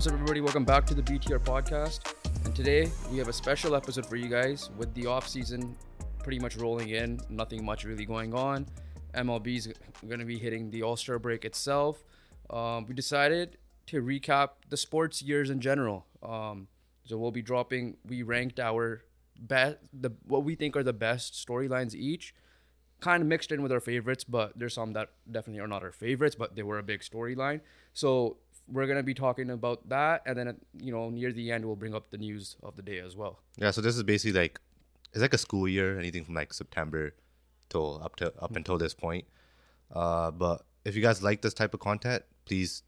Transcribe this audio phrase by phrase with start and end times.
[0.00, 0.40] What's up, everybody?
[0.40, 2.14] Welcome back to the BTR podcast.
[2.46, 5.76] And today we have a special episode for you guys with the off season
[6.22, 8.66] pretty much rolling in, nothing much really going on.
[9.14, 9.68] MLB's
[10.08, 12.02] going to be hitting the All Star break itself.
[12.48, 13.58] Um, we decided
[13.88, 16.06] to recap the sports years in general.
[16.22, 16.68] Um,
[17.04, 17.98] so we'll be dropping.
[18.08, 19.02] We ranked our
[19.38, 22.34] best, the what we think are the best storylines each,
[23.00, 24.24] kind of mixed in with our favorites.
[24.24, 27.60] But there's some that definitely are not our favorites, but they were a big storyline.
[27.92, 28.38] So
[28.70, 31.94] we're gonna be talking about that, and then you know near the end we'll bring
[31.94, 33.40] up the news of the day as well.
[33.56, 34.60] Yeah, so this is basically like
[35.12, 37.14] it's like a school year, anything from like September
[37.68, 39.24] till up to up until this point.
[39.92, 42.82] Uh, but if you guys like this type of content, please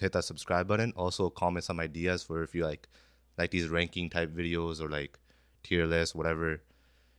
[0.00, 0.92] hit that subscribe button.
[0.96, 2.88] Also, comment some ideas for if you like
[3.36, 5.18] like these ranking type videos or like
[5.62, 6.62] tier lists, whatever.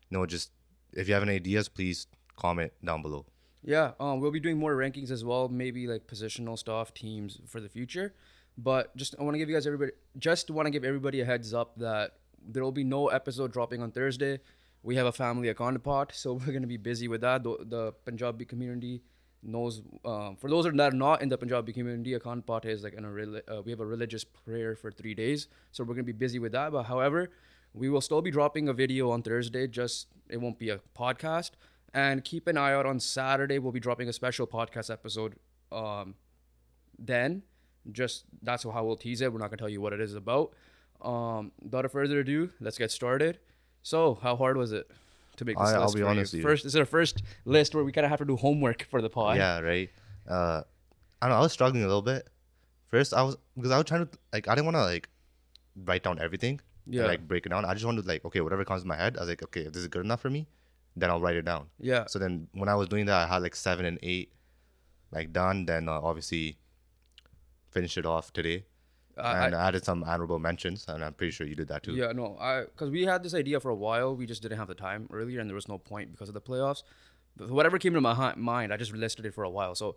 [0.09, 0.51] You know, just
[0.93, 3.25] if you have any ideas, please comment down below.
[3.63, 7.59] Yeah, um, we'll be doing more rankings as well, maybe like positional stuff, teams for
[7.59, 8.13] the future.
[8.57, 11.25] But just I want to give you guys everybody just want to give everybody a
[11.25, 12.11] heads up that
[12.45, 14.39] there will be no episode dropping on Thursday.
[14.81, 17.43] We have a family Akhand Path, so we're gonna be busy with that.
[17.43, 19.01] The, the Punjabi community
[19.43, 19.81] knows.
[20.05, 23.05] Um, for those that are not in the Punjabi community, Akhand Path is like in
[23.05, 26.39] a uh, we have a religious prayer for three days, so we're gonna be busy
[26.39, 26.71] with that.
[26.71, 27.29] But however,
[27.73, 29.67] we will still be dropping a video on Thursday.
[29.67, 31.51] Just it won't be a podcast.
[31.93, 33.59] And keep an eye out on Saturday.
[33.59, 35.35] We'll be dropping a special podcast episode.
[35.71, 36.15] Um,
[36.97, 37.43] then,
[37.91, 39.31] just that's how we'll tease it.
[39.31, 40.53] We're not gonna tell you what it is about.
[41.01, 43.39] Um, without further ado, let's get started.
[43.81, 44.91] So, how hard was it
[45.37, 46.43] to make this I- I'll be honest with you.
[46.43, 49.01] First, this is our first list where we kind of have to do homework for
[49.01, 49.37] the pod.
[49.37, 49.89] Yeah, right.
[50.27, 50.63] Uh,
[51.21, 51.39] I don't know.
[51.39, 52.29] I was struggling a little bit.
[52.87, 55.09] First, I was because I was trying to like I didn't want to like
[55.75, 56.59] write down everything.
[56.85, 57.01] Yeah.
[57.01, 57.65] And, like break it down.
[57.65, 59.17] I just wanted like okay, whatever comes to my head.
[59.17, 60.47] I was like, okay, if this is good enough for me,
[61.01, 61.67] then I'll write it down.
[61.79, 64.31] yeah, So then when I was doing that, I had like seven and eight,
[65.11, 65.65] like done.
[65.65, 66.57] Then uh, obviously
[67.71, 68.65] finished it off today,
[69.17, 71.93] I- and I, added some honorable mentions, and I'm pretty sure you did that too.
[71.93, 74.67] Yeah, no, I because we had this idea for a while, we just didn't have
[74.67, 76.83] the time earlier, and there was no point because of the playoffs.
[77.37, 79.75] But whatever came to my hi- mind, I just listed it for a while.
[79.75, 79.95] So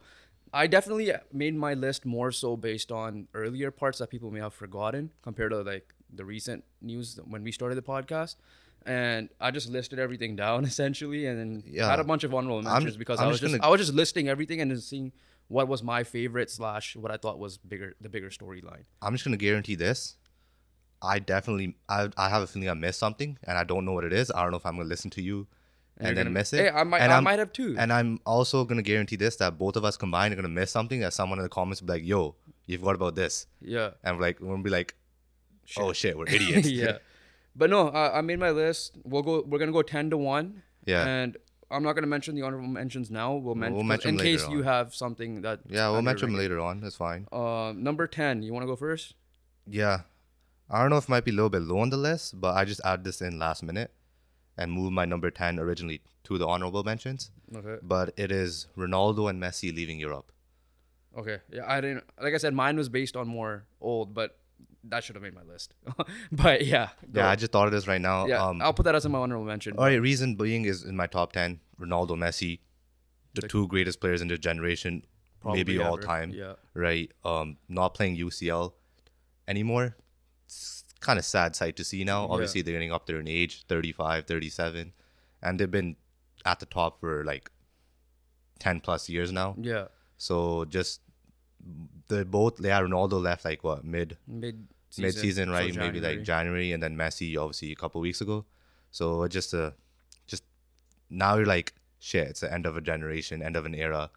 [0.53, 4.53] I definitely made my list more so based on earlier parts that people may have
[4.55, 8.37] forgotten compared to like the recent news when we started the podcast.
[8.87, 11.89] And I just listed everything down essentially, and then Yeah.
[11.89, 13.95] had a bunch of honorable I'm- because I'm I was just gonna- I was just
[13.95, 15.13] listing everything and just seeing
[15.49, 18.85] what was my favorite slash what I thought was bigger the bigger storyline.
[19.01, 20.17] I'm just gonna guarantee this.
[21.05, 24.05] I definitely, I, I have a feeling I missed something, and I don't know what
[24.05, 24.31] it is.
[24.31, 25.49] I don't know if I'm gonna listen to you
[25.99, 26.59] and, you're then gonna- miss it.
[26.61, 27.75] Hey, I might- and I I'm- might have too.
[27.79, 31.01] And I'm also gonna guarantee this that both of us combined are gonna miss something.
[31.01, 33.91] That someone in the comments will be like, "Yo, you've forgot about this," Yeah.
[34.05, 34.95] and we're like, we'll be like,
[35.77, 36.99] "Oh shit, we're idiots." yeah.
[37.55, 38.97] But no, I, I made my list.
[39.05, 39.43] We'll go.
[39.47, 40.63] We're gonna go ten to one.
[40.87, 41.07] Yeah.
[41.07, 41.37] And
[41.71, 43.35] I'm not gonna mention the honorable mentions now.
[43.35, 45.61] We'll, men- We'll mention in case you have something that.
[45.69, 46.81] yeah, we'll mention them later on.
[46.81, 47.27] That's fine.
[47.33, 48.43] Uh, number ten.
[48.43, 49.15] You want to go first?
[49.67, 50.01] Yeah.
[50.71, 52.55] I don't know if it might be a little bit low on the list, but
[52.57, 53.91] I just added this in last minute
[54.57, 57.31] and moved my number 10 originally to the honorable mentions.
[57.55, 57.77] Okay.
[57.83, 60.33] But it is Ronaldo and Messi leaving Europe.
[61.17, 61.39] Okay.
[61.51, 62.05] Yeah, I didn't.
[62.23, 64.39] Like I said, mine was based on more old, but
[64.85, 65.75] that should have made my list.
[66.33, 66.91] but yeah.
[67.13, 68.27] Yeah, I just thought of this right now.
[68.27, 69.75] Yeah, um, I'll put that as my honorable mention.
[69.77, 72.61] all right, reason being is in my top 10, Ronaldo, Messi,
[73.35, 75.05] the two greatest players in this generation,
[75.45, 76.31] maybe Probably all time.
[76.31, 76.55] Yeah.
[76.75, 77.11] Right?
[77.25, 78.73] Um, not playing UCL
[79.49, 79.97] anymore.
[80.47, 82.27] It's kind of sad sight to see now.
[82.29, 84.93] Obviously, they're getting up there in age, 35, 37,
[85.43, 85.97] and they've been
[86.45, 87.51] at the top for like
[88.59, 89.55] 10 plus years now.
[89.59, 89.87] Yeah.
[90.17, 91.01] So just
[92.09, 94.67] the both yeah, Ronaldo left like what mid Mid.
[94.99, 95.75] mid season, right?
[95.75, 98.45] Maybe like January, and then Messi obviously a couple weeks ago.
[98.91, 99.71] So just uh
[100.27, 100.45] just
[101.11, 102.29] now you're like shit.
[102.29, 104.11] It's the end of a generation, end of an era,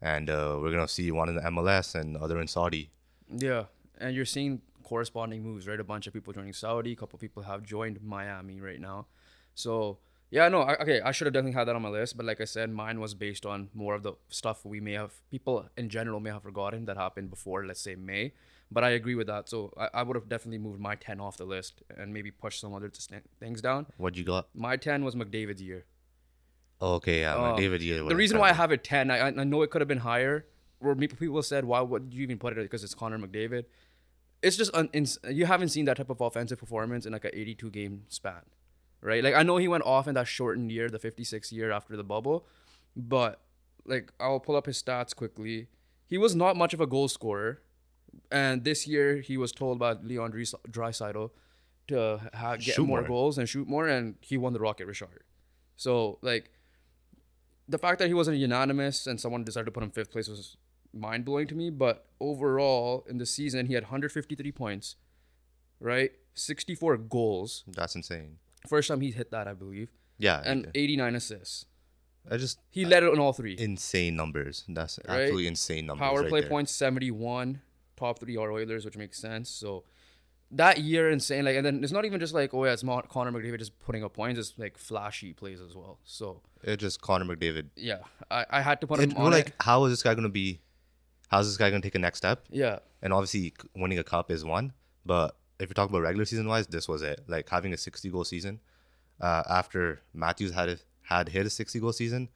[0.00, 2.90] and uh, we're gonna see one in the MLS and other in Saudi.
[3.28, 3.64] Yeah,
[3.98, 5.80] and you're seeing corresponding moves, right?
[5.80, 9.06] A bunch of people joining Saudi, a couple people have joined Miami right now.
[9.54, 9.98] So
[10.30, 12.40] yeah, no, I, okay, I should have definitely had that on my list, but like
[12.40, 15.88] I said, mine was based on more of the stuff we may have people in
[15.88, 18.32] general may have forgotten that happened before, let's say May.
[18.70, 21.36] But I agree with that, so I, I would have definitely moved my ten off
[21.36, 23.86] the list and maybe pushed some other st- things down.
[23.96, 24.48] What you got?
[24.54, 25.84] My ten was McDavid's year.
[26.80, 27.80] Oh, okay, yeah, Uh, David.
[27.82, 29.98] Yeah, The reason why I have it 10, I, I know it could have been
[29.98, 30.46] higher.
[30.82, 32.60] Me- people said, why would you even put it?
[32.60, 33.64] Because it's Connor McDavid.
[34.42, 37.36] It's just, un, ins you haven't seen that type of offensive performance in like a
[37.38, 38.42] 82 game span,
[39.00, 39.22] right?
[39.22, 42.04] Like, I know he went off in that shortened year, the 56 year after the
[42.04, 42.46] bubble,
[42.96, 43.40] but
[43.84, 45.68] like, I'll pull up his stats quickly.
[46.06, 47.62] He was not much of a goal scorer.
[48.30, 51.30] And this year, he was told by Leon Draisaitl
[51.88, 53.02] to ha- get more.
[53.02, 55.24] goals and shoot more, and he won the Rocket Richard.
[55.76, 56.50] So, like,
[57.68, 60.56] the fact that he wasn't unanimous and someone decided to put him fifth place was
[60.92, 61.70] mind blowing to me.
[61.70, 64.96] But overall, in the season, he had 153 points,
[65.80, 66.12] right?
[66.34, 67.64] 64 goals.
[67.66, 68.38] That's insane.
[68.66, 71.66] First time he hit that, I believe, Yeah, and 89 assists.
[72.30, 73.56] I just He uh, led it on all three.
[73.58, 74.64] insane numbers.
[74.68, 75.20] That's Right?
[75.22, 76.06] absolutely insane numbers.
[76.06, 76.48] Power right play there.
[76.50, 77.60] points 71,
[77.96, 79.48] top three are Oilers, which makes sense.
[79.48, 79.84] So
[80.50, 81.44] that year insane.
[81.44, 83.78] Like, and then it's not even just like oh yeah, it's not Connor McDavid just
[83.80, 84.38] putting up points.
[84.40, 85.98] It's like flashy plays as well.
[86.04, 87.66] So It just Connor McDavid.
[87.76, 87.98] yeah,
[88.30, 89.54] I, I had to put It, him on like, it.
[89.60, 90.60] how is this guy gonna be?
[91.28, 92.44] How's this guy gonna take a next step?
[92.50, 94.72] Yeah, And obviously, winning a cup is one.
[95.04, 97.20] But if you talk about regular season wise, this was it.
[97.28, 98.60] Like having a 60 goal season
[99.20, 102.28] uh, after Matthews had had hit a 60 goal season.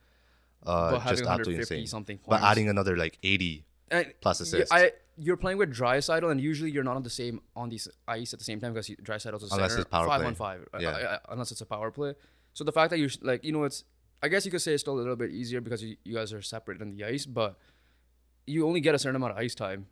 [0.64, 1.86] Uh, But just absolutely 150 insane.
[1.86, 4.70] something But adding another like 80 and plus assists.
[4.72, 7.78] I you're playing with Draisaitl, and usually you're not on the same on the
[8.08, 10.26] ice at the same time because Draisaitl's a center, Unless it's power five play.
[10.28, 10.68] on five.
[10.72, 10.88] uh, Yeah.
[10.90, 12.14] uh, unless it's a power play.
[12.54, 13.84] So the fact that you're like you know it's
[14.22, 16.32] I guess you could say it's still a little bit easier because you, you guys
[16.32, 17.58] are separate on the ice, but
[18.46, 19.86] you only get a certain amount of ice time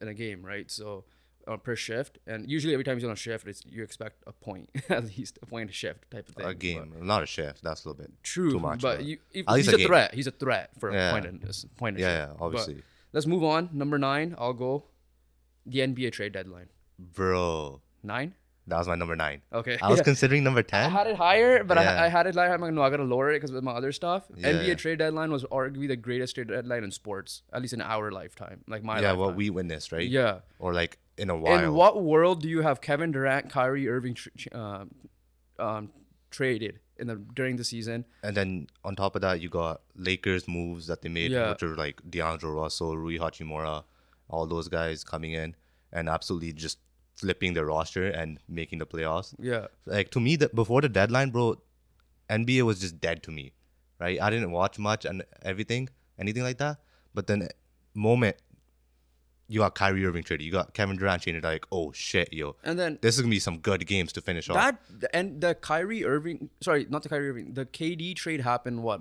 [0.00, 0.70] in a game, right?
[0.70, 1.04] So
[1.46, 4.32] uh, per shift, and usually every time you're on a shift, it's you expect a
[4.32, 6.44] point at least a point a shift type of thing.
[6.44, 7.62] a but- game, not a shift.
[7.62, 8.80] That's a little bit True, too much.
[8.82, 10.14] but you, if, he's a a, threat.
[10.14, 11.08] He's a threat for Yeah.
[11.10, 11.38] a point in
[11.76, 11.96] point.
[11.96, 12.28] in yeah, shift.
[12.30, 12.82] yeah, But obviously,
[13.12, 13.70] let's move on.
[13.72, 14.84] Number nine, I'll go.
[15.66, 16.68] The NBA trade deadline.
[16.98, 17.80] bro.
[18.02, 18.34] Nine.
[18.68, 19.42] That was my number nine.
[19.52, 19.78] Okay.
[19.80, 20.04] I was Yeah.
[20.04, 20.86] considering number 10.
[20.86, 22.02] I had it higher, but Yeah.
[22.02, 22.52] I, I had it higher.
[22.52, 24.24] I'm like, no, I gotta lower it because of my other stuff.
[24.36, 27.80] Yeah, NBA trade deadline was arguably the greatest trade deadline in sports, at least in
[27.80, 29.18] our lifetime, like my yeah, lifetime.
[29.18, 30.08] what we witnessed, right?
[30.08, 30.40] yeah.
[30.58, 31.58] Or like in a while.
[31.64, 34.90] In what world do you have Kevin Durant, Kyrie Irving ch- um,
[35.58, 35.90] um,
[36.30, 38.04] traded in the during the season?
[38.22, 41.50] And then on top of that, you got Lakers moves that they made, Yeah.
[41.50, 43.84] which are like D'Angelo Russell, Rui Hachimura,
[44.28, 45.54] all those guys coming in
[45.92, 46.78] and absolutely just
[47.14, 49.34] flipping their roster and making the playoffs.
[49.38, 49.68] Yeah.
[49.86, 51.56] Like to me, that before the deadline, bro,
[52.28, 53.52] NBA was just dead to me,
[53.98, 54.20] right?
[54.20, 55.88] I didn't watch much and everything,
[56.18, 56.78] anything like that.
[57.14, 57.48] But then,
[57.94, 58.36] moment
[59.48, 62.78] you got Kyrie Irving traded, you got Kevin Durant traded, like, oh shit, yo, And
[62.78, 64.56] then this is gonna be some good games to finish off.
[64.56, 69.00] that and the Kyrie Irving, sorry, not the Kyrie Irving, the KD trade happened what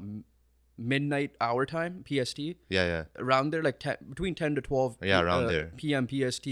[0.78, 3.04] midnight hour time PST yeah, yeah.
[3.18, 5.72] around there like 10, between 10 to 12 Yeah, around uh, there.
[5.78, 6.48] PM PST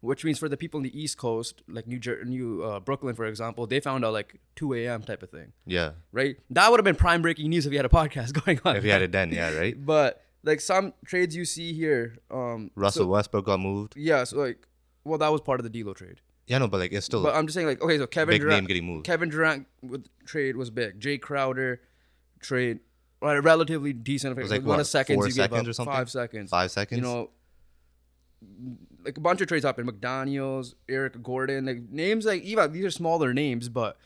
[0.00, 3.14] which means for the people in the East Coast like New Jer- New uh, Brooklyn
[3.14, 5.02] for example they found out like 2 a.m.
[5.02, 5.92] type of thing Yeah.
[6.12, 8.76] right that would have been prime breaking news if you had a podcast going on
[8.76, 9.74] If you had it then, yeah, right?
[9.94, 13.94] but like some trades you see here um Russell so- Westbrook got moved.
[13.96, 14.66] yeah so like
[15.04, 17.34] well that was part of the D'Lo trade Yeah, no, but like it's still but
[17.34, 19.06] I'm just saying like okay so Kevin big Durant name getting moved.
[19.06, 21.00] Kevin Durant with trade was big.
[21.00, 21.80] Jae Crowder
[22.40, 22.80] trade
[23.22, 24.36] right, relatively decent.
[24.36, 25.94] was like like one what, of seconds four you seconds up, or something?
[25.94, 26.50] Five seconds.
[26.50, 26.98] five seconds.
[26.98, 27.30] You know,
[29.04, 29.88] like a bunch of trades happened.
[29.90, 33.96] McDaniel's, Eric Gordon, like names like even these are smaller names, but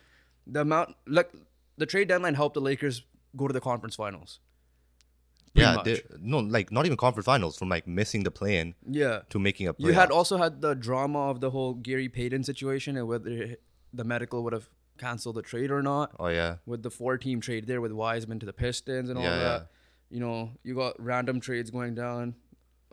[0.47, 1.31] the amount like
[1.77, 3.03] the trade deadline helped the Lakers
[3.37, 4.41] go to the conference finals.
[5.61, 9.21] Yeah, they- no, like not even conference finals from like missing the play-in Yeah.
[9.31, 9.87] to making a playoff.
[9.87, 13.57] You had also had the drama of the whole Gary Payton situation and whether
[13.93, 14.69] the medical would have
[14.99, 16.13] canceled the trade or not.
[16.19, 19.25] oh yeah, with the four team trade there with Wiseman to the Pistons and all
[19.25, 19.61] Yeah, that.
[19.61, 19.63] yeah.
[20.11, 22.35] You know, you got random trades going down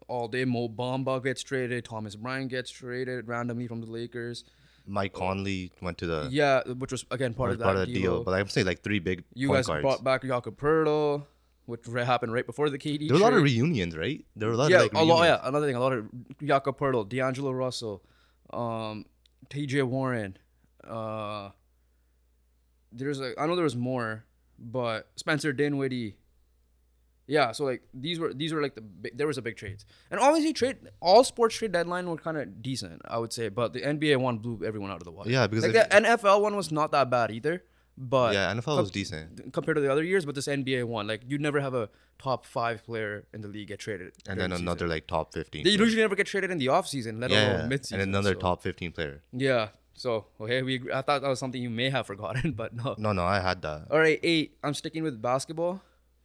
[0.07, 0.45] all day.
[0.45, 4.43] Mo Bamba gets traded, Thomas Bryant gets traded randomly from the Lakers.
[4.87, 7.93] Mike Conley went to the Yeah, which was again part of that part of the
[7.93, 8.17] deal.
[8.17, 8.23] deal.
[8.23, 11.25] But I'm saying like three big you guys brought back Jakob Poeltl,
[11.65, 13.07] which happened right before the KD.
[13.07, 14.23] there were a lot of reunions, right?
[14.35, 15.23] There were a lot yeah, of like a lot.
[15.23, 16.07] Yeah, another thing, a lot of
[16.43, 18.03] Jakob Poeltl, D'Angelo Russell,
[18.51, 19.05] um,
[19.49, 19.81] T.J.
[19.83, 20.37] Warren.
[20.87, 21.49] Uh,
[22.91, 24.25] there's like I know there was more,
[24.57, 26.17] but Spencer Dinwiddie.
[27.27, 29.85] Yeah, so like these were these were like the big, there was a big trades,
[30.11, 33.73] and obviously trade all sports trade deadline were kind of decent, I would say, but
[33.73, 35.31] the NBA one blew everyone out of the water.
[35.31, 37.63] Yeah, because like the NFL one was not that bad either,
[37.97, 39.53] but yeah, NFL was decent.
[39.53, 42.45] compared to the other years, but this NBA one, like you'd never have a top
[42.45, 44.67] five player in the league get traded, And then the season.
[44.67, 45.63] another like top fifteen.
[45.63, 48.01] They usually never get traded in the off season, let yeah, alone mid season.
[48.01, 49.23] and another so- top fifteen player.
[49.31, 49.69] Yeah.
[49.93, 52.95] So okay, we agree- I thought that was something you may have forgotten, but no.
[52.97, 53.87] No, no, I had that.
[53.89, 54.57] All right, eight.
[54.63, 55.81] I'm sticking with basketball.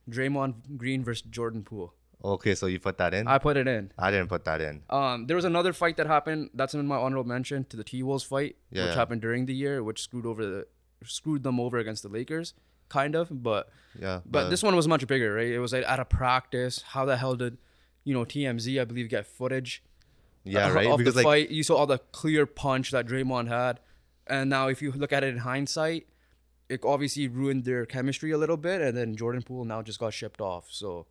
[0.09, 1.95] Draymond Green versus Jordan Poole.
[2.23, 3.27] Okay, so you put that in.
[3.29, 3.93] I put it in.
[3.97, 4.83] I didn't put that in.
[4.91, 6.51] Um, there was another fight that happened.
[6.53, 8.87] That's in my honorable mention to the T Wolves fight, Yeah.
[8.87, 10.67] which happened during the year, which screwed over the
[11.05, 12.55] screwed them over against the Lakers,
[12.89, 13.43] kind of.
[13.43, 15.49] But Yeah, But this one was much bigger, right?
[15.49, 16.83] It was like at a practice.
[16.89, 17.59] How the hell did,
[18.05, 19.83] you know, TMZ I believe get footage?
[20.45, 20.87] yeah, of- right.
[20.87, 23.81] Of Because the like fight, you saw all the clear punch that Draymond had,
[24.27, 26.07] and now if you look at it in hindsight,
[26.69, 30.15] it obviously ruined their chemistry a little bit, and then Jordan Poole now just got
[30.15, 31.07] shipped off, so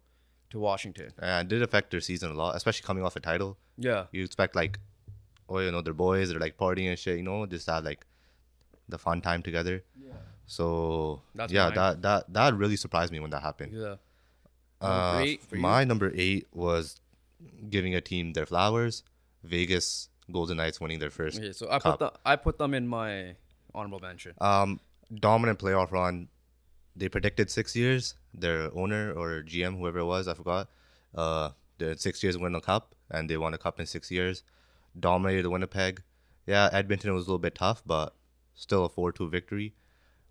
[0.52, 1.12] to Washington.
[1.22, 3.58] uh, it did affect their season a lot, especially coming off a title.
[3.78, 4.80] Yeah, You expect like,
[5.48, 7.18] oh, you know, they're boys, they're like partying and shit.
[7.18, 8.06] You know, just have like
[8.90, 9.84] the fun time together.
[10.00, 10.14] Yeah.
[10.46, 11.76] So That's yeah, mine.
[11.76, 13.74] that that that really surprised me when that happened.
[13.74, 13.96] yeah.
[14.82, 15.62] Uh, eight for you?
[15.62, 17.02] my number eight was
[17.70, 19.04] giving a team their flowers.
[19.44, 21.38] Vegas Golden Knights winning their first.
[21.40, 22.00] Okay, so I cup.
[22.00, 23.36] put the, I put them in my
[23.74, 24.34] honorable mention.
[24.40, 24.80] Um,
[25.14, 26.30] dominant playoff run.
[26.96, 28.16] They predicted six years.
[28.34, 30.70] Their owner or GM, whoever it was, I forgot.
[31.16, 34.44] Uh, the six years win a cup, and they won a cup in six years.
[35.00, 36.04] Dominated Winnipeg.
[36.46, 38.14] Yeah, Edmonton was a little bit tough, but
[38.60, 39.74] still a four-two victory.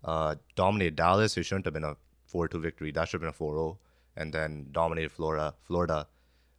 [0.03, 1.35] Uh, dominated Dallas.
[1.35, 2.91] It shouldn't have been a four-two victory.
[2.91, 3.77] That should have been a 4-0.
[4.15, 6.07] And then dominated Florida, Florida,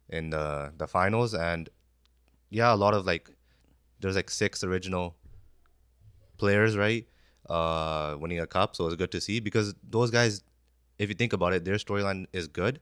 [0.09, 1.33] in the the finals.
[1.33, 1.69] And
[2.49, 3.29] yeah, a lot of like,
[3.99, 5.15] there's like six original
[6.37, 7.07] players, right?
[7.49, 10.43] Uh, winning a cup, so it's good to see because those guys,
[10.97, 12.79] if you think about it, their storyline is good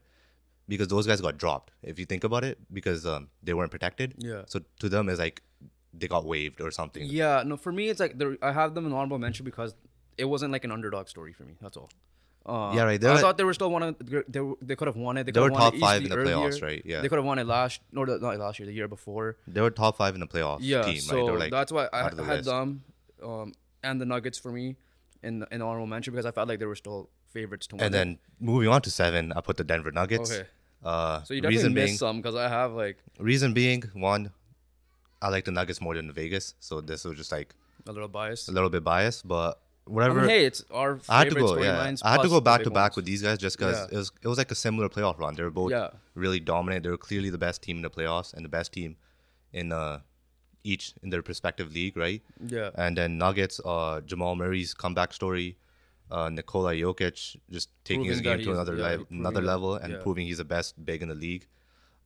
[0.68, 1.72] because those guys got dropped.
[1.82, 4.14] If you think about it, because um, they weren't protected.
[4.18, 4.42] Yeah.
[4.46, 5.42] So to them, it's like
[5.92, 7.02] they got waived or something.
[7.04, 9.74] Yeah, no, for me it's like I have them in honorable mention because
[10.18, 11.54] it wasn't like an underdog story for me.
[11.60, 11.90] That's all.
[12.46, 14.88] Uh, Yeah, right, they're I like- thought they were still one of they they could
[14.88, 15.24] have won it.
[15.24, 16.82] They, They could were have won top five in the playoffs, right?
[16.84, 17.00] Yeah.
[17.02, 19.36] They could have won it last, no, the- not last year, the year before.
[19.46, 20.60] They were top five in the playoffs.
[20.62, 21.38] Yeah, team, so right?
[21.40, 22.44] Like that's why I had list.
[22.46, 22.82] them
[23.22, 24.76] um, and the Nuggets for me
[25.22, 27.84] in in honorable mention because I felt like they were still favorites to win.
[27.84, 30.32] And then moving on to seven, I put the Denver Nuggets.
[30.32, 30.46] Okay.
[30.82, 34.32] Uh, so you definitely missed being, some because I have like reason being, one,
[35.22, 37.54] I like the Nuggets more than Vegas, so this was just like
[37.86, 38.48] a little biased.
[38.48, 40.20] a little bit biased, but I whatever.
[40.20, 41.94] mean, hey, it's our favorite I had to go, yeah.
[42.02, 42.96] I had to go back to back ones.
[42.96, 43.94] with these guys just because Yeah.
[43.94, 45.34] it was it was like a similar playoff run.
[45.34, 45.90] They were both Yeah.
[46.14, 46.84] really dominant.
[46.84, 48.96] They were clearly the best team in the playoffs and the best team
[49.52, 50.00] in uh
[50.62, 52.22] each in their respective league, right?
[52.46, 52.70] Yeah.
[52.74, 55.56] And then Nuggets, uh, Jamal Murray's comeback story,
[56.10, 59.74] uh, Nikola Jokic just taking his Proving that game to another yeah, le- another level
[59.76, 61.46] and proving he's the best big in the league.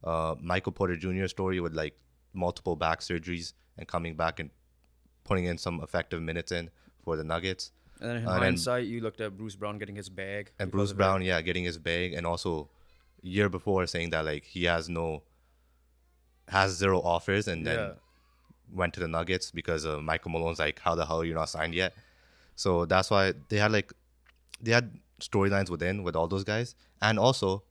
[0.04, 1.26] Uh, Michael Porter Jr.
[1.26, 1.99] story with like
[2.35, 4.50] multiple back surgeries and coming back and
[5.25, 6.71] putting in some effective minutes in
[7.03, 7.73] for the Nuggets.
[8.00, 10.50] And then in Uh, then- hindsight, you looked at Bruce Brown getting his bag.
[10.59, 10.93] and Bruce.
[10.93, 12.69] Brown, yeah, getting his bag, and also
[13.23, 15.23] year before saying that like he has no,
[16.49, 17.93] has zero offers, and then Yeah.
[18.71, 21.49] went to the Nuggets because uh, Michael Malone's like, how the hell are you not
[21.49, 21.95] signed yet?
[22.57, 23.93] So that's why they had like,
[24.61, 27.62] they had storylines within with all those guys, and also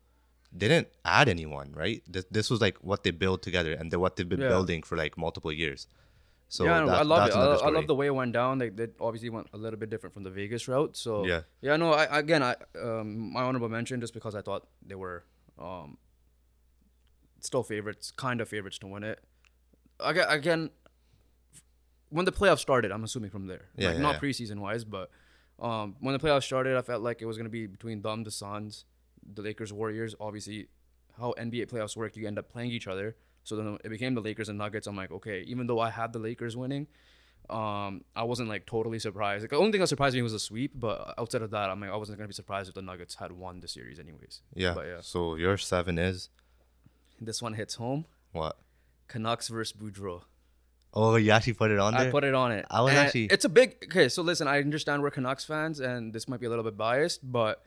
[0.56, 2.02] they didn't add anyone, right?
[2.08, 4.50] This, this was like what they built together, and what they've been Yeah.
[4.50, 5.88] building for like multiple years.
[6.50, 7.40] So yeah, that- I love that's it.
[7.40, 8.60] I, love- I love the way it went down.
[8.60, 10.96] Like, they obviously went a little bit different from the Vegas route.
[10.96, 11.42] So Yeah.
[11.62, 11.76] yeah.
[11.78, 15.24] No, I again, I um, my honorable mention just because I thought they were
[15.58, 15.98] um,
[17.40, 19.20] still favorites, kind of favorites to win it.
[20.00, 20.70] Again, again,
[22.10, 24.20] when the playoffs started, I'm assuming from there, Yeah, like yeah, not yeah.
[24.30, 25.10] preseason wise, but
[25.60, 28.32] um, when the playoffs started, I felt like it was gonna be between them, the
[28.32, 28.86] Suns,
[29.34, 30.16] the Lakers, Warriors.
[30.20, 30.68] Obviously,
[31.20, 33.16] how NBA playoffs work, you end up playing each other.
[33.44, 34.88] So then it became the Lakers and Nuggets.
[34.88, 36.88] I'm like, okay, even though I had the Lakers winning,
[37.50, 39.44] um, I wasn't like totally surprised.
[39.44, 41.82] Like, the only thing that surprised me was a sweep, but outside of that, I'm
[41.82, 44.42] like, I wasn't gonna be surprised if the Nuggets had won the series anyways.
[44.56, 44.74] yeah.
[44.74, 46.30] But yeah, So your seven is
[47.20, 48.06] this one hits home.
[48.32, 48.58] what?
[49.10, 50.22] Canucks versus Boudreau.
[50.94, 52.08] Oh, you actually put it on there.
[52.08, 52.66] I put it on it.
[52.72, 53.76] I was And actually- It's a big.
[53.86, 56.78] Okay, so listen, I understand we're Canucks fans, and this might be a little bit
[56.78, 57.64] biased, but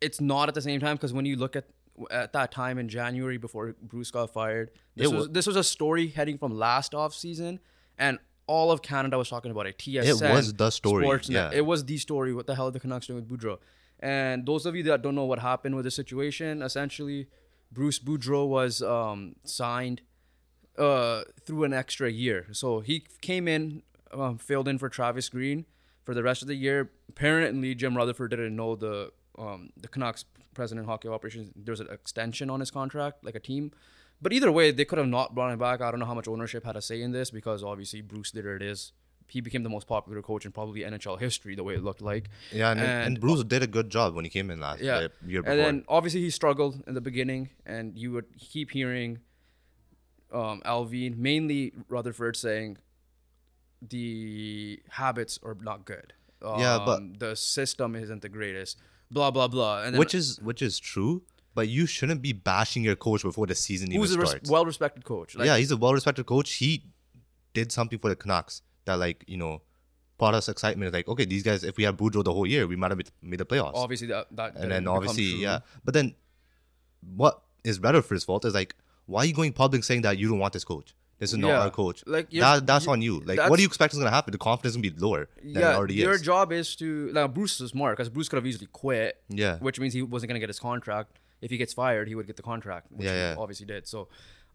[0.00, 1.64] it's not at the same time because when you look at
[2.10, 5.64] at that time in January before Bruce got fired, this It was this was a
[5.64, 7.60] story heading from last off season,
[7.98, 9.78] and all of Canada was talking about it.
[9.78, 11.50] TSN, it was the story, Sportsnet, yeah.
[11.52, 12.34] it was the story.
[12.34, 13.58] What the hell are the Canucks doing with Boudreau?
[13.98, 17.28] And those of you that don't know what happened with the situation, essentially,
[17.72, 20.02] Bruce Boudreau was um, signed
[20.78, 22.46] uh, through an extra year.
[22.52, 25.64] So he came in, um, filled in for Travis Green
[26.04, 26.90] for the rest of the year.
[27.08, 30.24] Apparently, Jim Rutherford didn't know the um, the Canucks
[30.54, 31.52] president hockey operations.
[31.54, 33.72] There was an extension on his contract, like a team.
[34.22, 35.80] But either way, they could have not brought him back.
[35.82, 38.56] I don't know how much ownership had a say in this because obviously Bruce Litter
[38.56, 38.92] it is.
[39.28, 42.30] He became the most popular coach in probably NHL history, the way it looked like.
[42.52, 45.08] Yeah, and, and, And- Bruce did a good job when he came in last Yeah.
[45.26, 45.50] year before.
[45.50, 49.18] And then obviously he struggled in the beginning, and you would keep hearing
[50.32, 52.78] um, Allvin, mainly Rutherford, saying
[53.82, 56.12] the habits are not good.
[56.42, 58.78] Um, Yeah, but- the system isn't the greatest.
[59.10, 59.82] Blah blah blah.
[59.84, 61.22] And then which is which is true,
[61.54, 64.50] but you shouldn't be bashing your coach before the season who's a even res- starts.
[64.50, 65.34] well-respected coach?
[65.36, 66.52] Like, yeah, he's a well-respected coach.
[66.54, 66.84] He
[67.54, 69.62] did something for the Canucks that, like, you know,
[70.18, 70.92] brought us excitement.
[70.92, 73.38] Like, okay, these guys, if we had Boudreau the whole year, we might have made
[73.38, 73.72] the playoffs.
[73.74, 75.60] obviously that that and then obviously, yeah.
[75.84, 76.14] But then,
[77.14, 78.74] what is Rutherford's fault is like,
[79.06, 80.94] why are you going public saying that you don't want this coach?
[81.18, 82.02] This is not Yeah, our coach.
[82.06, 83.20] like, that, that's on you.
[83.20, 84.32] Like, what do you expect is gonna happen?
[84.32, 85.60] The confidence is gonna be lower than it
[85.94, 86.22] yeah, your is.
[86.22, 89.20] job is to now Bruce is smart because Bruce could have easily quit.
[89.28, 89.56] Yeah.
[89.58, 91.18] which means he wasn't gonna get his contract.
[91.40, 93.86] If he gets fired, he would get the contract, which Yeah, he obviously did.
[93.86, 94.08] So,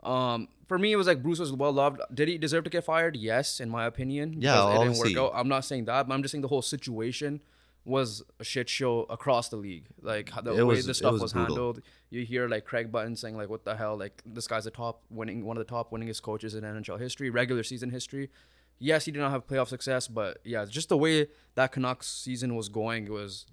[0.04, 2.02] um, for me, it was like Bruce was well loved.
[2.14, 3.16] Did he deserve to get fired?
[3.16, 4.36] Yes, in my opinion.
[4.40, 5.32] Yeah, it didn't work out.
[5.36, 7.42] I'm not saying that, but I'm just saying the whole situation
[7.84, 9.88] was a shit show across the league.
[10.02, 11.82] Like the It way was- the stuff was was, handled.
[12.12, 13.98] You hear like Craig Button saying like, "What the hell?
[13.98, 17.30] Like this guy's the top winning, one of the top winningest coaches in NHL history,
[17.30, 18.30] regular season history."
[18.78, 22.56] Yes, he did not have playoff success, but yeah, just the way that Canucks season
[22.56, 23.46] was going was,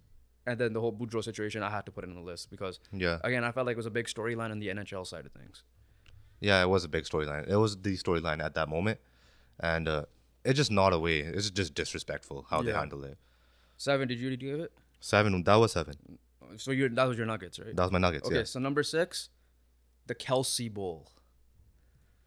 [0.46, 2.80] and then the whole Boudreau situation, I had to put it in the list because
[2.92, 3.18] Yeah.
[3.24, 5.62] again, I felt like it was a big storyline on the NHL side of things.
[6.40, 7.46] Yeah, it was a big storyline.
[7.48, 9.00] It was the storyline at that moment,
[9.60, 10.04] and uh,
[10.44, 11.20] it's just not a way.
[11.20, 12.78] It's just disrespectful how they Yeah.
[12.80, 13.18] handle it.
[13.78, 14.72] Seven, did you give it?
[15.00, 15.42] Seven.
[15.44, 15.94] That was seven.
[16.56, 17.74] So you that was your Nuggets, right?
[17.74, 18.26] That was my Nuggets.
[18.26, 18.44] Okay, Yeah.
[18.44, 19.30] so number six,
[20.06, 21.08] the Kelce Bowl.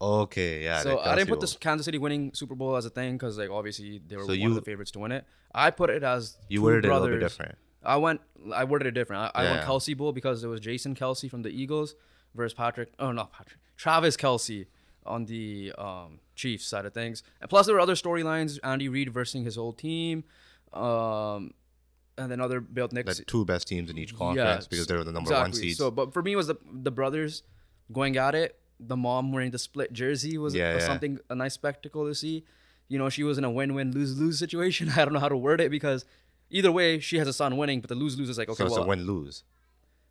[0.00, 0.64] Okay.
[0.64, 0.80] Yeah.
[0.80, 3.50] so I didn't put this Kansas City winning Super Bowl as a thing because like
[3.50, 5.24] obviously they were So one you- of the favorites to win it.
[5.54, 7.56] I put it as You two worded it a little bit different.
[7.84, 8.20] I went
[8.54, 9.30] I worded it different.
[9.34, 11.94] I, I went Kelce Bowl because it was Jason Kelce from the Eagles
[12.34, 12.92] versus Patrick.
[12.98, 13.60] Oh not Patrick.
[13.76, 14.66] Travis Kelce
[15.04, 17.22] on the um, Chiefs side of things.
[17.40, 18.58] And plus there were other storylines.
[18.64, 20.24] Andy Reid versus his old team.
[20.74, 21.52] Um,
[22.18, 23.18] and then other built Knicks.
[23.18, 25.78] The two best teams in each conference because they're the number one seeds.
[25.78, 27.42] So, but for me, it was the the brothers
[27.90, 28.58] going at it.
[28.78, 30.88] The mom wearing the split jersey was Yeah, was yeah.
[30.88, 32.44] something a nice spectacle to see.
[32.88, 34.88] You know, she was in a win-win lose-lose situation.
[34.96, 36.04] I don't know how to word it because
[36.50, 38.74] either way, she has a son winning, but the lose-lose is like okay, so it's
[38.74, 39.44] well, a win lose.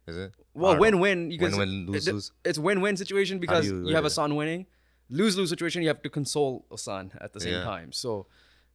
[0.07, 0.33] Is it?
[0.55, 0.81] well, I don't know.
[0.81, 1.31] win-win.
[1.31, 2.31] You can Win-win, it- lose-lose?
[2.43, 4.65] It's win-win situation because you you, have a son winning.
[5.09, 7.91] Lose-lose situation, you have to console a son at the same time.
[7.91, 8.27] So,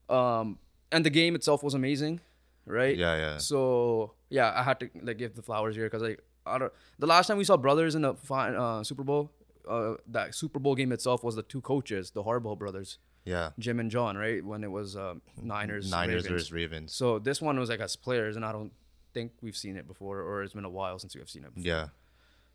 [0.08, 0.58] um,
[0.92, 2.20] and the game itself was amazing,
[2.64, 2.96] right?
[2.96, 3.38] Yeah, yeah.
[3.38, 6.72] So yeah, I had to like give the flowers here because like I don't.
[6.98, 9.30] The last time we saw brothers in the uh, Super Bowl,
[9.68, 13.50] uh, that Super Bowl game itself was the two coaches, the Harbaugh brothers, Yeah.
[13.58, 14.44] Jim and John, right?
[14.44, 16.28] When it was um, Niners, Niners Ravens.
[16.28, 16.92] versus Ravens.
[16.94, 18.72] So this one was like as players, and I don't
[19.12, 21.54] think we've seen it before, or it's been a while since we have seen it.
[21.54, 21.66] Before.
[21.66, 21.88] Yeah.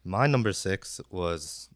[0.05, 1.69] My number six was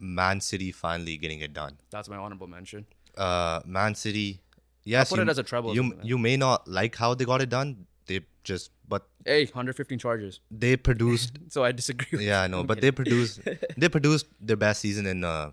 [0.00, 1.78] Man City finally getting it done.
[1.90, 2.86] That's my honorable mention.
[3.16, 4.40] Uh, Man City.
[4.84, 7.40] Yes, put you, it as a treble You you may not like how they got
[7.42, 7.86] it done.
[8.06, 10.40] They just but Hey, 115 charges.
[10.50, 11.38] they produced.
[11.48, 12.18] So I disagree.
[12.18, 13.40] With yeah, I know, but they produced
[13.78, 15.52] they produced their best season in uh,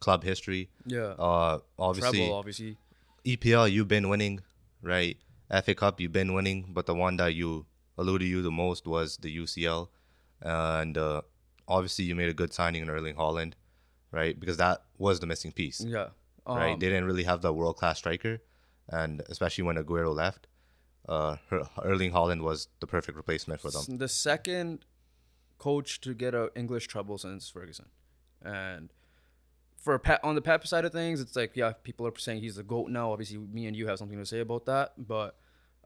[0.00, 0.68] club history.
[0.86, 1.14] yeah.
[1.18, 2.76] Uh, obviously treble, obviously.
[3.26, 4.40] EPL you've been winning,
[4.82, 5.16] right?
[5.64, 9.16] FA Cup you've been winning, but the one that you alluded you the most was
[9.16, 9.88] the UCL,
[10.42, 11.22] and uh,
[11.66, 13.54] obviously you made a good signing in Erling Haaland,
[14.12, 14.38] right?
[14.38, 16.08] Because that was the missing piece, Yeah.
[16.46, 16.72] right?
[16.74, 18.38] Um, They didn't really have the world class striker,
[18.88, 20.46] and especially when Aguero left,
[21.08, 21.36] uh,
[21.84, 23.98] Erling Haaland was the perfect replacement for them.
[23.98, 24.84] the second
[25.58, 27.86] coach to get a English treble since Ferguson,
[28.42, 28.90] and
[29.76, 32.56] for Pep, on the Pep side of things, it's like yeah, people are saying he's
[32.56, 33.12] the goat now.
[33.12, 35.36] Obviously, me and you have something to say about that, but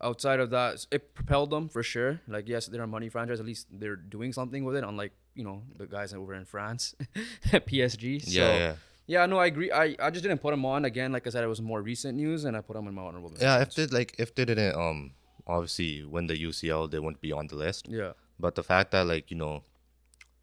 [0.01, 2.21] outside of that, it propelled them for sure.
[2.27, 3.41] Like yes, they're a money franchise.
[3.41, 6.95] At least they're doing something with it, unlike you know the guys over in France,
[7.47, 8.23] PSG.
[8.25, 8.75] So, Yeah, yeah.
[9.07, 9.71] Yeah, no, I agree.
[9.73, 11.13] I, I just didn't put him on again.
[11.13, 13.33] Like I said, it was more recent news, and I put him in my honorable.
[13.41, 15.13] Yeah, if they like if they didn't um
[15.47, 17.89] obviously win the UCL, they wouldn't be on the list.
[17.89, 19.65] yeah, But the fact that like you know,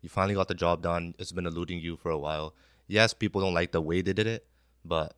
[0.02, 1.16] you finally got the job done.
[1.18, 2.54] It's been eluding you for a while.
[2.88, 4.46] Yes, people don't like the way they did it,
[4.84, 5.16] but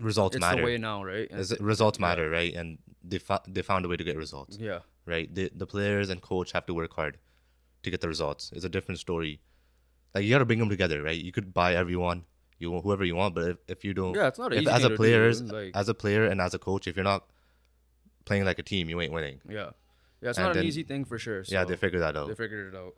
[0.00, 0.60] results it's matter.
[0.60, 1.30] the way now, right?
[1.30, 2.52] And Is it- results matter, right?
[2.54, 5.32] And they they found a way to get results, yeah, right?
[5.32, 7.18] The the players and coach have to work hard
[7.84, 8.50] to get the results.
[8.54, 9.40] It's a different story.
[10.14, 11.16] Like you got to bring them together, right?
[11.16, 12.24] You could buy everyone,
[12.62, 14.90] you whoever you want, but if, if you don't, Yeah, it's not if as a
[14.90, 17.26] player, like- as a player and as a coach, if you're not
[18.24, 19.40] playing like a team, you ain't winning.
[19.48, 19.70] yeah,
[20.22, 20.30] yeah.
[20.30, 21.42] It's And not then- an easy thing for sure.
[21.48, 22.28] yeah, they figured that out.
[22.28, 22.94] they figured it out.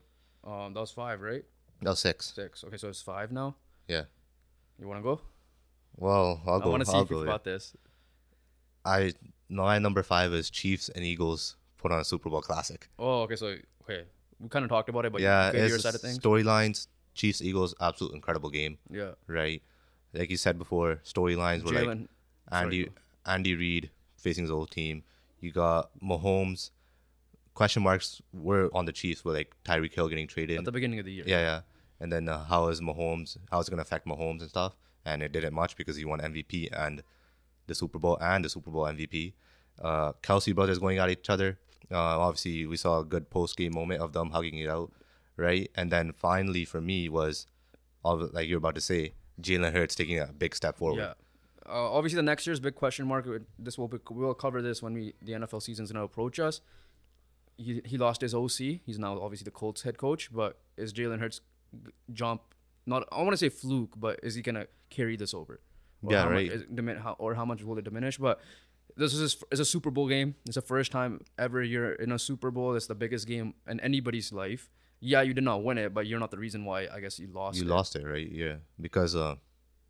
[0.48, 1.44] Um, that was five, right?
[1.82, 2.32] That was six.
[2.34, 2.62] Six.
[2.64, 3.56] Okay, so it's five now.
[3.88, 4.04] Yeah.
[4.78, 5.20] You want to go?
[5.96, 6.66] Well, I'll go.
[6.66, 7.74] I want to see I'll if you got this.
[8.84, 9.12] I
[9.48, 12.88] my number five is Chiefs and Eagles put on a Super Bowl classic.
[12.98, 13.36] Oh, okay.
[13.36, 14.04] So okay,
[14.40, 16.18] we kind of talked about it, but yeah, yeah, your side of things.
[16.18, 16.88] storylines.
[17.14, 19.62] Chiefs Eagles, absolute incredible game, yeah, right?
[20.12, 21.98] Like you said before, storylines were like
[22.50, 22.90] Andy go.
[23.26, 25.02] Andy Reid facing his old team.
[25.40, 26.70] You got Mahomes.
[27.54, 30.58] Question marks were on the Chiefs with like Tyreek Hill getting traded.
[30.58, 31.24] at the beginning of the year.
[31.26, 31.60] yeah, yeah.
[32.00, 33.36] And then uh, how is Mahomes?
[33.50, 34.74] How is it gonna affect Mahomes and stuff?
[35.04, 37.02] And it didn't much because he won MVP and
[37.66, 39.34] the Super Bowl and the Super Bowl MVP.
[39.80, 41.58] Uh, Kelce brothers going at each other.
[41.90, 44.90] Uh, obviously, we saw a good post game moment of them hugging it out,
[45.36, 45.70] right?
[45.74, 47.46] And then finally, for me, was
[48.04, 51.00] like you're about to say, Jalen Hurts taking a big step forward.
[51.00, 51.14] Yeah.
[51.66, 53.26] Uh, obviously, the next year's big question mark.
[53.58, 56.60] This will be, we'll cover this when we the NFL season's gonna approach us.
[57.56, 58.80] He he lost his OC.
[58.84, 60.30] He's now obviously the Colts head coach.
[60.32, 61.40] But is Jalen Hurts
[62.12, 62.42] jump?
[62.86, 65.60] Not I want to say fluke, but is he gonna carry this over?
[66.02, 66.52] Or Yeah, how much right.
[66.52, 68.18] is- dimin- how, or how much will it diminish?
[68.18, 68.40] But
[68.96, 70.34] this is it's a Super Bowl game.
[70.44, 72.74] It's the first time ever you're in a Super Bowl.
[72.76, 74.68] It's the biggest game in anybody's life.
[75.04, 76.88] Yeah, you did not win it, but you're not the reason why.
[76.92, 77.58] I guess you lost.
[77.58, 77.68] You it.
[77.68, 78.26] lost it, right?
[78.30, 79.34] Yeah, because uh,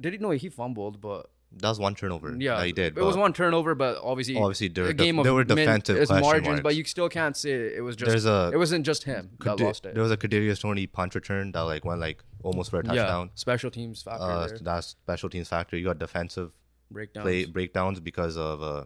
[0.01, 0.19] Did he?
[0.19, 2.35] know he fumbled, but That was one turnover.
[2.37, 2.99] Yeah, he did.
[2.99, 5.97] It was one turnover, but obviously, Obviously, there were a game of there were defensive
[5.97, 8.11] question margins, but you still can't say it was just.
[8.11, 9.95] There's a- it wasn't just him that lost it.
[9.95, 12.95] There was a Kadarius Toney punch return that like went like almost for a yeah,
[12.95, 13.31] touchdown.
[13.35, 15.77] special teams factor Uh, that's special teams factor.
[15.77, 16.51] You got defensive
[16.91, 17.23] breakdowns.
[17.25, 18.85] play breakdowns because of uh,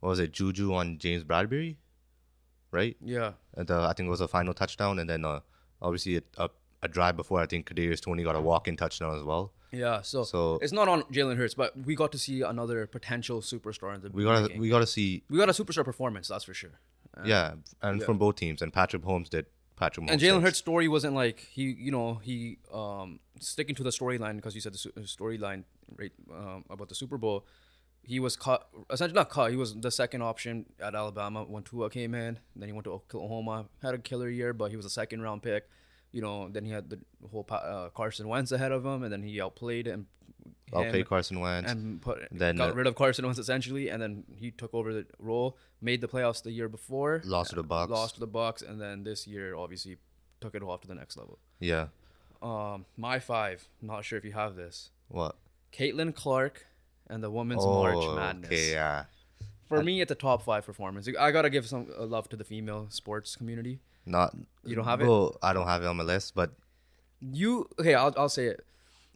[0.00, 0.32] what was it?
[0.32, 1.76] Juju on James Bradberry,
[2.80, 2.96] right?
[3.16, 5.40] Yeah, And the, I think it was a final touchdown, and then uh,
[5.86, 6.48] obviously a, a,
[6.86, 9.44] a drive before I think Kadarius Toney got a walk-in touchdown as well.
[9.84, 9.96] yeah.
[10.10, 13.90] So, So- it's not on Jalen Hurts, but we got to see another potential superstar
[13.96, 14.10] in the.
[14.20, 16.76] We gotta we gotta see we got a superstar performance, that's for sure.
[17.24, 17.54] yeah,
[17.86, 18.06] and yeah.
[18.06, 18.58] from both teams.
[18.62, 19.46] And Patrick Holmes did
[19.82, 20.12] Patrick Mahomes.
[20.12, 20.42] and Jalen.
[20.46, 22.36] Hurts' story wasn't like he, you know, he
[22.82, 23.08] um
[23.52, 25.60] sticking to the storyline because you said the storyline
[26.00, 27.38] right um, about the Super Bowl.
[28.06, 29.50] He was cut, essentially not caught.
[29.50, 32.38] He was the second option at Alabama when Tua came in.
[32.54, 35.42] Then he went to Oklahoma, had a killer year, but he was a second round
[35.42, 35.68] pick.
[36.12, 36.98] You know, then he had the
[37.30, 40.06] whole uh, Carson Wentz ahead of him, and then he outplayed him
[40.70, 41.70] play Carson Wentz.
[41.70, 44.92] and put Then, got uh, rid of Carson Wentz essentially, and then he took over
[44.92, 47.90] the role, made the playoffs the year before, Lost to the Bucks.
[47.90, 49.96] lost to the Bucks, and then this year obviously
[50.40, 51.38] took it off to the next level.
[51.60, 51.88] Yeah.
[52.42, 53.68] Um, my five.
[53.80, 54.90] Not sure if you have this.
[55.08, 55.36] What?
[55.72, 56.66] Caitlin Clark
[57.08, 58.46] and the Women's Oh, March Madness.
[58.50, 59.04] okay, yeah.
[59.68, 61.08] For me, it's a top five performance.
[61.18, 63.80] I gotta give some uh, love to the female sports community.
[64.04, 64.34] Not.
[64.64, 65.06] You don't have it?
[65.06, 66.52] Well, I don't have it on my list, but
[67.20, 67.94] You okay?
[67.94, 68.64] I'll I'll say it.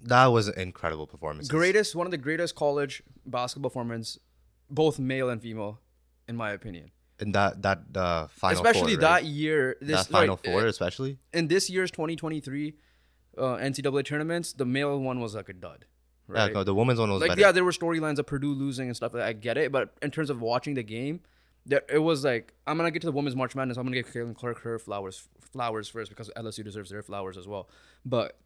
[0.03, 1.46] that was an incredible performance.
[1.48, 4.18] Greatest, one of the greatest college basketball performance,
[4.68, 5.79] both male and female,
[6.26, 6.90] in my opinion.
[7.20, 9.76] in that that uh, final especially four, that year.
[9.81, 11.18] This that final like, four, especially.
[11.33, 12.74] in this year's 2023
[13.38, 15.85] uh, NCAA tournaments, the male one was like a dud.
[16.33, 16.53] Yeah, Right?
[16.55, 17.40] no, the women's one was like better.
[17.40, 19.14] yeah, there were storylines of Purdue losing and stuff.
[19.14, 21.21] Like, I get it, but in terms of watching the game,
[21.66, 23.77] there it was like I'm gonna get to the women's March Madness.
[23.77, 27.47] I'm gonna give Caitlin Clark her flowers flowers first because LSU deserves their flowers as
[27.47, 27.69] well.
[28.05, 28.38] But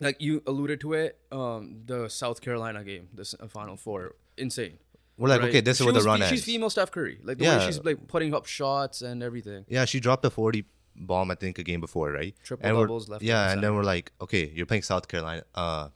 [0.00, 4.78] like you alluded to it, um, the South Carolina game, this uh, Final Four, insane.
[5.18, 5.48] We're like, right?
[5.50, 6.30] okay, this is where the run ends.
[6.30, 7.18] She's female Steph Curry.
[7.22, 7.58] Like the Yeah.
[7.58, 9.66] way she's like putting up shots and everything.
[9.68, 10.64] Yeah, she dropped a 40
[10.96, 12.34] bomb, I think, a game before, right?
[12.42, 15.88] Triple and doubles, left, Yeah, and then we're like, okay, you're playing South Carolina, uh,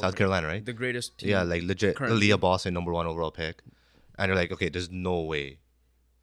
[0.00, 0.64] South Carolina, right?
[0.64, 1.30] The greatest team.
[1.30, 2.20] Yeah, like legit, currently.
[2.20, 3.62] Leah Boston, number one overall pick,
[4.18, 5.58] and you're like, okay, there's no way,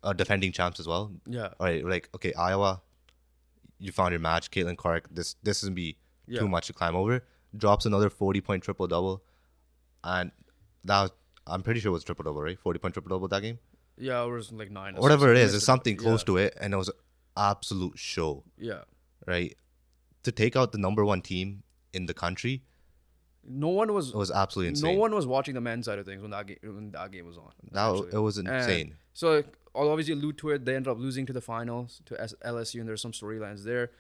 [0.04, 1.12] uh, defending champs as well.
[1.26, 1.50] Yeah.
[1.60, 2.82] All right, like, okay, Iowa,
[3.80, 5.08] you found your match, Caitlin Clark.
[5.12, 6.40] This this is gonna be Yeah.
[6.40, 7.24] too much to climb over.
[7.56, 9.24] Drops another 40 point triple double,
[10.04, 10.32] and
[10.84, 11.12] that was,
[11.48, 12.60] I'm pretty sure it was triple double, right?
[12.60, 13.60] 40 point triple double that game.
[13.98, 14.96] Yeah, it was like nine.
[14.96, 16.02] or Whatever it is, it's something Yeah.
[16.02, 16.96] close to it, and it was an
[17.38, 18.44] absolute show.
[18.58, 18.84] Yeah.
[19.28, 19.56] right?
[20.24, 21.62] To take out the number one team
[21.94, 22.64] in the country,
[23.48, 24.10] No one was.
[24.10, 24.94] it was absolutely insane.
[24.96, 27.26] No one was watching the men's side of things when that game when that game
[27.26, 27.52] was on.
[27.72, 28.96] that it was And insane.
[29.14, 30.66] so like, I'll obviously allude to it.
[30.66, 33.92] They ended up losing to the finals to LSU, and there's some storylines there.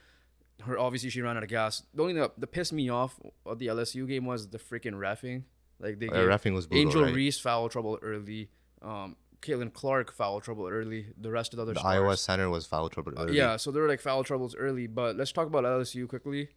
[0.63, 1.84] Her obviously she ran out of gas.
[1.93, 4.93] The only thing that, that pissed me off of the LSU game was the freaking
[4.93, 5.43] refing.
[5.80, 7.15] Like they Uh, gave reffing was brutal, Angel right?
[7.15, 8.49] Reese foul trouble early.
[8.82, 11.06] Um, Caitlin Clark foul trouble early.
[11.17, 11.95] The rest of the other the stars.
[11.95, 13.13] Iowa center was foul trouble.
[13.17, 13.38] Uh, early.
[13.38, 16.49] yeah, so there were like foul troubles early, but let's talk about LSU quickly.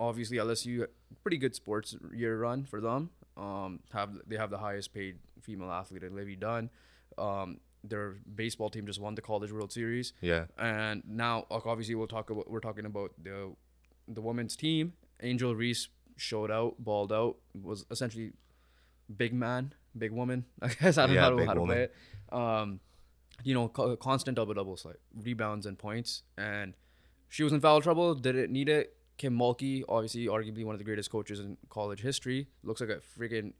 [0.00, 0.86] Obviously, LSU
[1.22, 3.10] pretty good sports year run for them.
[3.36, 6.70] Um, have they have the highest paid female athlete in Livvy Dunne.
[7.18, 12.06] Um, their baseball team just won the College World Series, yeah, and now obviously we'll
[12.06, 13.52] talk about we're talking about the
[14.08, 14.92] the women's team.
[15.22, 18.32] Angel Reese showed out, balled out, was essentially
[19.16, 20.44] big man, big woman.
[20.62, 21.76] I guess I don't Yeah, know how to, how to woman.
[21.76, 21.94] play it.
[22.32, 22.80] Um,
[23.44, 26.22] you know, co- constant double doubles, like rebounds and points.
[26.36, 26.74] And
[27.30, 28.14] she was in foul trouble.
[28.14, 28.94] Didn't need it.
[29.20, 33.00] Kim Mulkey, obviously, arguably one of the greatest coaches in college history, looks like a
[33.20, 33.52] freaking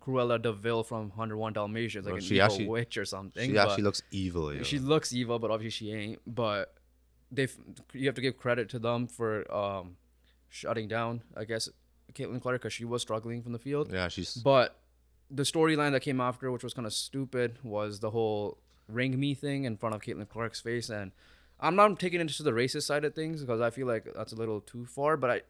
[0.00, 3.50] Cruella de Vil from 101 Dalmatians, like Bro, an she evil actually- witch or something.
[3.50, 4.54] she actually looks evil.
[4.54, 4.62] Yo.
[4.62, 6.20] she looks evil, but obviously she ain't.
[6.24, 6.72] But
[7.32, 7.48] they,
[7.94, 9.96] you have to give credit to them for um,
[10.50, 11.22] shutting down.
[11.36, 11.68] I guess
[12.14, 13.90] Caitlin Clark because she was struggling from the field.
[13.92, 14.78] yeah, she's But
[15.32, 19.34] the storyline that came after, which was kind of stupid, was the whole ring me
[19.34, 20.88] thing in front of Caitlin Clark's face.
[20.90, 21.10] And
[21.60, 24.32] I'm not taking it into the racist side of things because I feel like that's
[24.32, 25.16] a little too far.
[25.16, 25.40] But I,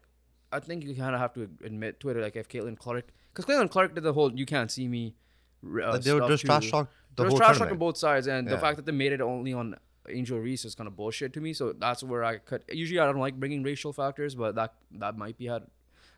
[0.51, 2.17] I think you kind of have to admit to it.
[2.17, 5.15] Like if Caitlin Clark, because Caitlin Clark did the whole "you can't see me."
[5.63, 8.47] Uh, they were just trash talk the There was trash talk on both sides, and
[8.47, 9.75] the fact that they made it only on
[10.07, 11.53] Angel Reese is kind of bullshit to me.
[11.53, 12.63] So that's where I cut.
[12.73, 15.63] Usually, I don't like bringing racial factors, but that that might be had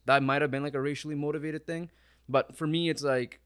[0.05, 1.89] that might have been like a racially motivated thing.
[2.29, 3.39] But for me, it's like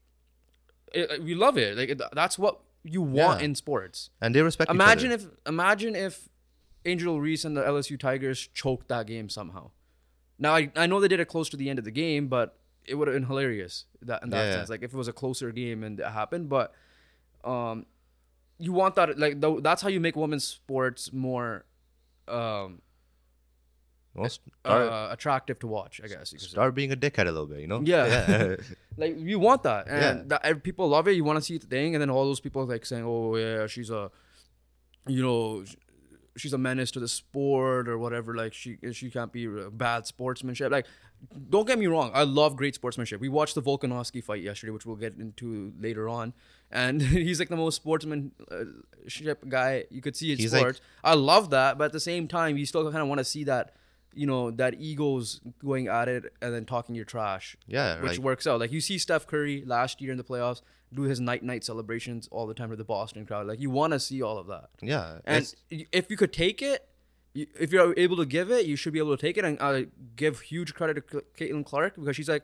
[0.92, 1.76] it, we love it.
[1.76, 3.46] Like it, that's what you want Yeah.
[3.46, 4.10] in sports.
[4.20, 4.70] and they respect.
[4.70, 6.28] Imagine if imagine if
[6.86, 9.70] Angel Reese and the LSU Tigers choked that game somehow.
[10.38, 12.58] Now I, I know they did it close to the end of the game, but
[12.84, 14.52] it would have been hilarious that in that Yeah.
[14.52, 14.70] sense.
[14.70, 16.72] Like if it was a closer game and it happened, but
[17.44, 17.86] um,
[18.58, 21.64] you want that like that's how you make women's sports more
[22.28, 22.80] um
[24.14, 26.00] Well, start, uh, attractive to watch.
[26.02, 26.32] I guess.
[26.32, 27.82] You start being a dickhead a little bit, you know?
[27.84, 28.56] Yeah.
[28.96, 30.38] like you want that, and Yeah.
[30.42, 31.12] that, people love it.
[31.12, 33.66] You want to see the thing, and then all those people like saying, "Oh yeah,
[33.66, 34.10] she's a,
[35.06, 35.64] you know,
[36.36, 38.34] she's a menace to the sport or whatever.
[38.34, 40.70] Like she she can't be bad sportsmanship.
[40.70, 40.86] Like,
[41.50, 43.20] don't get me wrong, I love great sportsmanship.
[43.20, 46.34] We watched the Volkanovski fight yesterday, which we'll get into later on,
[46.70, 50.80] and he's like the most sportsmanship guy you could see in He's like- sports.
[51.02, 53.44] I love that, but at the same time, you still kind of want to see
[53.44, 53.74] that.
[54.14, 58.20] You know that egos going at it and then talking your trash yeah, which like,
[58.20, 58.58] works out.
[58.60, 60.62] Like you see Steph Curry last year in the playoffs
[60.96, 63.46] do his night night celebrations all the time to the Boston crowd.
[63.46, 64.70] Like you want to see all of that.
[64.82, 65.18] yeah.
[65.24, 66.88] And if you could take it,
[67.34, 69.44] you, if you're able to give it, you should be able to take it.
[69.44, 72.42] And I give huge credit to Caitlin Clark because she's like,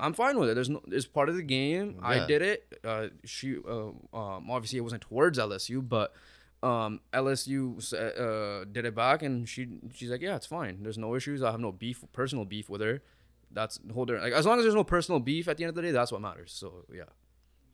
[0.00, 0.54] I'm fine with it.
[0.54, 1.98] There's no, it's part of the game.
[2.02, 2.80] I did it.
[2.84, 6.14] Uh, she, uh, um, obviously it wasn't towards LSU, but
[6.62, 10.82] um, LSU uh, did it back, and she, she's like, yeah, it's fine.
[10.82, 11.42] There's no issues.
[11.42, 13.02] I have no beef, personal beef with her.
[13.50, 14.24] That's the whole different.
[14.24, 16.12] Like as long as there's no personal beef at the end of the day, that's
[16.12, 16.52] what matters.
[16.52, 17.04] So yeah.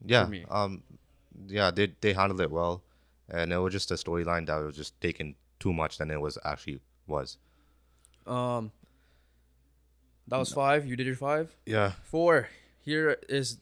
[0.04, 0.26] Yeah.
[0.26, 0.44] me.
[0.50, 0.83] Um,
[1.48, 2.83] yeah, they, they handled it well.
[3.28, 6.38] And it was just a storyline that was just taken too much than it was
[6.44, 7.38] actually was.
[8.26, 8.70] Um,
[10.28, 10.87] that was five.
[10.87, 11.54] You did your five.
[11.66, 11.92] Yeah.
[12.04, 12.48] Four.
[12.80, 13.59] Here is,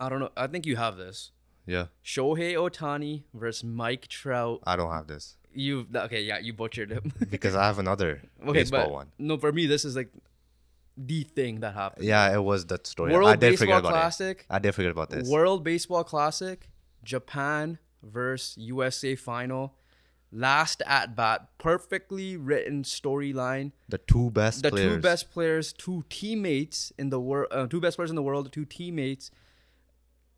[0.00, 0.30] I don't know.
[0.36, 1.30] I think you have this.
[1.66, 1.86] Yeah.
[2.04, 4.60] Shohei Ohtani versus Mike Trout.
[4.66, 6.22] I don't have this You okay?
[6.22, 7.12] Yeah, you butchered him.
[7.30, 9.12] because I have another okay, baseball but one.
[9.18, 10.08] no, for me this is like
[10.96, 12.04] the thing that happened.
[12.04, 13.12] Yeah, it was that story.
[13.12, 14.38] World I did Baseball forget about Classic.
[14.40, 14.46] it.
[14.50, 15.28] I did forget about this.
[15.28, 16.68] World Baseball Classic.
[17.04, 19.74] Japan versus USA final.
[20.34, 23.72] Last at bat, perfectly written storyline.
[23.88, 24.94] the two best the players.
[24.94, 28.50] two best players, two teammates in the world, uh, two best players in the world,
[28.50, 29.30] two teammates.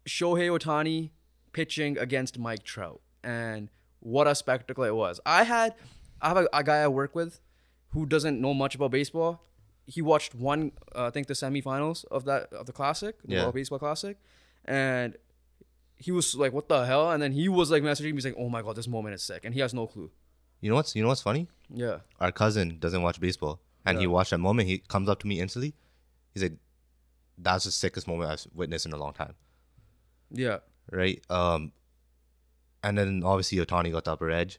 [0.09, 1.11] Shohei Ohtani
[1.53, 5.21] pitching against Mike Trout, and what a spectacle it was.
[5.25, 5.75] I had,
[6.21, 7.41] I have a, a guy I work with,
[7.91, 9.45] who doesn't know much about baseball.
[9.87, 13.43] He watched one, uh, I think, the semifinals of that of the classic, the Yeah.
[13.43, 14.17] World Baseball Classic,
[14.65, 15.17] and
[15.97, 18.37] he was like, "What the hell?" And then he was like messaging me, he's like,
[18.39, 20.11] "Oh my god, this moment is sick," and he has no clue.
[20.61, 21.49] You know what's you know what's funny?
[21.69, 24.69] Yeah, Our cousin doesn't watch baseball, and he watched that moment.
[24.69, 25.75] He comes up to me instantly.
[26.33, 26.57] He's like,
[27.37, 29.35] "That's the sickest moment I've witnessed in a long time."
[30.31, 30.59] yeah,
[30.91, 31.23] Right?
[31.31, 31.73] Um,
[32.83, 34.59] and then obviously Ohtani got the upper edge,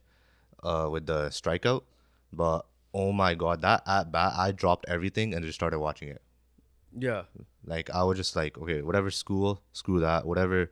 [0.64, 1.84] uh, with the strikeout.
[2.32, 6.21] But oh my god, that at bat, I dropped everything and just started watching it.
[6.97, 7.23] yeah.
[7.65, 10.25] Like I was just like, okay, whatever school, screw that.
[10.25, 10.71] Whatever,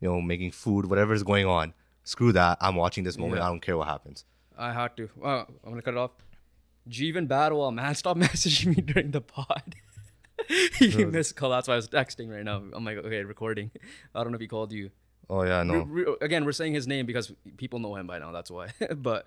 [0.00, 1.74] you know, making food, whatever's going on,
[2.04, 2.58] screw that.
[2.60, 3.40] I'm watching this moment.
[3.40, 3.46] Yeah.
[3.46, 4.24] I don't care what happens.
[4.56, 5.08] I had to.
[5.22, 6.12] Uh, I'm gonna cut it off.
[6.88, 9.74] Jeevan Badwal, man, stop messaging me during the pod.
[10.78, 11.50] he missed call.
[11.50, 12.62] That's why I was texting right now.
[12.72, 13.70] I'm like, okay, recording.
[14.14, 14.90] I don't know if he called you.
[15.28, 15.82] Oh yeah, no.
[15.82, 18.30] Re- re- again, we're saying his name because people know him by now.
[18.30, 18.68] That's why.
[18.96, 19.26] but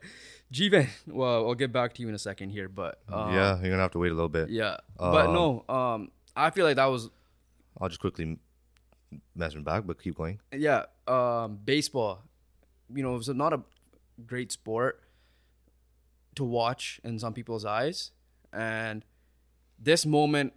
[0.54, 2.70] Jeevan, well, I'll get back to you in a second here.
[2.70, 4.50] But um, yeah, you're gonna have to wait a little bit.
[4.50, 4.78] yeah.
[4.98, 7.10] but no, um, I feel like that was
[7.80, 8.38] I'll just quickly
[9.36, 10.40] measure back, but keep going.
[10.54, 10.84] yeah.
[11.08, 12.24] Um, baseball,
[12.94, 13.62] you know, it was not a
[14.26, 15.02] great sport
[16.36, 18.12] to watch in some people's eyes,
[18.54, 19.04] and
[19.78, 20.54] this moment,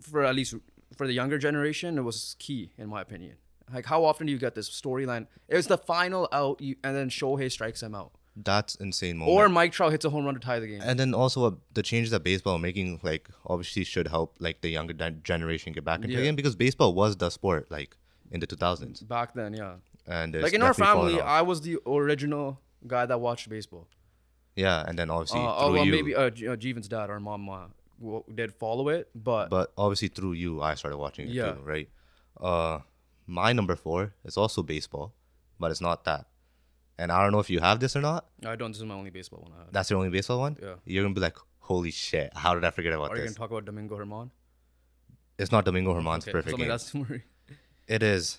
[0.00, 0.54] for at least
[0.96, 3.36] for the younger generation, it was key in my opinion.
[3.72, 5.26] Like, how often do you get this storyline?
[5.48, 9.36] It's the final out, you, and then Shohei strikes him out, That's insane moment.
[9.36, 10.80] or Mike Trout hits a home run to tie the game.
[10.82, 14.60] and then also uh, the changes that baseball are making, like obviously should help like
[14.62, 16.18] the younger gen- generation get back into Yeah.
[16.18, 17.96] the game because baseball was the sport like
[18.30, 19.74] in the 2000s, Back then, yeah.
[20.06, 21.20] and like in our family.
[21.20, 23.86] I was the original guy that watched baseball.
[24.56, 27.48] yeah, and then obviously Uh, oh, well, you, maybe uh, uh, Jeevan's dad or mom
[27.48, 27.66] uh,
[28.34, 31.52] did follow it, but, but obviously through you, I started watching it Yeah.
[31.52, 31.88] too, right?
[32.40, 32.80] Uh,
[33.26, 35.14] my number four is also baseball,
[35.58, 36.26] but it's not that.
[36.98, 38.26] And I don't know if you have this or not.
[38.42, 38.70] No, I don't.
[38.72, 39.52] This is my only baseball one.
[39.72, 40.56] That's your only baseball one.
[40.62, 40.74] Yeah.
[40.84, 42.30] You're gonna be like, holy shit!
[42.36, 43.18] How did I forget about this?
[43.18, 44.30] Are you gonna talk about Domingo German?
[45.38, 46.68] It's not Domingo German's Okay, perfect game.
[46.68, 46.92] that's.
[47.88, 48.38] It is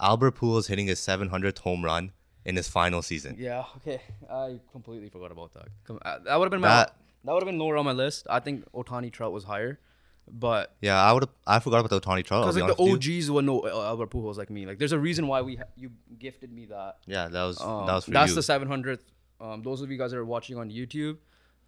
[0.00, 2.12] Albert Pujols hitting his 700th home run
[2.44, 3.34] in his final season.
[3.38, 3.64] Yeah.
[3.78, 4.00] Okay.
[4.30, 5.68] I completely forgot about that.
[5.90, 6.68] Uh, That would have been my.
[6.68, 8.26] That- That, would have been lower on my list.
[8.30, 9.80] I think Ohtani Trout was higher,
[10.30, 11.22] but Yeah, I would.
[11.24, 12.42] have I forgot about the Tony Trout.
[12.42, 13.18] I'll because like the honest with you.
[13.18, 14.66] OGs would know Albert Pujols like me.
[14.66, 16.96] Like, there's a reason why we ha- you gifted me that.
[17.06, 18.34] Yeah, that was Um, that was for that's you.
[18.36, 19.00] the 700th.
[19.40, 21.18] Um, those of you guys that are watching on YouTube,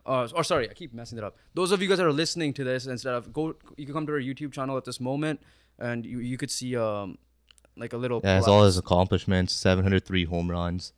[0.06, 1.36] uh, or sorry, I keep messing it up.
[1.54, 4.06] Those of you guys that are listening to this, instead of go, you can come
[4.06, 5.40] to our YouTube channel at this moment,
[5.78, 7.18] and you you could see um,
[7.76, 8.20] like a little.
[8.24, 10.92] yeah, it's all his accomplishments: 703 home runs,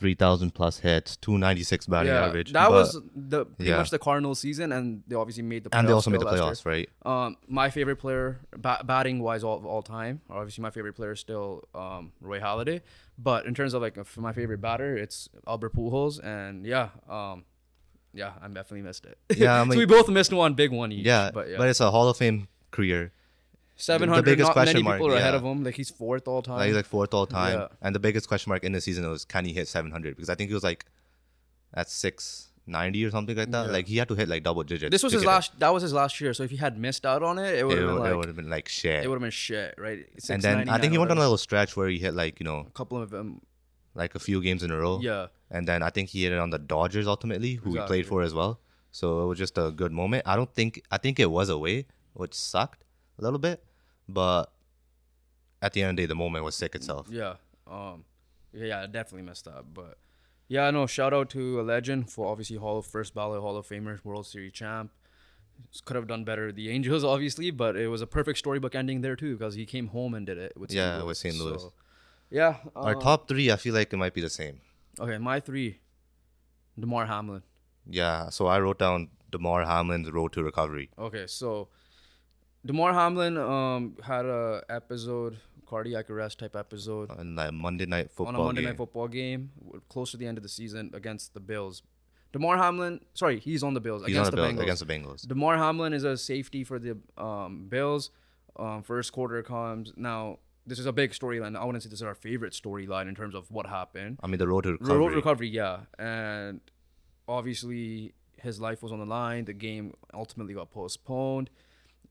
[0.00, 2.52] 3,000 plus hits, 296 batting yeah, average.
[2.52, 3.76] That but- was the pretty yeah.
[3.76, 5.76] much the Cardinals season, and they obviously made the.
[5.76, 6.88] and they playoffs also made the playoffs, right?
[7.04, 10.22] Um, my favorite player, ba- batting wise, all of all time.
[10.30, 12.80] Obviously, my favorite player is still um, Roy Halladay.
[13.18, 17.44] But in terms of like my favorite batter, it's Albert Pujols, and yeah, um,
[18.14, 19.18] yeah, I definitely missed it.
[19.36, 21.04] Yeah, I so we both missed one big one each.
[21.04, 23.12] Yeah, but yeah, but it's a Hall of Fame career.
[23.80, 24.24] Seven hundred.
[24.24, 25.64] biggest Not question many mark, people are ahead of him.
[25.64, 26.56] Like he's fourth all time.
[26.58, 27.68] Like he's like fourth all time, Yeah.
[27.82, 30.16] and the biggest question mark in the season was can he hit 700?
[30.16, 30.84] Because I think he was like
[31.74, 33.66] at 690 or something like that.
[33.66, 33.72] Yeah.
[33.72, 34.90] Like he had to hit like double digits.
[34.90, 35.30] this was his get it.
[35.32, 35.58] last.
[35.60, 36.32] That was his last year.
[36.34, 38.68] So if he had missed out on it, it would have been like been like
[38.68, 39.04] shit.
[39.04, 40.04] it would have been shit, right?
[40.28, 42.44] and then I think he went on a little stretch where he hit like you
[42.44, 43.40] know a couple of them.
[43.94, 45.00] like a few games in a row.
[45.02, 48.06] Yeah, And then I think he hit it on the Dodgers ultimately, who he played
[48.06, 48.60] for as well.
[48.92, 50.22] So it was just a good moment.
[50.26, 52.84] I don't think I think it was away, which sucked
[53.18, 53.62] a little bit,
[54.12, 54.52] but
[55.62, 57.06] at the end of the day, the moment was sick itself.
[57.10, 57.34] yeah,
[57.70, 58.04] um,
[58.52, 59.98] yeah, yeah, I definitely messed up, but
[60.48, 60.86] yeah, no.
[60.86, 64.26] Shout out to a legend for obviously Hall of First Ballot Hall of Famer, World
[64.26, 64.90] Series champ.
[65.84, 66.50] Could have done better.
[66.52, 69.88] The Angels, obviously, but it was a perfect storybook ending there too because he came
[69.88, 70.78] home and did it with St.
[70.78, 71.06] Yeah, Louis.
[71.06, 71.36] with St.
[71.36, 71.60] Louis.
[71.62, 71.72] So,
[72.30, 74.60] yeah, Our um, top three, I feel like it might be the same.
[74.98, 75.80] Okay, my three.
[76.78, 77.42] Damar Hamlin.
[77.86, 80.90] Yeah, so I wrote down Damar Hamlin's road to recovery.
[80.98, 81.68] Okay, so
[82.64, 88.28] Damar Hamlin um had a episode, cardiac arrest type episode on like Monday night football
[88.28, 88.68] on a Monday game.
[88.70, 89.50] night football game
[89.88, 91.82] close to the end of the season against the Bills.
[92.32, 94.62] Damar Hamlin, sorry, he's on the Bills He's on against the the, Bills Bengals.
[94.62, 95.28] against the Bengals.
[95.28, 98.10] Damar Hamlin is a safety for the um, Bills.
[98.56, 100.38] Um, first quarter comes now.
[100.66, 101.56] This is a big storyline.
[101.56, 104.18] I wouldn't say this is our favorite storyline in terms of what happened.
[104.22, 104.98] I mean, the road to The recovery.
[104.98, 106.60] road recovery, yeah, and
[107.26, 109.46] obviously his life was on the line.
[109.46, 111.50] The game ultimately got postponed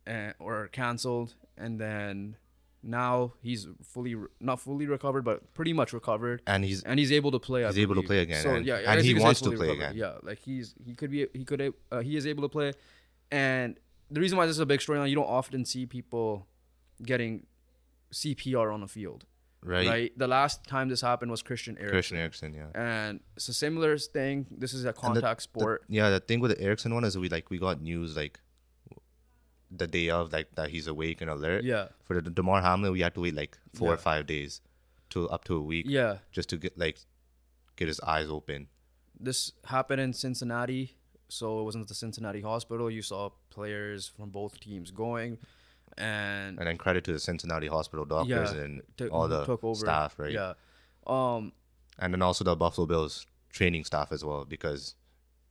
[0.09, 2.35] and, or canceled, and then
[2.81, 7.11] now he's fully re- not fully recovered, but pretty much recovered, and he's and he's
[7.19, 7.61] able to play.
[7.63, 9.41] I He's able to play again, So and- yeah, and he you could say wants
[9.41, 9.91] to play recovered.
[9.91, 9.95] again.
[10.03, 12.69] Yeah, like he's he could be he could uh, he is able to play,
[13.31, 13.69] and
[14.15, 16.47] the reason why this is a big storyline, you don't often see people
[17.11, 17.45] getting
[18.11, 19.25] CPR on the field,
[19.63, 19.87] right.
[19.87, 20.11] right?
[20.17, 21.91] The last time this happened was Christian Eriksen.
[21.95, 22.67] Christian Eriksen, yeah.
[22.73, 24.47] And it's a similar thing.
[24.49, 25.83] This is a the- contact the- sport.
[25.89, 28.39] yeah, the thing with the Eriksen one is we like we got news like
[29.71, 31.63] the day of like that he's awake and alert.
[31.63, 31.87] yeah.
[32.03, 33.93] For the Damar Hamlin, we had to wait like four Yeah.
[33.93, 34.61] or five days
[35.11, 36.17] to up to a week Yeah.
[36.31, 36.97] just to get like
[37.75, 38.67] get his eyes open.
[39.19, 40.95] This happened in Cincinnati.
[41.31, 42.89] So it wasn't the Cincinnati hospital.
[42.89, 45.37] You saw players from both teams going.
[45.97, 49.63] And, And then credit to the Cincinnati hospital doctors yeah, and took- all the took
[49.63, 49.75] over.
[49.79, 50.31] staff, right?
[50.31, 50.53] Yeah.
[51.05, 51.53] Um,
[51.99, 54.95] And then also the Buffalo Bills training staff as well because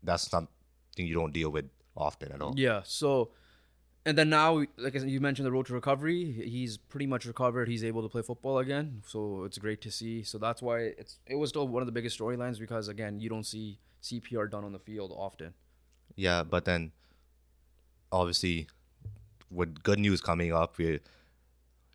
[0.02, 0.48] that's something
[0.96, 2.54] you don't deal with often at all.
[2.56, 2.82] Yeah.
[2.84, 3.30] So,
[4.06, 6.32] and then now, like you mentioned the road to recovery.
[6.32, 7.68] He's pretty much recovered.
[7.68, 9.02] He's able to play football again.
[9.06, 10.22] So it's great to see.
[10.22, 13.28] So that's why it's it was still one of the biggest storylines because again, you
[13.28, 15.54] don't see CPR done on the field often.
[16.16, 16.92] Yeah, but then
[18.10, 18.68] obviously
[19.50, 21.00] with good news coming up, we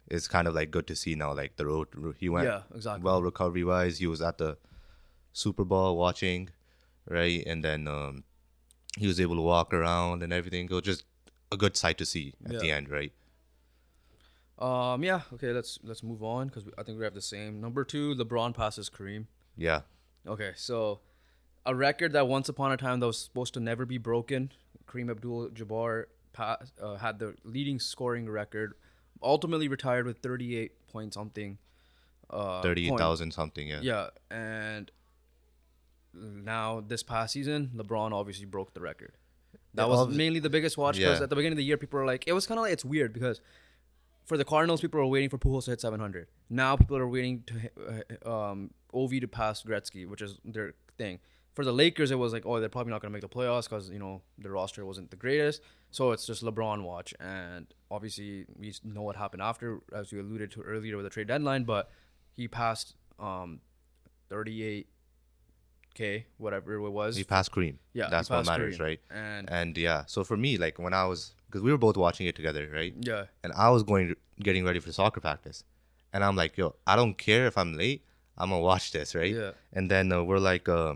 [0.10, 1.34] it's kind of like good to see now.
[1.34, 1.88] Like the road,
[2.20, 3.04] he went Yeah, exactly.
[3.04, 3.98] well recovery wise.
[3.98, 4.58] He was at the
[5.32, 6.50] Super Bowl watching,
[7.10, 8.24] right, and then um,
[8.98, 10.66] he was able to walk around and everything.
[10.66, 11.06] It was just
[11.54, 13.12] a good sight to see at the end, right?
[14.60, 15.04] Um.
[15.04, 15.22] Yeah.
[15.34, 15.52] Okay.
[15.52, 17.60] Let's let's move on because I think we have the same.
[17.62, 19.26] Number two, LeBron passes Kareem.
[19.58, 19.82] Yeah,
[20.28, 20.52] Okay.
[20.56, 21.02] So,
[21.66, 24.52] a record that once upon a time that was supposed to never be broken.
[24.88, 28.74] Kareem Abdul-Jabbar pa- uh, had the leading scoring record.
[29.22, 31.58] Ultimately retired with 38 point something.
[32.30, 33.34] Uh, thirty point.
[33.34, 33.68] something.
[33.68, 33.80] Yeah.
[33.82, 34.92] Yeah, and
[36.14, 39.14] now this past season, LeBron obviously broke the record.
[39.76, 41.24] That was obvi- mainly the biggest watch because Yeah.
[41.24, 42.86] at the beginning of the year, people were like, it was kind of like it's
[42.86, 43.42] weird because
[44.26, 46.28] for the Cardinals, people were waiting for Pujols to hit 700.
[46.50, 47.74] Now people are waiting to hit,
[48.26, 51.20] uh, um, Ovi to pass Gretzky, which is their thing.
[51.56, 53.70] For the Lakers, it was like, oh, they're probably not going to make the playoffs
[53.70, 55.62] because you know the roster wasn't the greatest.
[55.92, 60.50] So it's just LeBron watch, and obviously we know what happened after, as you alluded
[60.52, 61.64] to earlier with the trade deadline.
[61.66, 61.92] But
[62.36, 63.60] he passed um,
[65.96, 67.16] 38k, whatever it was.
[67.16, 67.76] He passed Kareem.
[67.94, 68.82] yeah, that's what matters, Kareem.
[68.82, 69.00] right?
[69.12, 72.28] And And yeah, so for me, like when I was, because we were both watching
[72.28, 72.94] it together, right?
[73.00, 75.64] yeah, and I was going getting ready for soccer practice,
[76.12, 78.04] and I'm like, yo, I don't care if I'm late,
[78.38, 79.34] I'm gonna watch this, right?
[79.34, 79.52] Yeah.
[79.72, 80.96] And then uh, we're like, uh,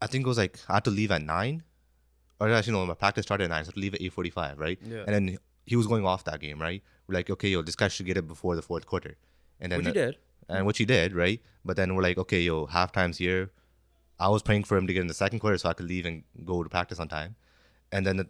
[0.00, 1.62] I think it was like I had to leave at nine,
[2.40, 4.12] or actually no, my practice started at nine, so I had to leave at eight
[4.12, 4.78] forty-five, right?
[4.84, 5.04] Yeah.
[5.06, 6.82] And then he was going off that game, right?
[7.06, 9.16] We're like, okay, yo, this guy should get it before the fourth quarter,
[9.60, 10.16] and then which the- did.
[10.48, 11.40] And which he did, right?
[11.64, 13.50] But then we're like, okay, yo, half time's here.
[14.18, 16.06] I was praying for him to get in the second quarter so I could leave
[16.06, 17.34] and go to practice on time.
[17.90, 18.28] And then the,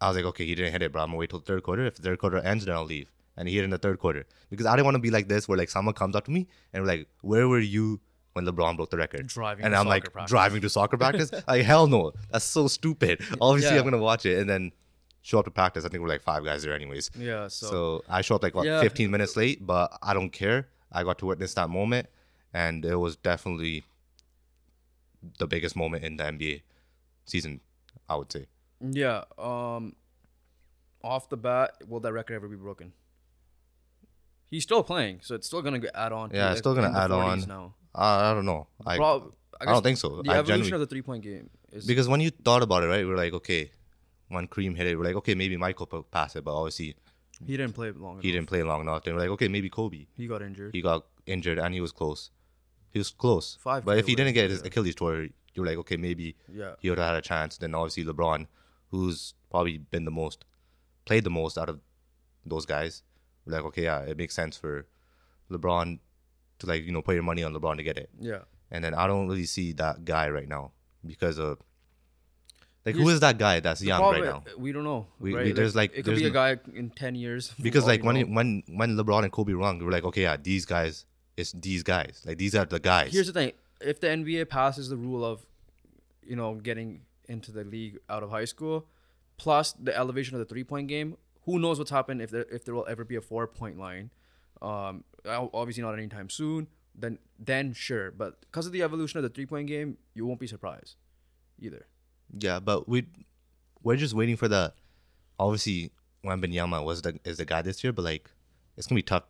[0.00, 1.02] I was like, okay, he didn't hit it, bro.
[1.02, 1.84] I'm gonna wait till the third quarter.
[1.86, 3.10] If the third quarter ends, then I'll leave.
[3.36, 5.48] And he hit in the third quarter because I didn't want to be like this,
[5.48, 8.00] where like someone comes up to me and we're like, where were you
[8.34, 9.26] when LeBron broke the record?
[9.26, 10.30] Driving and to I'm soccer like practice.
[10.30, 11.30] driving to soccer practice.
[11.48, 13.20] like hell no, that's so stupid.
[13.40, 13.80] Obviously, Yeah.
[13.80, 14.72] I'm gonna watch it and then
[15.22, 15.84] show up to practice.
[15.84, 17.10] I think we're like five guys there, anyways.
[17.18, 18.80] Yeah, so, So, I show up like what Yeah.
[18.80, 20.68] 15 minutes late, but I don't care.
[20.92, 22.08] I got to witness that moment,
[22.52, 23.84] and it was definitely
[25.38, 26.62] the biggest moment in the NBA
[27.24, 27.60] season.
[28.08, 28.46] I would say.
[28.80, 29.24] Yeah.
[29.38, 29.94] Um,
[31.02, 32.92] off the bat, will that record ever be broken?
[34.50, 36.30] He's still playing, so it's still gonna add on.
[36.32, 37.40] Yeah, it's still gonna add on.
[37.48, 37.74] Now.
[37.94, 38.66] I, I don't know.
[38.84, 40.22] I, Prob- I don't think so.
[40.22, 42.86] The I evolution of the three point game is because when you thought about it,
[42.86, 43.70] right, we're like, okay,
[44.28, 46.96] when Kareem hit it, we're like, okay, maybe Michael passed it, but obviously
[47.46, 48.14] he didn't play long.
[48.14, 48.22] Enough.
[48.22, 49.04] he didn't play long enough.
[49.04, 50.06] Then we're like, okay, maybe Kobe.
[50.16, 50.74] He got injured.
[50.74, 52.30] He got injured and he was close.
[52.90, 53.56] He was close.
[53.60, 54.62] Five but if he didn't get his.
[54.62, 56.74] Achilles tore, you're like, okay, maybe yeah.
[56.80, 57.58] he would have had a chance.
[57.58, 58.46] Then obviously LeBron,
[58.90, 60.44] who's probably been the most,
[61.04, 61.80] played the most out of
[62.44, 63.02] those guys.
[63.46, 64.86] We're like, okay, yeah, it makes sense for
[65.50, 65.98] LeBron
[66.60, 68.10] to like you know put your money on LeBron to get it.
[68.18, 68.40] Yeah.
[68.70, 70.72] And then I don't really see that guy right now
[71.04, 71.58] because of
[72.84, 74.52] like who is that guy that's young problem- right now?
[74.58, 75.06] We don't know.
[75.20, 75.46] We- right?
[75.46, 77.52] we- there's, like- it could be a guy in ten years.
[77.60, 80.64] Because like when it, when when LeBron and Kobe were we're like, okay, yeah, these
[80.64, 81.06] guys,
[81.36, 82.22] it's these guys.
[82.26, 83.12] Like these are the guys.
[83.12, 85.46] Here's the thing: if the NBA passes the rule of,
[86.22, 88.86] you know, getting into the league out of high school,
[89.36, 92.64] plus the elevation of the three point game, who knows what's happened if there if
[92.64, 94.10] there will ever be a four point line?
[94.60, 96.68] Um, obviously not anytime soon.
[96.94, 100.40] Then then sure, but because of the evolution of the three point game, you won't
[100.40, 100.96] be surprised,
[101.58, 101.86] either.
[102.38, 103.06] Yeah, but we
[103.82, 104.72] we're just waiting for the.
[105.38, 105.90] Obviously,
[106.24, 108.30] Wembanyama was the is the guy this year, but like
[108.76, 109.24] it's gonna be tough.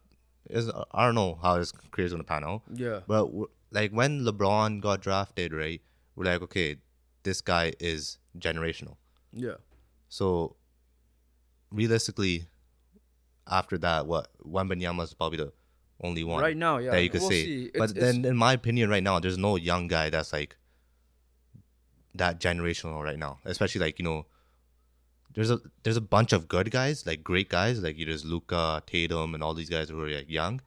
[0.50, 2.62] Is I don't know how his career's gonna pan out.
[2.74, 3.00] Yeah.
[3.06, 3.30] But
[3.70, 5.80] like when LeBron got drafted, right?
[6.16, 6.76] We're like, okay,
[7.22, 8.96] this guy is generational.
[9.32, 9.54] Yeah.
[10.08, 10.56] So
[11.70, 12.46] realistically,
[13.48, 15.52] after that, what Wembanyama's probably the
[16.02, 16.90] only one Right now, yeah.
[16.90, 17.44] that you could we'll say.
[17.44, 17.64] see.
[17.66, 20.56] It's- But it's- then, in my opinion, right now, there's no young guy that's like
[22.14, 23.38] that generational right now.
[23.44, 24.26] Especially like you know,
[25.34, 28.06] there's a there's a bunch of good guys, like great guys, like you.
[28.06, 30.60] there's Luka, Tatum, and all these guys who are like young,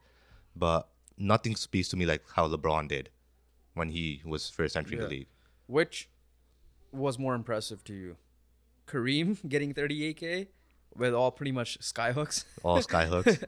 [0.56, 0.88] but
[1.18, 3.10] nothing speaks to me like how LeBron did
[3.74, 5.08] when he was first entering Yeah.
[5.08, 5.28] the league.
[5.68, 6.10] Which
[6.92, 8.18] was more impressive to you?
[8.88, 10.48] Kareem getting 38k
[10.96, 13.44] with all pretty much skyhooks, All skyhooks.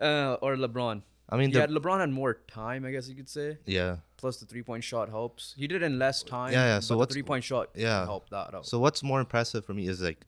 [0.00, 1.02] uh, or LeBron?
[1.28, 3.58] I mean, Yeah, the, LeBron had more time, I guess you could say.
[3.66, 3.96] yeah.
[4.16, 5.54] Plus the three point shot helps.
[5.56, 6.52] He did it in less time.
[6.52, 8.04] Yeah, yeah, so but what's- three point shot yeah.
[8.04, 8.66] helped that out.
[8.66, 10.24] So what's more impressive for me is like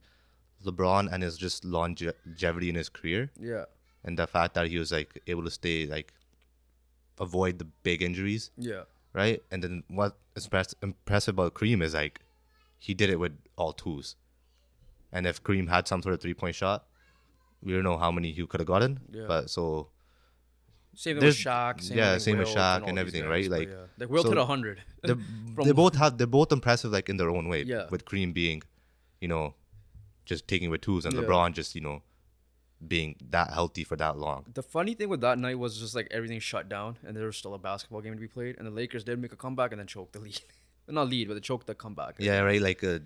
[0.64, 3.64] LeBron and his just longevity in his career, yeah,
[4.04, 6.12] and the fact that he was like able to stay like
[7.18, 8.82] avoid the big injuries, yeah,
[9.12, 9.42] right?
[9.50, 12.20] And then what is impress- impressive about Kareem is like
[12.78, 14.16] he did it with all tools.
[15.12, 16.86] And if Kareem had some sort of three point shot,
[17.62, 19.00] we don't know how many he could have gotten.
[19.10, 19.24] Yeah.
[19.26, 19.88] But so
[20.98, 21.80] same with Shaq.
[21.80, 23.50] Same yeah, with same with Shaq all and everything, guys, right?
[23.50, 23.84] Like, yeah.
[23.98, 24.82] like Wilt so hit hundred.
[25.64, 27.62] they both have they're both impressive like in their own way.
[27.62, 27.86] Yeah.
[27.88, 28.62] With Kareem being,
[29.20, 29.54] you know,
[30.24, 31.20] just taking with tools, and Yeah.
[31.20, 32.02] LeBron just you know
[32.84, 34.46] being that healthy for that long.
[34.52, 37.36] The funny thing with that night was just like everything shut down and there was
[37.36, 39.78] still a basketball game to be played, and the Lakers did make a comeback and
[39.78, 40.40] then choked the lead.
[40.88, 42.16] Not lead, but they choked the comeback.
[42.18, 42.60] Yeah, right.
[42.60, 42.98] Like uh,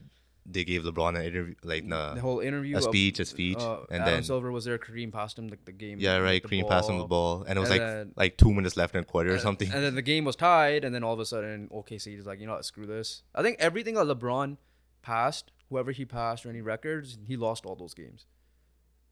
[0.45, 2.75] they gave LeBron an interview, like the whole interview.
[2.75, 4.77] a of, speech, a speech, uh, and Adam then Silver was there.
[4.79, 5.99] Kareem passed him the, the game.
[6.01, 6.43] yeah, right.
[6.43, 8.95] Kareem passed him the ball, and it was And like then- like two minutes left
[8.95, 9.71] in a quarter or something.
[9.73, 12.41] And then the game was tied, and then all of a sudden, OKC is like,
[12.41, 13.23] you know what, screw this.
[13.35, 14.57] I think everything that LeBron
[15.03, 18.27] passed, whoever he passed or any records, he lost all those games.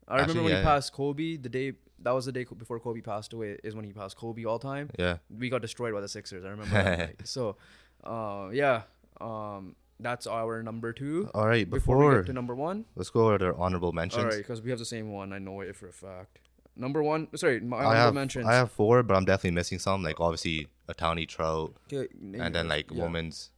[0.09, 1.73] I remember Actually, when yeah, he passed Kobe, the day
[2.03, 4.91] that was the day before Kobe passed away, is when he passed Kobe all time.
[4.99, 6.45] yeah, We got destroyed by the Sixers.
[6.45, 7.21] I remember that night.
[7.25, 7.57] So,
[8.03, 8.83] uh, yeah,
[9.21, 11.31] um, that's our number two.
[11.35, 14.23] All right, Before, we before get to number one, let's go over to honorable mentions.
[14.25, 15.33] all right, because we have the same one.
[15.33, 16.41] I know it for a fact.
[16.77, 18.47] Number one, sorry, my I honorable have mentions.
[18.47, 20.03] I have four, but I'm definitely missing some.
[20.03, 23.03] Like obviously Ohtani trout, Okay, name and then like yeah.
[23.03, 23.51] women's,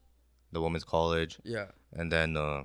[0.50, 1.66] the women's college, Yeah.
[1.92, 2.64] and then uh,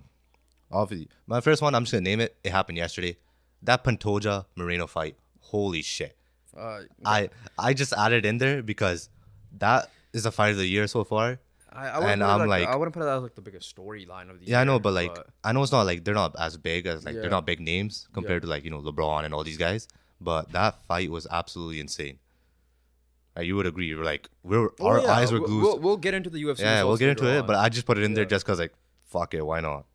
[0.71, 1.75] obviously my first one.
[1.75, 2.35] I'm just gonna name it.
[2.43, 3.17] It happened yesterday.
[3.61, 5.15] That Pantoja Moreno fight.
[5.41, 6.17] Holy shit!
[6.57, 9.09] Uh, I I just added in there because
[9.57, 11.39] that is the fight of the year so far.
[11.77, 13.35] I, I wouldn't And put it I'm like, like- I wouldn't put it as like
[13.35, 16.03] the biggest storyline of the Yeah, I know, but like I know it's not like
[16.03, 17.21] they're not as big as like Yeah.
[17.21, 19.87] they're not big names compared to like you know LeBron and all these guys.
[20.19, 22.17] But that fight was absolutely insane.
[23.35, 23.85] Like, you would agree.
[23.87, 25.61] You're like we're Oh, our yeah, eyes were glued.
[25.61, 26.59] We'll, we'll get into the UFC.
[26.61, 27.45] yeah, we'll get into it.
[27.45, 27.55] But.
[27.57, 28.73] I just put it in there just because like
[29.05, 29.85] fuck it, why not?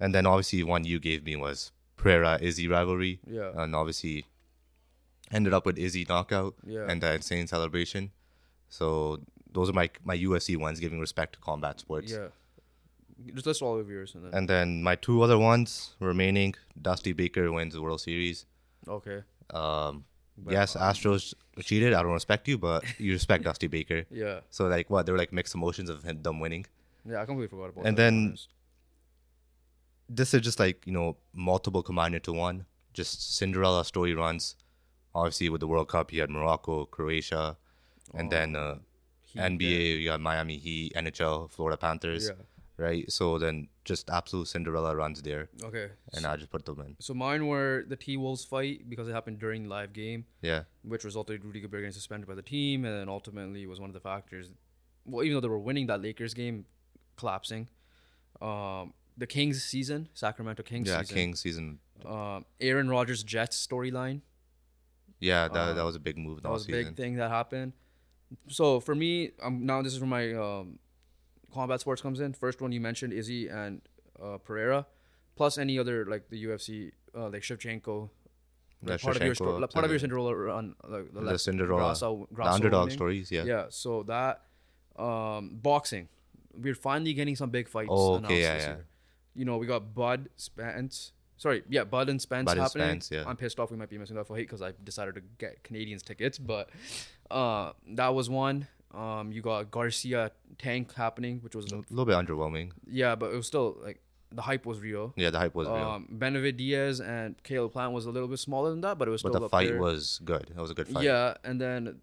[0.00, 3.20] And then obviously one you gave me was Pereira Izzy rivalry.
[3.26, 3.52] Yeah.
[3.54, 4.26] And obviously
[5.30, 6.86] ended up with Izzy knockout Yeah.
[6.88, 8.10] and that insane celebration.
[8.68, 9.20] So
[9.56, 12.10] those are my my UFC ones, giving respect to combat sports.
[12.16, 12.28] yeah,
[13.34, 15.70] just list all of yours and then And then my two other ones
[16.10, 16.50] remaining:
[16.88, 18.38] Dusty Baker wins the World Series.
[18.98, 19.18] okay.
[19.62, 19.94] Um,
[20.44, 21.24] But, yes, Astros
[21.68, 21.92] cheated.
[21.98, 24.00] I don't respect you, but you respect Dusty Baker.
[24.22, 25.02] Yeah, So like, what?
[25.06, 26.64] There were like mixed emotions of him, them winning.
[27.10, 27.86] yeah, I completely forgot about.
[27.88, 28.36] And that, to then-
[30.08, 31.16] This is just like you know
[31.50, 32.66] multiple combined into one.
[32.98, 34.56] Just Cinderella story runs.
[35.14, 37.56] Obviously, with the World Cup, you had Morocco, Croatia,
[38.18, 38.76] and then uh,
[39.36, 42.44] Heat, NBA, you got Miami Heat, NHL, Florida Panthers, Yeah.
[42.76, 43.10] right?
[43.10, 45.48] So then just absolute Cinderella runs there.
[45.62, 45.90] Okay.
[46.12, 46.96] and I just put them in.
[47.00, 50.64] So mine were the T Wolves fight because it happened during the live game, Yeah,
[50.82, 53.90] which resulted in Rudy Gobert getting suspended by the team, and then ultimately was one
[53.90, 54.50] of the factors.
[55.04, 56.64] Well, even though they were winning that Lakers game,
[57.16, 57.68] collapsing.
[58.42, 61.14] Um, the Kings season, Sacramento Kings yeah, season.
[61.14, 61.78] King season.
[62.04, 64.20] Um, Aaron Rodgers Jets storyline.
[65.20, 66.42] Yeah, that, Uh, that was a big move.
[66.42, 67.72] That was a big thing that happened.
[68.48, 70.78] So for me, um, now this is where my um,
[71.52, 72.32] combat sports comes in.
[72.32, 73.82] First one you mentioned, Izzy and
[74.22, 74.86] uh, Pereira,
[75.36, 78.10] plus any other like the UFC, uh, like Shevchenko.
[78.82, 81.80] Like part of your sto- like, part of your Cinderella run, like the, The Cinderella,
[81.80, 83.30] Grasso- the underdog stories.
[83.30, 83.44] Yeah.
[83.44, 84.42] Yeah, so that
[84.96, 86.08] um, boxing,
[86.54, 87.88] we're finally getting some big fights.
[87.90, 88.68] Oh, okay, yeah, this yeah.
[88.68, 88.86] year.
[89.34, 91.12] You know, we got Bud Spence.
[91.38, 92.70] Sorry, yeah, Bud and Spence Bud and.
[92.70, 93.24] Spence, yeah.
[93.26, 93.70] I'm pissed off.
[93.70, 96.70] We might be missing that fight because I decided to get Canadians tickets, but
[97.30, 98.66] uh, that was one.
[98.94, 102.72] Um, you got Garcia Tank happening, which was A little bit underwhelming.
[102.88, 104.00] yeah, but it was still like
[104.32, 105.12] the hype was real.
[105.16, 108.70] Yeah, the hype was real, Um, Benavidez and Caleb Plant was a little bit smaller
[108.70, 109.78] than that, but it was still but the fight there.
[109.80, 110.50] was good.
[110.50, 111.04] It was a good fight.
[111.04, 112.00] Yeah, and then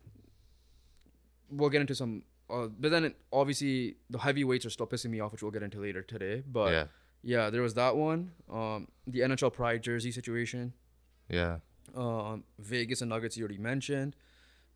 [1.50, 2.24] we'll get into some.
[2.50, 5.64] Uh, but then it, obviously the heavyweights are still pissing me off, which we'll get
[5.64, 6.44] into later today.
[6.46, 6.86] But yeah,
[7.24, 8.32] yeah, there was that one.
[8.52, 10.74] Um, the NHL Pride jersey situation.
[11.30, 11.58] yeah.
[11.96, 14.16] Um, Vegas and Nuggets you already mentioned.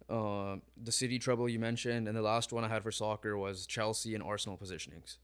[0.10, 3.66] Um, the City Trouble you mentioned, and the last one I had for soccer was
[3.66, 5.18] Chelsea and Arsenal positionings.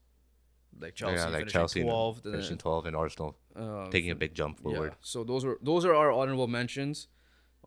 [0.78, 4.14] Like Chelsea, yeah, like Chelsea and- 12th, and finishing 12 and Arsenal um, taking a
[4.16, 4.90] big jump forward.
[4.92, 4.96] yeah.
[5.02, 7.06] So those are those are our honorable mentions.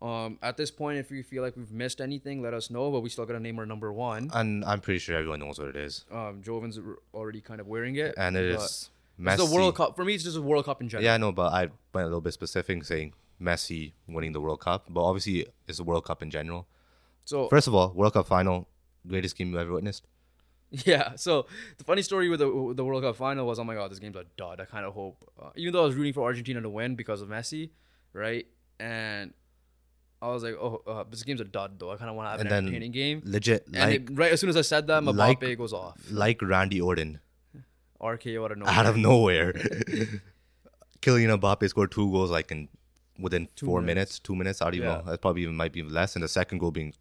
[0.00, 2.90] Um, at this point, if you feel like we've missed anything, let us know.
[2.92, 4.30] But we still gotta name our number one.
[4.32, 6.04] And I'm pretty sure everyone knows what it is.
[6.12, 6.78] Um, Jovan's
[7.12, 8.14] already kind of wearing it.
[8.16, 9.38] And it It's Messi.
[9.38, 10.14] the World Cup for me.
[10.14, 11.04] It's just a World Cup in general.
[11.04, 11.62] Yeah, I know, but I
[11.92, 14.84] went a little bit specific saying Messi winning the World Cup.
[14.88, 16.68] But obviously, it's the World Cup in general.
[17.28, 18.68] So First of all, World Cup final,
[19.06, 20.04] greatest game you ever witnessed.
[20.70, 21.14] yeah.
[21.16, 23.90] So the funny story with the with the World Cup final was, oh my god,
[23.90, 24.60] this game's a dud.
[24.60, 27.20] I kind of hope, uh, even though I was rooting for Argentina to win because
[27.20, 27.68] of Messi,
[28.14, 28.46] right?
[28.80, 29.34] And
[30.22, 31.90] I was like, oh, uh, this game's a dud though.
[31.92, 33.20] I kind of want to have And an entertaining game.
[33.24, 36.00] Legit, And like they- right as soon as I said that, Mbappe like- goes off.
[36.10, 37.20] like Randy Orton
[38.00, 38.74] RKO out of nowhere.
[38.74, 39.52] out of nowhere.
[41.02, 42.68] Kylian Mbappe scored two goals like in
[43.18, 43.94] within Two four minutes.
[43.96, 44.18] minutes.
[44.20, 44.62] two minutes.
[44.62, 44.96] I don't even Yeah.
[45.04, 45.10] know.
[45.10, 46.16] That probably even might be less.
[46.16, 46.94] And the second goal being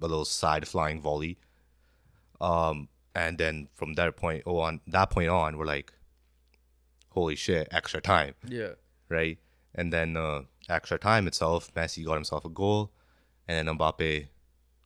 [0.00, 1.38] a little side flying volley.
[2.40, 5.92] Um, and then from that point on, that point on, we're like,
[7.10, 8.72] holy shit, extra time, Yeah.
[9.08, 9.38] right?
[9.74, 12.92] And then uh, extra time itself, Messi got himself a goal,
[13.48, 14.28] and then Mbappe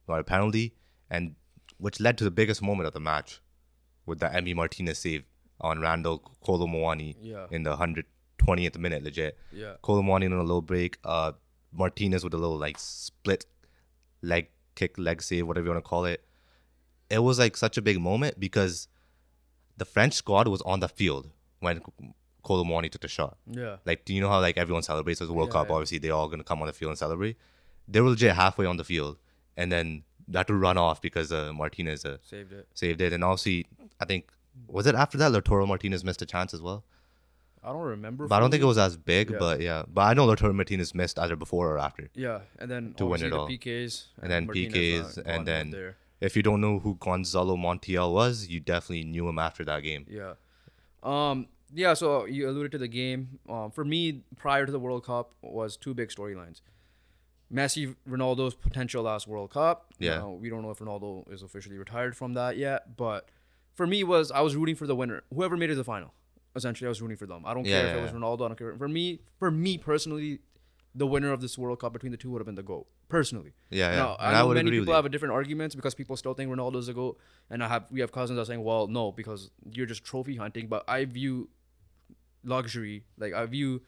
[0.06, 0.74] got a penalty,
[1.10, 1.34] and
[1.78, 3.40] which led to the biggest moment of the match,
[4.06, 5.24] with the Emi Martinez save
[5.60, 7.46] on Randall Colomwani Yeah.
[7.50, 9.38] in the 120th minute, legit.
[9.52, 9.74] Yeah.
[9.82, 11.32] Kolo Muani on a little break, uh,
[11.72, 13.46] Martinez with a little like split
[14.22, 16.24] leg kick, leg save, whatever you want to call it.
[17.10, 18.88] It was like such a big moment because
[19.76, 21.80] the French squad was on the field when
[22.42, 23.36] Kolo Muani took the shot.
[23.46, 23.76] Yeah.
[23.84, 25.68] Like, do you know how like everyone celebrates as the World Yeah, Cup?
[25.68, 25.74] yeah.
[25.74, 27.36] Obviously, they're all gonna come on the field and celebrate.
[27.88, 29.18] They were legit halfway on the field,
[29.56, 32.66] and then they had to run off because uh, Martinez uh, Saved it.
[32.74, 33.12] saved it.
[33.12, 33.66] And obviously,
[34.00, 34.30] I think
[34.66, 36.84] was it after that Lautaro Martinez missed a chance as well.
[37.64, 38.26] I don't remember.
[38.28, 39.30] But I don't think it was as big.
[39.30, 39.38] Yeah.
[39.38, 42.10] But yeah, but I know Lautaro Martinez missed either before or after.
[42.14, 43.48] Yeah, and then to win it the all.
[43.48, 46.94] PKs, And then Martinez, PKs, and got him up then- If you don't know who
[47.00, 50.06] Gonzalo Montiel was, you definitely knew him after that game.
[50.08, 50.34] Yeah.
[51.02, 51.48] Um.
[51.72, 51.94] Yeah.
[51.94, 53.38] So you alluded to the game.
[53.48, 53.70] Um.
[53.70, 56.60] For me, prior to the World Cup, was two big storylines.
[57.52, 59.92] Messi, Ronaldo's potential last World Cup.
[59.98, 60.24] Yeah.
[60.26, 63.28] We don't know if Ronaldo is officially retired from that yet, but
[63.74, 66.12] for me, was I was rooting for the winner, whoever made it to the final.
[66.56, 67.42] Essentially, I was rooting for them.
[67.44, 68.12] I don't Yeah, care if yeah, it was.
[68.12, 68.44] Ronaldo.
[68.44, 68.76] I don't care.
[68.76, 70.40] For me, for me personally,
[70.94, 72.86] the winner of this World Cup between the two would have been the goat.
[73.08, 73.52] Personally.
[73.70, 73.96] Yeah, yeah.
[73.96, 76.34] Now, And I know would many agree people have a different arguments because people still
[76.34, 77.18] think Ronaldo's a goat,
[77.50, 80.36] and I have we have cousins that are saying, "Well, no, because you're just trophy
[80.36, 81.48] hunting." But I view
[82.44, 83.82] luxury, like I view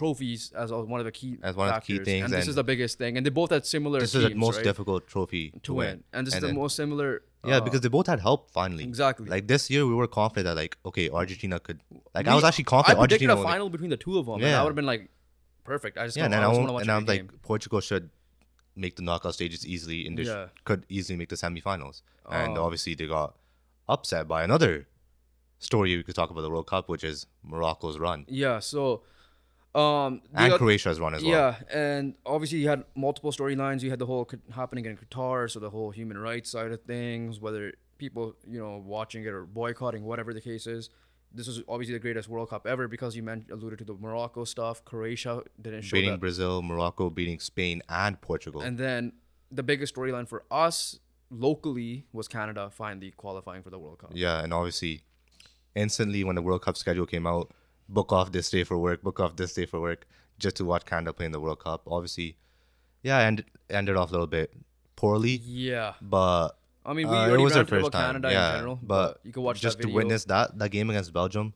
[0.00, 2.56] trophies as one of the key As one of the key things, and this is
[2.60, 3.16] the biggest thing.
[3.16, 3.98] And they both had similar.
[4.00, 7.22] This is the most right, difficult trophy to win, and this is the most similar.
[7.44, 8.84] Yeah, uh, because they both had help finally.
[8.84, 9.26] exactly.
[9.34, 11.80] Like this year, we were confident that like okay, Argentina could.
[12.14, 13.48] Like I was actually I confident predicted Argentina.
[13.48, 14.62] a final between the two of them, and I Yeah.
[14.62, 15.08] would have been like,
[15.64, 15.96] perfect.
[15.98, 17.32] I just yeah, yeah, and I, I just won't- want to watch and I'm good
[17.32, 17.42] like.
[17.42, 18.10] Portugal should
[18.84, 20.48] make the knockout stages easily, and they sh- Yeah.
[20.64, 22.02] could easily make the semifinals.
[22.30, 22.64] And Oh.
[22.66, 23.36] obviously, they got
[23.88, 24.88] upset by another
[25.58, 29.02] story we could talk about the World Cup, which is Morocco's run Yeah, so
[29.76, 31.32] um, the and Croatia's one as well.
[31.32, 33.82] Yeah, and obviously you had multiple storylines.
[33.82, 37.40] You had the whole happening in Qatar, so the whole human rights side of things,
[37.40, 40.90] whether people you know watching it or boycotting, whatever the case is.
[41.32, 44.44] This was obviously the greatest World Cup ever because you meant alluded to the Morocco
[44.44, 44.82] stuff.
[44.84, 48.62] Croatia didn't show beating that, Brazil, Morocco beating Spain and Portugal.
[48.62, 49.12] and then
[49.50, 50.98] the biggest storyline for us
[51.30, 54.12] locally was Canada finally qualifying for the World Cup.
[54.14, 55.02] Yeah, and obviously,
[55.74, 57.52] instantly when the World Cup schedule came out,
[57.88, 60.06] book off this day for work, book off this day for work,
[60.38, 61.82] just to watch Canada play in the World Cup.
[61.86, 62.36] Obviously,
[63.02, 64.52] yeah, and it ended off a little bit
[64.96, 65.94] poorly, Yeah.
[66.00, 66.50] but
[66.84, 68.06] I mean, we uh, already it was their first time.
[68.14, 71.12] Canada yeah, in general, but, you can watch just to witness that that game against
[71.12, 71.52] Belgium,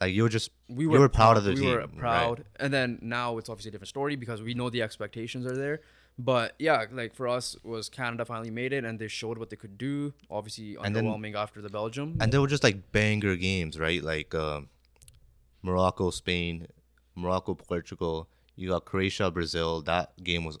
[0.00, 1.64] like you were just we you were, were proud of the we team.
[1.66, 1.96] We were right?
[1.98, 5.56] proud, and then now it's obviously a different story because we know the expectations are
[5.56, 5.80] there.
[6.18, 9.56] But yeah, like for us, was Canada finally made it, and they showed what they
[9.56, 10.12] could do.
[10.30, 12.18] Obviously, And then- underwhelming after the Belgium.
[12.20, 14.02] and they were just like banger games, right?
[14.02, 14.68] Like um
[15.62, 16.66] Morocco, Spain,
[17.14, 18.28] Morocco, Portugal.
[18.56, 19.82] You got Croatia, Brazil.
[19.82, 20.58] That game was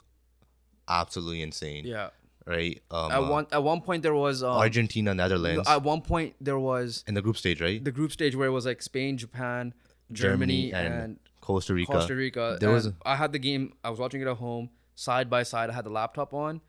[0.88, 2.10] absolutely insane, yeah,
[2.46, 2.80] right?
[2.90, 6.58] Um, at one at one point there was um, Argentina, Netherlands At one point there
[6.58, 7.82] was in the group stage, right?
[7.82, 9.74] the group stage where it was like Spain, Japan,
[10.10, 11.92] Germany, Germany and and, Costa Rica.
[11.92, 12.56] Costa Rica.
[12.60, 13.74] There was I had the game.
[13.84, 15.70] I was watching it at home, side by side.
[15.70, 16.60] I had the laptop on,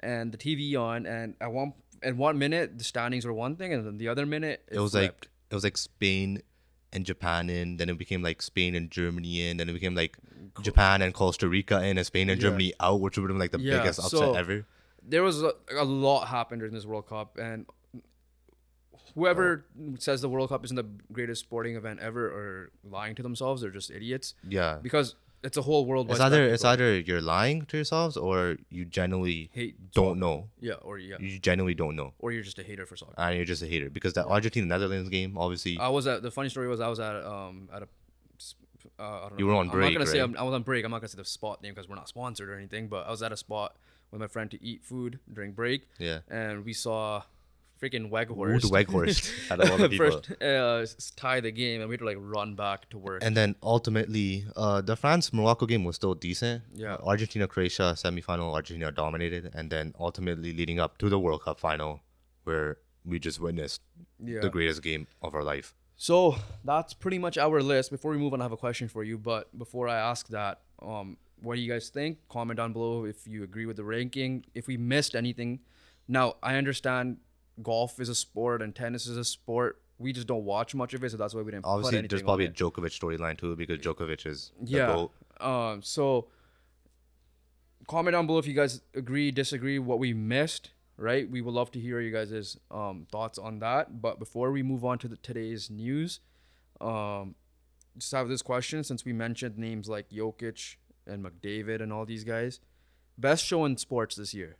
[0.00, 1.06] and the TV on.
[1.06, 1.72] And at one
[2.02, 4.80] at one minute the standings were one thing, and then the other minute it, it
[4.80, 5.24] was flipped.
[5.24, 6.42] like it was like Spain
[6.96, 10.16] and Japan in, then it became like Spain and Germany in, then it became like
[10.62, 12.48] Japan and Costa Rica in, and Spain and Yeah.
[12.48, 14.66] Germany out, which would have been like the Yeah, biggest upset so- ever.
[15.08, 17.66] there was a, a lot happened during this World Cup, and
[19.14, 19.94] whoever oh.
[19.98, 23.70] says the World Cup isn't the greatest sporting event ever or lying to themselves, they're
[23.70, 25.14] just idiots Yeah, because
[25.46, 26.10] it's a whole world.
[26.10, 30.48] it's either it's either you're lying to yourselves or you genuinely hate don't know.
[30.60, 33.14] Yeah, or yeah, You genuinely don't know, or you're just a hater for soccer.
[33.18, 36.30] and you're just a hater because that Argentina Netherlands game, obviously, I was at the
[36.30, 37.88] funny story was I was at um at a.
[38.98, 40.20] Uh, I don't You were on I'm break, not gonna say?
[40.20, 40.84] I'm, I was on break.
[40.84, 42.88] I'm not gonna say the spot name because we're not sponsored or anything.
[42.88, 43.76] But I was at a spot
[44.10, 46.20] with my friend to eat food during break, yeah.
[46.30, 47.22] and we saw
[47.86, 48.70] freaking Wout Weghorst.
[48.70, 50.06] Weghorst out of all the people.
[50.10, 53.22] first uh, tie the game, and we had to like run back to work.
[53.22, 56.62] And then ultimately, uh, the France Morocco game was still decent.
[56.74, 56.94] Yeah.
[56.94, 61.60] Uh, Argentina Croatia semifinal, Argentina dominated, and then ultimately leading up to the World Cup
[61.60, 62.00] final,
[62.44, 63.82] where we just witnessed
[64.22, 64.40] yeah.
[64.40, 65.74] the greatest game of our life.
[65.96, 67.90] So that's pretty much our list.
[67.90, 69.16] Before we move on, I have a question for you.
[69.16, 72.18] But before I ask that, um, what do you guys think?
[72.28, 74.44] Comment down below if you agree with the ranking.
[74.54, 75.60] If we missed anything.
[76.08, 77.18] Now I understand
[77.62, 79.80] golf is a sport and tennis is a sport.
[79.98, 81.64] We just don't watch much of it, so that's why we didn't.
[81.64, 82.50] Obviously, there's probably a.
[82.50, 85.06] Djokovic storyline too because Djokovic is the yeah.
[85.40, 85.82] Um.
[85.82, 86.28] So
[87.86, 90.70] comment down below if you guys agree, disagree, what we missed.
[90.98, 94.00] Right, we would love to hear you guys' um, thoughts on that.
[94.00, 96.20] But before we move on to the, today's news,
[96.80, 97.34] um,
[97.98, 100.76] just have this question since we mentioned names like Jokic
[101.06, 102.60] and McDavid and all these guys.
[103.18, 104.56] Best show in sports this year.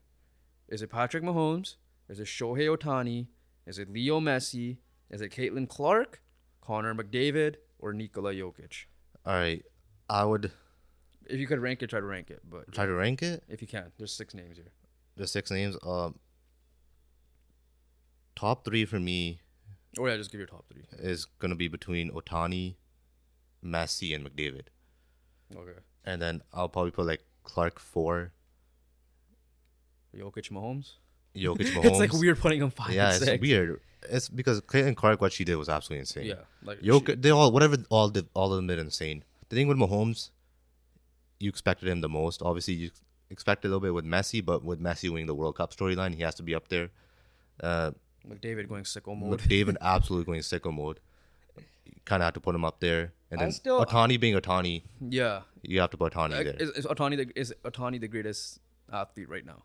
[0.69, 1.77] Is it Patrick Mahomes?
[2.09, 3.27] Is it Shohei Ohtani?
[3.67, 4.79] Is it Leo Messi?
[5.11, 6.23] Is it Caitlin Clark,
[6.61, 8.85] Connor McDavid, or Nikola Jokic?
[9.25, 9.65] All right,
[10.09, 10.53] I would
[11.29, 12.41] If you could rank it, try to rank it.
[12.49, 13.43] But try to rank it.
[13.49, 14.73] if you can, there's six names here.
[15.17, 15.77] The six names.
[15.83, 16.19] Um,
[18.37, 19.41] top three for me
[19.99, 20.85] Oh yeah, just give your top three.
[20.99, 22.77] is gonna be between Ohtani,
[23.65, 24.67] Messi, and McDavid,
[25.57, 25.79] Okay.
[26.05, 28.33] and then I'll probably put like Clark four,
[30.15, 30.95] Jokic, Mahomes.
[31.37, 31.85] Jokic, Mahomes.
[31.91, 32.93] It's like weird putting them five.
[32.93, 33.41] Yeah, and it's six.
[33.41, 33.81] weird.
[34.09, 36.27] It's because Caitlin Clark, what she did was absolutely insane.
[36.27, 39.25] Yeah, like Jokic, they all whatever all did, all of them did insane.
[39.49, 40.31] The thing with Mahomes,
[41.41, 42.43] you expected him the most.
[42.43, 42.91] Obviously, you
[43.31, 46.23] expected a little bit with Messi, but with Messi winning the World Cup storyline, he
[46.23, 46.91] has to be up there.
[47.61, 47.91] Uh,
[48.29, 49.39] McDavid going sicko mode.
[49.41, 51.01] McDavid absolutely going sicko mode.
[52.05, 54.83] Kind of had to put him up there, and I then still- Ohtani being Ohtani,
[55.01, 55.41] yeah.
[55.63, 56.55] you have to put Ohtani Like, there.
[56.57, 58.61] is, is Ohtani the is Ohtani the greatest
[58.93, 59.63] athlete right now?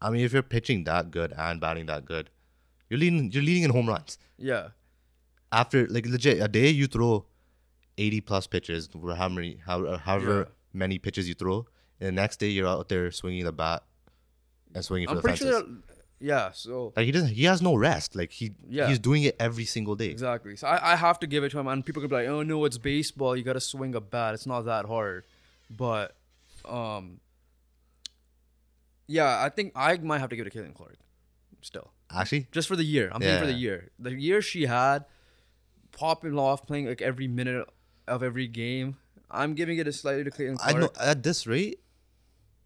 [0.00, 2.30] I mean, if you're pitching that good and batting that good,
[2.90, 3.30] you're leading.
[3.32, 4.18] You're leading in home runs.
[4.38, 4.68] Yeah.
[5.52, 7.24] after like legit a day you throw
[7.98, 10.44] 80 plus pitches or how many how, however Yeah.
[10.72, 11.66] many pitches you throw
[12.00, 13.82] and the next day you're out there swinging the bat
[14.74, 15.68] and swinging for I'm the pretty fences sure.
[16.18, 16.50] Yeah.
[16.52, 18.88] So like he doesn't he has no rest like he Yeah.
[18.88, 20.56] he's doing it every single day exactly.
[20.56, 21.68] So I, I have to give it to him.
[21.68, 23.36] And people could be like, "Oh no, it's baseball.
[23.36, 24.34] You got to swing a bat.
[24.34, 25.24] It's not that hard."
[25.70, 26.16] But,
[26.64, 27.20] um,
[29.06, 30.96] yeah, I think I might have to give it to Caitlin Clark.
[31.62, 33.10] Still, ah, actually just for the year.
[33.12, 33.90] I'm saying for the year.
[33.98, 35.04] The year she had,
[35.92, 37.68] popping off, playing like every minute
[38.06, 38.96] of every game.
[39.30, 40.82] I'm giving it a slightly to Caitlin i Clark.
[40.82, 41.80] know at this rate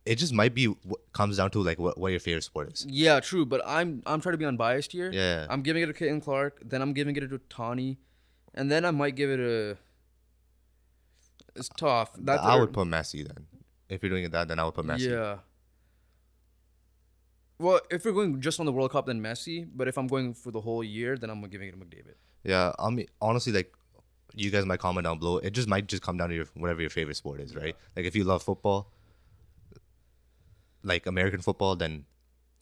[0.05, 2.86] it just might be what comes down to like what, what your favorite sport is
[2.88, 3.47] Yeah, true.
[3.47, 5.11] But I'm I'm trying to be unbiased here.
[5.12, 5.47] Yeah.
[5.49, 6.61] I'm giving it to Caitlin Clark.
[6.64, 7.99] Then I'm giving it to Tani,
[8.55, 9.78] and then I might give it a.
[11.57, 12.11] It's tough.
[12.18, 13.47] That's i would put messi then
[13.88, 15.38] if you're doing it that then i would put messi Yeah.
[17.61, 19.69] Well, if we're going just on the World Cup, then Messi.
[19.75, 22.15] But if I'm going for the whole year, then I'm giving it to McDavid.
[22.43, 23.73] Yeah, I mean, honestly, like,
[24.35, 25.39] you guys might comment down below.
[25.39, 27.77] It just might just come down to your whatever your favorite sport is, right?
[27.97, 28.91] Like, if you love football,
[30.83, 32.07] like American football, then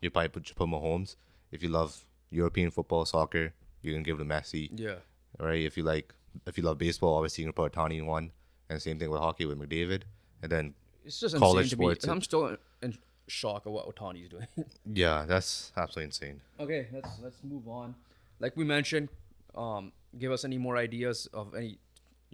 [0.01, 1.15] you probably put, put Mahomes.
[1.53, 4.97] If you love European football, soccer, you're gonna give it to Messi, Yeah.
[5.39, 5.63] right?
[5.63, 6.13] If you like,
[6.47, 8.33] if you love baseball, obviously you're gonna put Ohtani in one,
[8.69, 10.03] and same thing with hockey with McDavid,
[10.43, 10.75] and then
[11.05, 12.09] It's just College insane to sports.
[12.09, 14.47] I'm still in shock of what Ohtani is doing.
[14.93, 16.41] yeah, that's absolutely insane.
[16.61, 17.95] okay, let's let's move on.
[18.41, 19.09] Like we mentioned,
[19.55, 21.79] um, give us any more ideas of any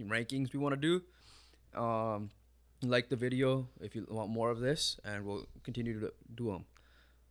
[0.01, 1.01] rankings we want to do.
[1.79, 2.29] Um,
[2.83, 6.65] like the video if you want more of this, and we'll continue to do them.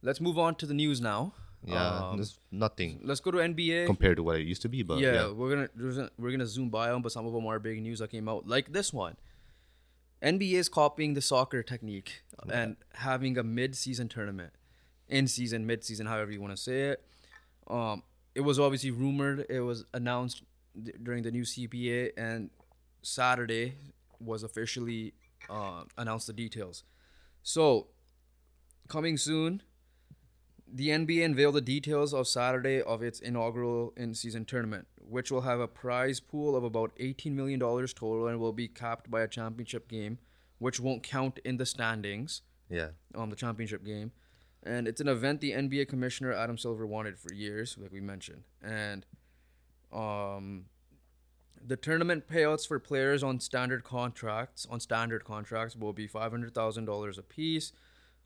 [0.02, 1.32] Let's move on to the news now.
[1.66, 3.86] Yeah, Um, there's nothing let's go to NBA.
[3.86, 6.68] compared to what it used to be, but yeah, yeah, we're gonna we're gonna zoom
[6.68, 9.16] by them, but some of them are big news that came out, like this one.
[10.24, 14.52] NBA is copying the soccer technique and having a mid-season tournament,
[15.08, 17.04] in-season, mid-season, however you want to say it.
[17.68, 18.02] Um,
[18.34, 19.46] it was obviously rumored.
[19.48, 20.42] It was announced
[20.82, 22.50] th- during the new CBA, and
[23.02, 23.74] Saturday
[24.18, 25.12] was officially
[25.50, 26.84] uh, announced the details.
[27.42, 27.88] So,
[28.88, 29.62] coming soon,
[30.66, 35.60] the NBA unveiled the details of Saturday of its inaugural in-season tournament, which will have
[35.60, 39.86] a prize pool of about $18 million total and will be capped by a championship
[39.86, 40.18] game,
[40.58, 44.10] which won't count in the standings, yeah, um, the championship game.
[44.64, 48.42] And it's an event the NBA commissioner Adam Silver wanted for years, like we mentioned.
[48.60, 49.06] And
[49.92, 50.64] um,
[51.64, 56.54] the tournament payouts for players on standard contracts on standard contracts will be five hundred
[56.56, 57.72] thousand dollars a piece.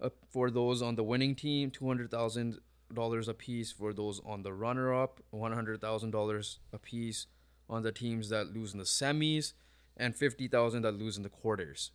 [0.01, 2.61] Uh, for those on the winning team, two hundred thousand
[2.95, 7.27] dollars a piece for those on the runner-up, one hundred thousand dollars a piece
[7.69, 9.53] on the teams that lose in the semis,
[9.97, 11.91] and fifty thousand that lose in the quarters.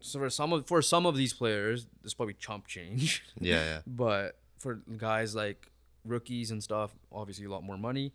[0.00, 3.22] So for some of for some of these players, this probably chump change.
[3.40, 3.80] yeah, yeah.
[3.86, 5.70] but for guys like
[6.04, 8.12] rookies and stuff, obviously a lot more money.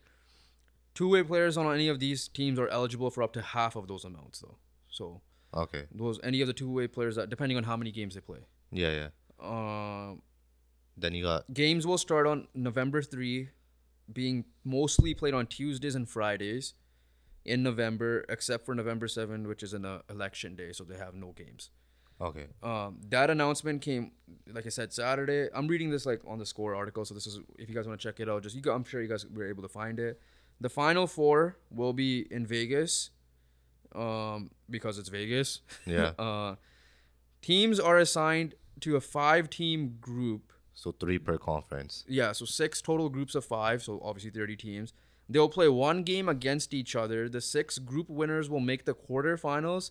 [0.95, 4.05] Two-way players on any of these teams are eligible for up to half of those
[4.05, 4.55] amounts, though.
[4.89, 5.21] So
[5.53, 8.39] Okay, those any of the two-way players that, depending on how many games they play.
[8.71, 9.07] yeah, yeah.
[9.41, 10.21] Um,
[10.97, 13.49] Then you got games will start on November three,
[14.11, 16.73] being mostly played on Tuesdays and Fridays
[17.43, 21.13] in November, except for November seven, which is an uh, election day, so they have
[21.13, 21.69] no games.
[22.19, 24.11] okay, Um, that announcement came,
[24.51, 25.49] like I said, Saturday.
[25.53, 27.99] I'm reading this like on the score article, so this is if you guys want
[27.99, 28.43] to check it out.
[28.43, 30.19] Just you, I'm sure you guys were able to find it.
[30.61, 33.09] The final four will be in Vegas,
[33.93, 35.61] um, because it's Vegas.
[35.85, 36.13] yeah.
[36.19, 36.55] uh,
[37.41, 40.51] teams are assigned to a five-team group.
[40.75, 42.03] So three per conference.
[42.07, 44.93] Yeah, so six total groups of five, so obviously 30 teams.
[45.27, 47.27] They'll play one game against each other.
[47.27, 49.89] The six group winners will make the quarterfinals,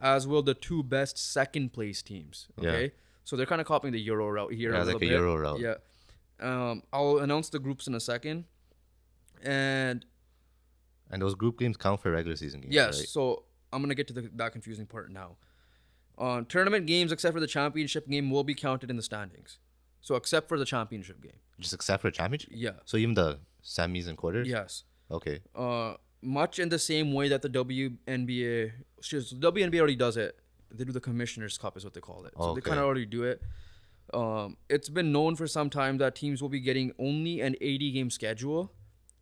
[0.00, 2.48] as will the two best second place teams.
[2.58, 2.82] Okay.
[2.82, 2.88] Yeah.
[3.22, 4.74] So they're kind of copying the Euro route here.
[4.74, 5.08] Yeah, a like a bit.
[5.10, 5.60] Euro route.
[5.60, 5.74] Yeah.
[6.40, 8.44] Um, I'll announce the groups in a second.
[9.42, 10.04] And
[11.10, 12.74] And those group games count for regular season games.
[12.74, 13.08] yes, right?
[13.08, 15.36] so I'm gonna get to the, that confusing part now.
[16.18, 19.58] Uh, tournament games, except for the championship game, will be counted in the standings.
[20.04, 21.38] So except for the championship game.
[21.58, 22.50] just except for championship.
[22.52, 22.72] Yeah.
[22.84, 24.46] So even the semis and quarters.
[24.46, 24.84] Yes.
[25.10, 25.40] Okay.
[25.54, 30.38] uh, much in the same way that the WNBA, excuse- the WNBA already does it.
[30.70, 32.32] They do the Commissioners Cup, is what they call it.
[32.38, 33.42] So they kind of already do it.
[34.12, 37.92] Um, it's been known for some time that teams will be getting only an 80
[37.92, 38.72] game schedule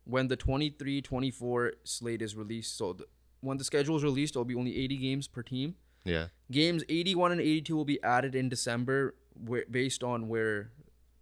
[0.05, 2.77] when the 23 24 slate is released.
[2.77, 3.05] So the,
[3.41, 5.75] when the schedule is released, it'll be only 80 games per team.
[6.05, 6.27] Yeah.
[6.51, 9.15] Games 81 and 82 will be added in December
[9.45, 10.71] where, based on where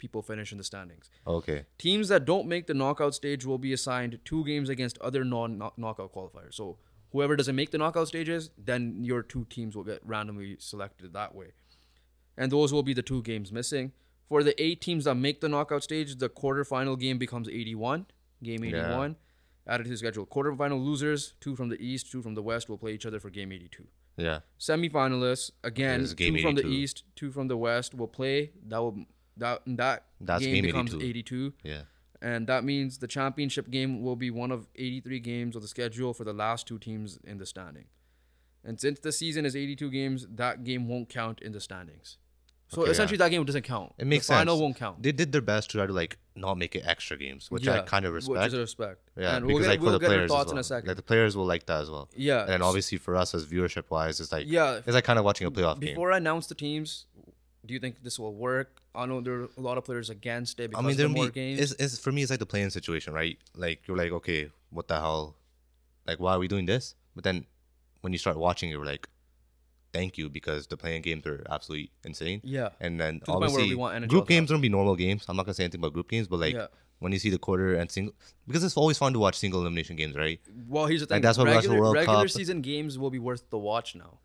[0.02, 1.10] people finish in the standings.
[1.28, 1.66] Okay.
[1.78, 5.58] Teams that don't make the knockout stage will be assigned two games against other non
[5.78, 6.56] knockout qualifiers.
[6.56, 6.78] So
[7.12, 11.36] whoever doesn't make the knockout stages, then your two teams will get randomly selected that
[11.36, 11.52] way.
[12.36, 13.92] And those will be the two games missing.
[14.28, 18.08] For the eight teams that make the knockout stage, the quarterfinal game becomes 81,
[18.42, 19.18] game 81,
[19.68, 20.26] added to the schedule.
[20.26, 23.30] Quarterfinal losers, two from the East, two from the West, will play each other for
[23.30, 23.86] game 82
[24.18, 24.40] Yeah.
[24.60, 26.74] semifinalists again This is two game from the 82.
[26.74, 29.06] east two from the west will play that will
[29.38, 31.06] that that That's game, game becomes 82.
[31.06, 31.82] 82 Yeah.
[32.22, 36.14] and that means the championship game will be one of 83 games of the schedule
[36.14, 37.86] for the last two teams in the standing
[38.64, 42.18] and since the season is 82 games that game won't count in the standings
[42.72, 44.62] so Okay, essentially that game doesn't count It makes the final sense.
[44.62, 47.52] won't count They did their best to try to like not make it extra games,
[47.52, 48.48] which I kind of which respect.
[48.48, 50.52] is a respect yeah, and because we'll get, like for we'll the players, as thoughts
[50.52, 50.62] in well.
[50.62, 52.10] a second like the players will like that as well.
[52.16, 55.20] yeah And then obviously for us as viewership wise, it's like yeah it's like kind
[55.20, 55.90] of watching a playoff game.
[55.94, 57.06] before I announce the teams
[57.66, 60.60] do you think this will work I know there are a lot of players against
[60.60, 62.22] it I mean, there the more be games it's, it's for me.
[62.24, 63.38] It's like the playing situation, right?
[63.56, 65.36] Like you're like, okay, what the hell?
[66.06, 66.96] Like, why are we doing this?
[67.16, 67.46] But then
[68.02, 69.08] when you start watching, you're like,
[69.94, 72.42] thank you because the playing games are absolutely insane.
[72.44, 75.26] yeah And then the where obviously, want group to games don't be normal games.
[75.28, 76.68] I'm not gonna say anything about group games, but like Yeah.
[77.00, 78.14] when you see the quarter and single,
[78.48, 80.40] because it's always fun to watch single elimination games, right?
[80.68, 81.16] Well, here's the thing.
[81.16, 82.30] Like, that's what the regular, World regular Cup.
[82.30, 84.20] season games will be worth the watch now.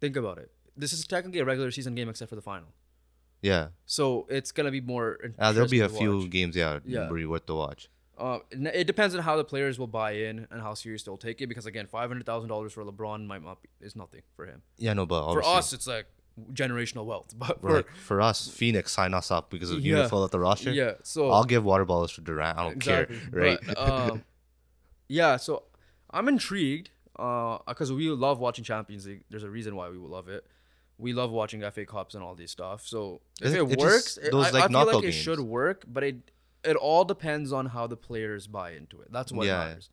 [0.00, 0.50] Think about it.
[0.76, 2.68] This is technically a regular season game except for the final.
[3.42, 3.68] Yeah.
[3.86, 5.18] So it's gonna be more.
[5.38, 6.30] Uh, there'll be a few watch.
[6.30, 7.08] games, yeah, Yeah.
[7.10, 7.88] worth to watch.
[8.18, 11.40] Uh, it depends on how the players will buy in and how serious they'll take
[11.42, 11.48] it.
[11.48, 14.62] Because again, five hundred thousand dollars for LeBron might not be is nothing for him.
[14.78, 16.06] Yeah, no, but For us, it's like
[16.52, 17.34] generational wealth.
[17.38, 20.08] But for, for for us, Phoenix sign us up because of Yeah.
[20.08, 20.70] fill out the roster.
[20.72, 22.58] yeah, so I'll give water bottles to Durant.
[22.58, 23.18] I don't exactly.
[23.18, 23.58] care, right?
[23.66, 24.24] But, um,
[25.08, 25.64] yeah, so
[26.10, 29.24] I'm intrigued because we love watching Champions League.
[29.30, 30.46] There's a reason why we love it.
[30.98, 32.86] We love watching FA Cups and all these stuff.
[32.86, 35.02] So if It- it, it just- works, it- those, I, like, I feel like it
[35.02, 35.14] games.
[35.14, 36.16] should work, but it
[36.66, 39.08] it all depends on how the players buy into it.
[39.12, 39.58] That's what Yeah.
[39.58, 39.90] matters.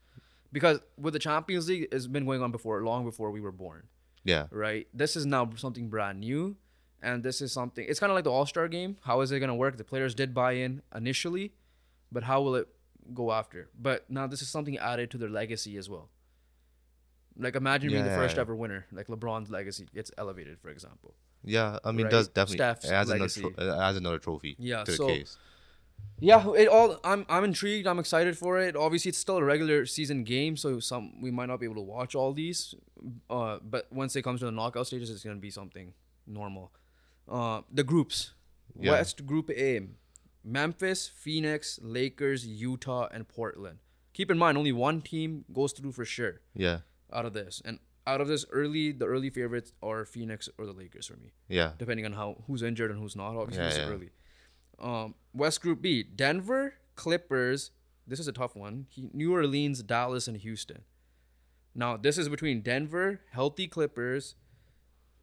[0.52, 3.88] Because with the Champions League, it's been going on before, long before we were born,
[4.24, 4.88] yeah, right?
[4.94, 6.58] This is now something brand new,
[7.02, 7.86] and this is something.
[7.90, 8.98] It's kind of like the All Star game.
[9.02, 9.78] How is it going to work?
[9.78, 11.54] The players did buy in initially,
[12.12, 12.68] but how will it
[13.14, 13.70] go after?
[13.80, 16.10] But now this is something added to their legacy as well.
[17.38, 18.16] Like imagine being the Yeah.
[18.18, 18.86] first ever winner.
[18.92, 21.16] Like LeBron's legacy gets elevated, for example.
[21.46, 21.78] yeah.
[21.84, 22.12] I mean, Right?
[22.12, 23.42] does definitely Steph's adds another, legacy.
[23.42, 25.38] tro- it adds another trophy Yeah, to the so- case.
[26.20, 27.00] Yeah, it all.
[27.04, 27.86] I'm I'm intrigued.
[27.86, 28.76] I'm excited for it.
[28.76, 31.82] Obviously, it's still a regular season game, so some we might not be able to
[31.82, 32.74] watch all these.
[33.30, 35.94] Uh, but once it comes to the knockout stages, it's gonna be something
[36.26, 36.72] normal.
[37.28, 38.32] Uh, the groups:
[38.80, 38.92] Yeah.
[38.92, 39.82] West Group A,
[40.44, 43.80] Memphis, Phoenix, Lakers, Utah, and Portland.
[44.14, 46.80] Keep in mind, only one team goes through for sure Yeah,
[47.12, 50.74] out of this, and out of this early, the early favorites are Phoenix or the
[50.74, 53.36] Lakers for me yeah, depending on how who's injured and who's not.
[53.36, 53.94] Obviously, Yeah, yeah.
[53.94, 54.10] early.
[54.80, 57.72] Um, West Group B: Denver, Clippers.
[58.06, 58.88] This is a tough one.
[58.90, 60.84] He- New Orleans, Dallas, and Houston.
[61.76, 64.36] Now, this is between Denver, healthy Clippers,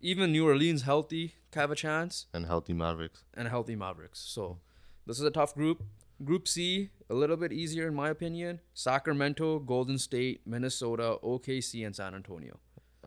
[0.00, 3.22] even New Orleans healthy, have a chance, and healthy Mavericks.
[3.34, 4.18] and healthy Mavericks.
[4.20, 4.58] So,
[5.06, 5.82] this is a tough group.
[6.24, 8.60] Group C, a little bit easier in my opinion.
[8.74, 12.58] Sacramento, Golden State, Minnesota, OKC, and San Antonio.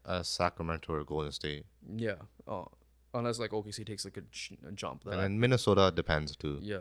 [0.05, 1.65] Uh, Sacramento or Golden State,
[1.95, 2.15] Yeah.
[2.47, 2.67] Oh,
[3.13, 5.03] unless like OKC takes like a jump.
[5.03, 6.59] That and then Minnesota depends too.
[6.61, 6.79] Yeah.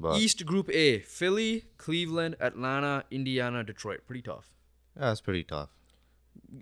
[0.00, 4.00] But East Group A: Philly, Cleveland, Atlanta, Indiana, Detroit.
[4.06, 4.54] Pretty tough.
[4.98, 5.70] yeah, it's pretty tough.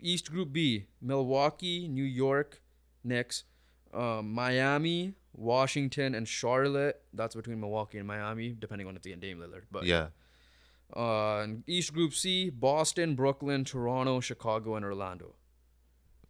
[0.00, 2.60] East Group B: Milwaukee, New York,
[3.02, 3.44] Knicks,
[3.94, 7.00] um, Miami, Washington, and Charlotte.
[7.14, 9.62] That's between Milwaukee and Miami, depending on if they get Dame Lillard.
[9.70, 10.08] But yeah,
[10.94, 15.34] Uh, and East Group C: Boston, Brooklyn, Toronto, Chicago, and Orlando.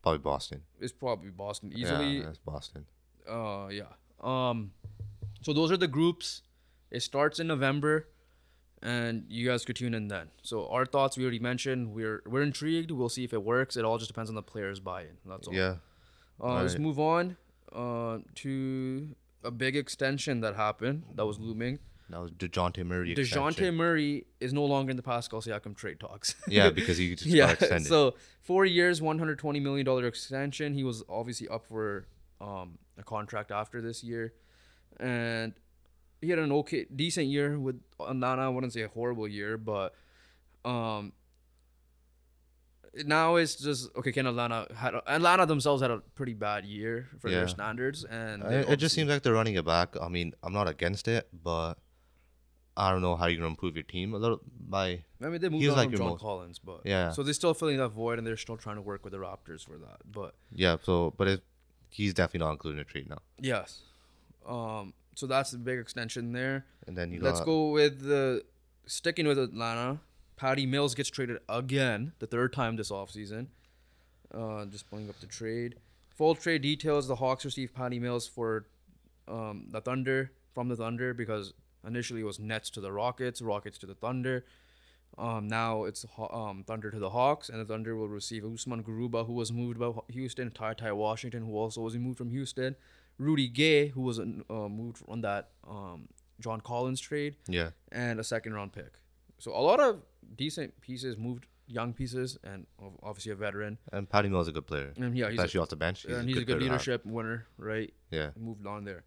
[0.02, 0.62] Probably Boston.
[0.80, 2.18] It's probably Boston easily.
[2.18, 2.86] Yeah, that's Boston.
[3.28, 3.82] Uh, yeah.
[4.20, 4.72] Um,
[5.42, 6.42] so those are the groups.
[6.90, 8.08] It starts in November,
[8.82, 10.28] and you guys could tune in then.
[10.42, 11.92] So our thoughts we already mentioned.
[11.92, 12.90] We're we're intrigued.
[12.90, 13.76] We'll see if it works.
[13.76, 15.16] It all just depends on the players' buy-in.
[15.26, 15.54] That's all.
[15.54, 15.76] Yeah,
[16.42, 17.36] Uh, let's move on.
[17.72, 21.78] Uh, to a big extension that happened that was looming.
[22.18, 23.14] Was Dejounte Murray.
[23.14, 23.74] Dejounte extension.
[23.76, 26.34] Murray is no longer in the Pascal Siakam trade talks.
[26.48, 27.46] Yeah, because he just yeah.
[27.46, 27.86] got extended.
[27.86, 30.74] So four years, one hundred twenty million dollar extension.
[30.74, 32.06] He was obviously up for
[32.40, 34.32] um, a contract after this year,
[34.98, 35.52] and
[36.20, 38.42] he had an okay, decent year with Atlanta.
[38.42, 39.94] I wouldn't say a horrible year, but
[40.64, 41.12] um,
[43.04, 44.12] now it's just okay.
[44.12, 47.38] Can Atlanta had Atlanta themselves had a pretty bad year for Yeah.
[47.38, 49.96] their standards, and it just seems like they're running it back.
[50.00, 51.74] I mean, I'm not against it, but
[52.80, 55.02] I don't know how you're gonna improve your team a little by.
[55.22, 57.12] I mean, they moved He's on like from your John most- Collins, but Yeah.
[57.12, 59.64] So they're still filling that void, and they're still trying to work with the Raptors
[59.64, 59.98] for that.
[60.10, 61.42] But Yeah, so but it,
[61.90, 63.18] he's definitely not including a trade now.
[63.38, 63.80] yes,
[64.46, 66.64] um, so that's the big extension there.
[66.86, 68.44] And then you Let's got go with the
[68.86, 70.00] sticking with Atlanta.
[70.36, 73.48] Patty Mills gets traded again, the third time this offseason.
[74.32, 75.74] Uh, just pulling up the trade.
[76.16, 78.64] Full trade details: The Hawks receive Patty Mills for
[79.28, 81.52] um, the Thunder from the Thunder because
[81.86, 84.44] initially it was Nets to the Rockets, Rockets to the Thunder.
[85.18, 89.26] Um, now it's um, Thunder to the Hawks, and the Thunder will receive Usman Garuba,
[89.26, 92.76] who was moved by Houston, Ty Ty Washington, who also was moved from Houston,
[93.18, 96.08] Rudy Gay, who was uh, moved on that um,
[96.38, 98.92] John Collins trade, yeah, and a second round pick.
[99.38, 100.00] So a lot of
[100.36, 102.66] decent pieces moved, young pieces, and
[103.02, 103.78] obviously a veteran.
[103.92, 106.04] and Patty Mills is a good player, And yeah, he's a, off the bench.
[106.04, 106.72] and he's a good player to have.
[106.72, 107.92] leadership winner, right?
[108.10, 109.02] Yeah, moved on there.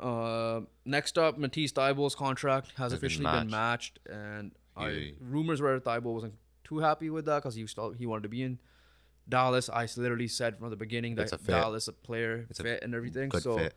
[0.00, 5.78] Uh, next up, Matisse Thybulle's contract has been officially been matched, and I, rumors were
[5.80, 6.34] Thybulle wasn't
[6.64, 8.58] too happy with that because he still he wanted to be in
[9.28, 9.70] Dallas.
[9.70, 11.38] I literally said from the beginning that a.
[11.38, 13.30] Dallas a player It's a fit and everything.
[13.32, 13.74] so fit.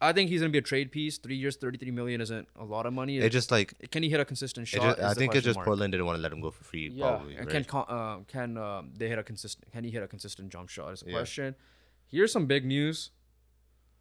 [0.00, 1.18] I think he's gonna be a trade piece.
[1.18, 3.18] Three years, thirty three million isn't a lot of money.
[3.18, 4.98] It just like can he hit a consistent shot?
[4.98, 5.66] just, I think it's just mark.
[5.66, 6.90] Portland didn't want to let him go for free.
[6.92, 7.66] Yeah, probably, and right?
[7.68, 9.70] can uh, can um, they hit a consistent?
[9.72, 10.92] Can he hit a consistent jump shot?
[10.92, 11.12] Is a Yeah.
[11.12, 11.54] question.
[12.06, 13.10] Here's some big news.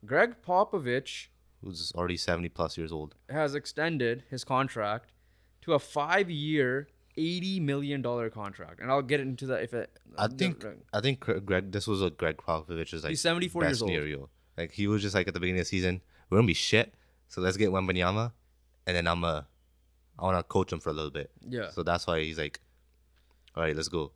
[0.06, 1.28] Gregg Popovich
[1.64, 3.16] who's already seventy plus years old.
[3.30, 5.12] has extended his contract
[5.62, 6.88] to a five-year,
[7.18, 9.98] eighty million dollar contract, and I'll get into that if it.
[10.18, 11.72] I think I think Greg.
[11.72, 13.90] This was a Gregg Popovich's like He's 74 best years old.
[13.90, 14.30] scenario.
[14.58, 16.94] Like he was just like at the beginning of the season, we're gonna be shit.
[17.30, 18.32] So let's get Wembanyama,
[18.86, 19.48] and then I'm a,
[20.20, 21.32] I want to coach him for a little bit.
[21.50, 21.72] Yeah.
[21.72, 22.60] So that's why he's like,
[23.56, 24.12] all right, let's go.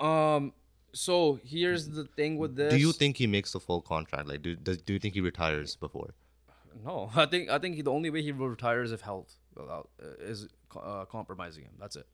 [0.00, 0.52] Um.
[0.94, 2.72] So here's the thing with this.
[2.72, 4.28] Do you think he makes the full contract?
[4.28, 6.14] Like, do do, do you think he retires before?
[6.84, 9.82] No, I think I think the only way he will retire is if health uh,
[10.20, 10.48] is
[10.80, 11.72] uh, compromising him.
[11.78, 12.06] That's it.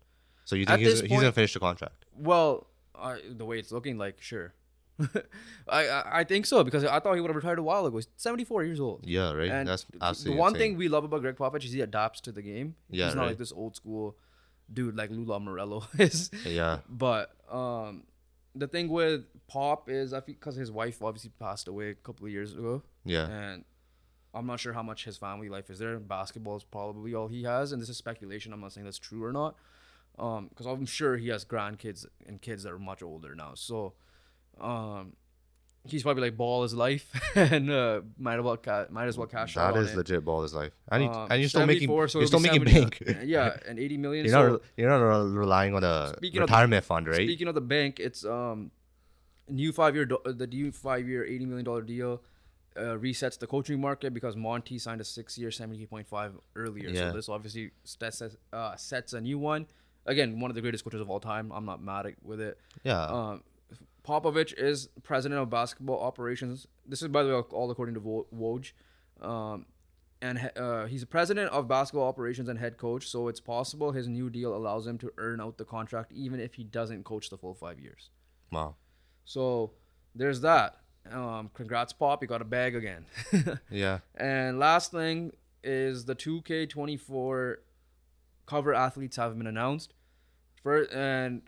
[0.45, 2.07] So you At think he's, this he's gonna finish the contract?
[2.17, 4.55] Well, I, the way it's looking, like sure.
[5.69, 7.97] I, I I think so because I thought he would have retired a while ago.
[7.97, 9.05] He's 74 years old.
[9.07, 9.51] Yeah, right.
[9.51, 10.73] And that's th- absolutely the one insane.
[10.73, 12.75] thing we love about Gregg Popovich is he adapts to the game.
[12.91, 13.29] Yeah, he's not right.
[13.29, 14.17] like this old school
[14.73, 16.31] dude like Lou Lamoriello is.
[16.45, 18.05] Yeah, But um,
[18.55, 22.27] the thing with Pop is I think because his wife obviously passed away a couple
[22.27, 23.65] of years ago, yeah, and
[24.35, 25.99] I'm not sure how much his family life is there.
[25.99, 28.53] Basketball is probably all he has, and this is speculation.
[28.53, 29.57] I'm not saying that's true or not,
[30.17, 33.53] because I'm sure he has grandkids and kids that are much older now.
[33.55, 33.95] So,
[34.61, 35.15] um,
[35.85, 39.27] he's probably like ball his life, and uh, might as well ca- might as well
[39.27, 39.97] cash out that is it.
[39.97, 42.67] legit ball his life, and, Um, and you're still making 74, so you're still making
[42.67, 43.03] 70 bank.
[43.25, 44.25] yeah, and 80 million.
[44.27, 44.99] you're so not you're not
[45.37, 47.17] relying on a retirement fund, right?
[47.17, 48.71] Speaking of the bank, it's um
[49.49, 52.23] new five year do- the new five year eighty million dollar deal
[52.77, 56.89] uh, resets the coaching market because Monty signed a six year seventy point five earlier.
[56.89, 57.11] Yeah.
[57.11, 58.23] So this obviously sets
[58.53, 59.67] uh, sets a new one.
[60.07, 61.51] Again, one of the greatest coaches of all time.
[61.53, 62.59] I'm not mad at, with it.
[62.85, 63.43] yeah, Um,
[64.07, 66.67] Popovich is president of basketball operations.
[66.87, 68.73] This is, by the way, all according to Wo- Woj.
[69.25, 69.67] Um,
[70.23, 73.07] and uh, he's the president of basketball operations and head coach.
[73.09, 76.55] So it's possible his new deal allows him to earn out the contract even if
[76.55, 78.11] he doesn't coach the full five years.
[78.53, 78.75] wow,
[79.25, 79.73] So
[80.15, 80.77] there's that.
[81.11, 82.21] Um, congrats, Pop.
[82.23, 83.07] You got a bag again.
[83.71, 85.33] yeah, and last thing
[85.65, 87.57] is the 2K24
[88.47, 89.95] cover athletes have been announced.
[90.63, 91.43] First, and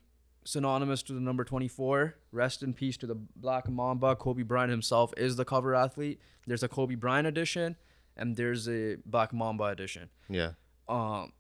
[0.44, 2.16] synonymous to the number 24.
[2.32, 4.16] Rest in peace to the Black Mamba.
[4.16, 6.20] Kobe Bryant himself is the cover athlete.
[6.46, 7.76] There's a Kobe Bryant edition,
[8.16, 10.10] and there's a Black Mamba edition.
[10.28, 10.52] yeah,
[10.88, 11.32] Um,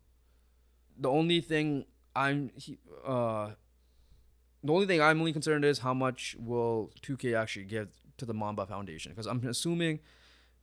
[0.96, 3.52] the only thing I'm he, uh,
[4.62, 7.88] the only thing I'm only concerned is how much will 2K actually give
[8.18, 10.00] to the Mamba Foundation because I'm assuming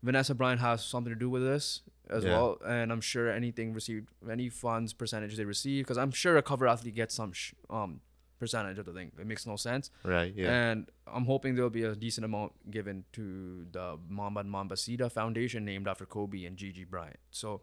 [0.04, 2.32] Vanessa Bryant has something to do with this as Yeah.
[2.32, 6.42] well, and I'm sure anything received, any funds percentage they receive, because I'm sure a
[6.42, 8.00] cover athlete gets some sh- um
[8.40, 9.12] percentage of the thing.
[9.20, 13.04] It makes no sense, right, yeah, and I'm hoping there'll be a decent amount given
[13.14, 17.20] to the Mamba and Mambacita Foundation named after Kobe and Gigi Bryant.
[17.32, 17.62] So,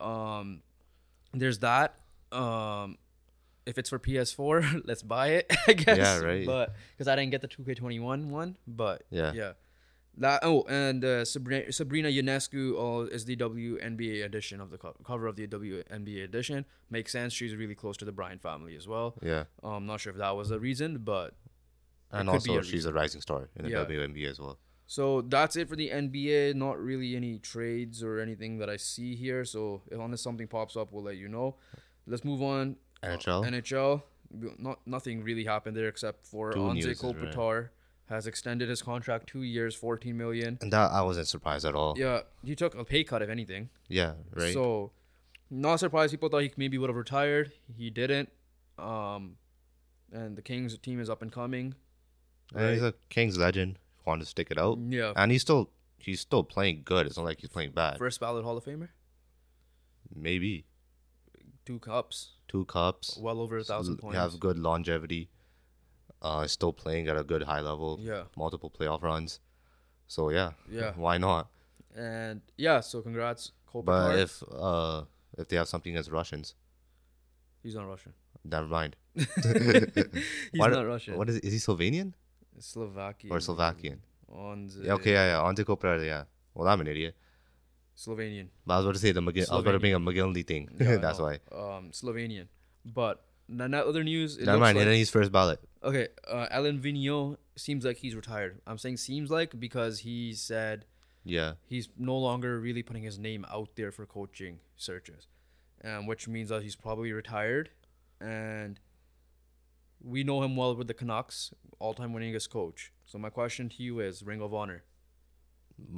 [0.00, 0.62] um,
[1.32, 1.96] there's that.
[2.32, 2.98] Um,
[3.66, 5.52] if it's for PS4, let's buy it.
[5.68, 5.98] I guess.
[5.98, 6.46] Yeah, right.
[6.46, 9.32] But because I didn't get the 2K21 one, but Yeah.
[9.34, 9.52] yeah.
[10.18, 14.96] That, oh, and uh, Sabrina, Sabrina Ionescu uh, is the WNBA edition of the co-
[15.04, 16.64] cover of the WNBA edition.
[16.90, 17.34] Makes sense.
[17.34, 19.14] She's really close to the Bryant family as well.
[19.22, 19.44] yeah.
[19.62, 21.34] Um, I'm not sure if that was the reason, but
[22.12, 23.84] And also, a she's a rising star in the Yeah.
[23.84, 24.58] WNBA as well.
[24.86, 26.54] So that's it for the NBA.
[26.54, 29.44] Not really any trades or anything that I see here.
[29.44, 31.56] So if unless something pops up, we'll let you know.
[32.06, 32.76] Let's move on.
[33.02, 33.44] NHL?
[33.44, 34.02] NHL.
[34.58, 37.34] Not nothing really happened there except for Two Anze news, right.
[38.08, 40.58] Has extended his contract two years, fourteen million.
[40.60, 41.94] And that I wasn't surprised at all.
[41.98, 43.68] Yeah, he took a pay cut if anything.
[43.88, 44.54] Yeah, right.
[44.54, 44.92] So
[45.50, 46.12] not surprised.
[46.12, 47.50] People thought he maybe would have retired.
[47.76, 48.28] He didn't.
[48.78, 49.36] Um,
[50.12, 51.74] and the Kings team is up and coming.
[52.54, 53.78] and he's a Kings legend.
[54.04, 57.06] Wanted to stick it out, Yeah, and he's still he's still playing good.
[57.08, 57.98] It's not like he's playing bad.
[57.98, 58.90] first ballot Hall of Famer.
[60.14, 60.64] Maybe
[61.64, 63.18] Two cups, two cups.
[63.20, 64.16] well over a thousand points.
[64.16, 65.28] Have good longevity.
[66.26, 67.90] Uh, still playing at a good high level.
[68.10, 68.24] Yeah.
[68.36, 69.40] Multiple playoff runs.
[70.14, 70.50] So yeah.
[70.78, 70.92] Yeah.
[71.06, 71.48] Why not?
[71.96, 73.84] And yeah, so congrats, Kopitar.
[73.92, 74.32] But if
[74.68, 74.98] uh
[75.40, 76.54] if they have something against Russians,
[77.62, 78.12] he's not Russian.
[78.44, 78.92] never mind.
[79.16, 81.16] He's Why- not Russian.
[81.18, 82.12] What is is he Slovenian
[82.58, 83.98] Slovakian or Slovakian?
[84.28, 85.46] On the Yeah, okay, yeah, yeah.
[85.48, 86.24] Anze Kopitar, yeah.
[86.54, 87.14] Well, I'm an idiot.
[87.96, 88.48] Slovenian.
[88.66, 90.44] But I was about to say the McGill, I was about to bring a McGinley
[90.46, 90.68] thing.
[90.78, 91.34] Yeah, That's no, why.
[91.52, 92.46] Um, Slovenian.
[92.84, 94.38] But n- not other news.
[94.38, 94.76] Never mind.
[94.76, 95.60] like- and then he's first ballot.
[95.82, 98.60] okay, uh, Alain Vigneault seems like he's retired.
[98.66, 100.84] I'm saying seems like because he said
[101.24, 101.54] Yeah.
[101.66, 105.26] he's no longer really putting his name out there for coaching searches,
[105.84, 107.70] um, which means that he's probably retired.
[108.20, 108.80] And
[110.00, 112.92] we know him well with the Canucks, all-time winningest coach.
[113.06, 114.82] So my question to you is, Ring of Honor.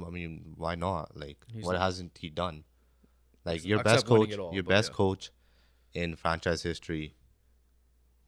[0.05, 1.15] I mean, why not?
[1.17, 2.63] Like, He's what not- hasn't he done?
[3.45, 4.95] Like your best coach, all, your best yeah.
[4.95, 5.31] coach
[5.93, 7.15] in franchise history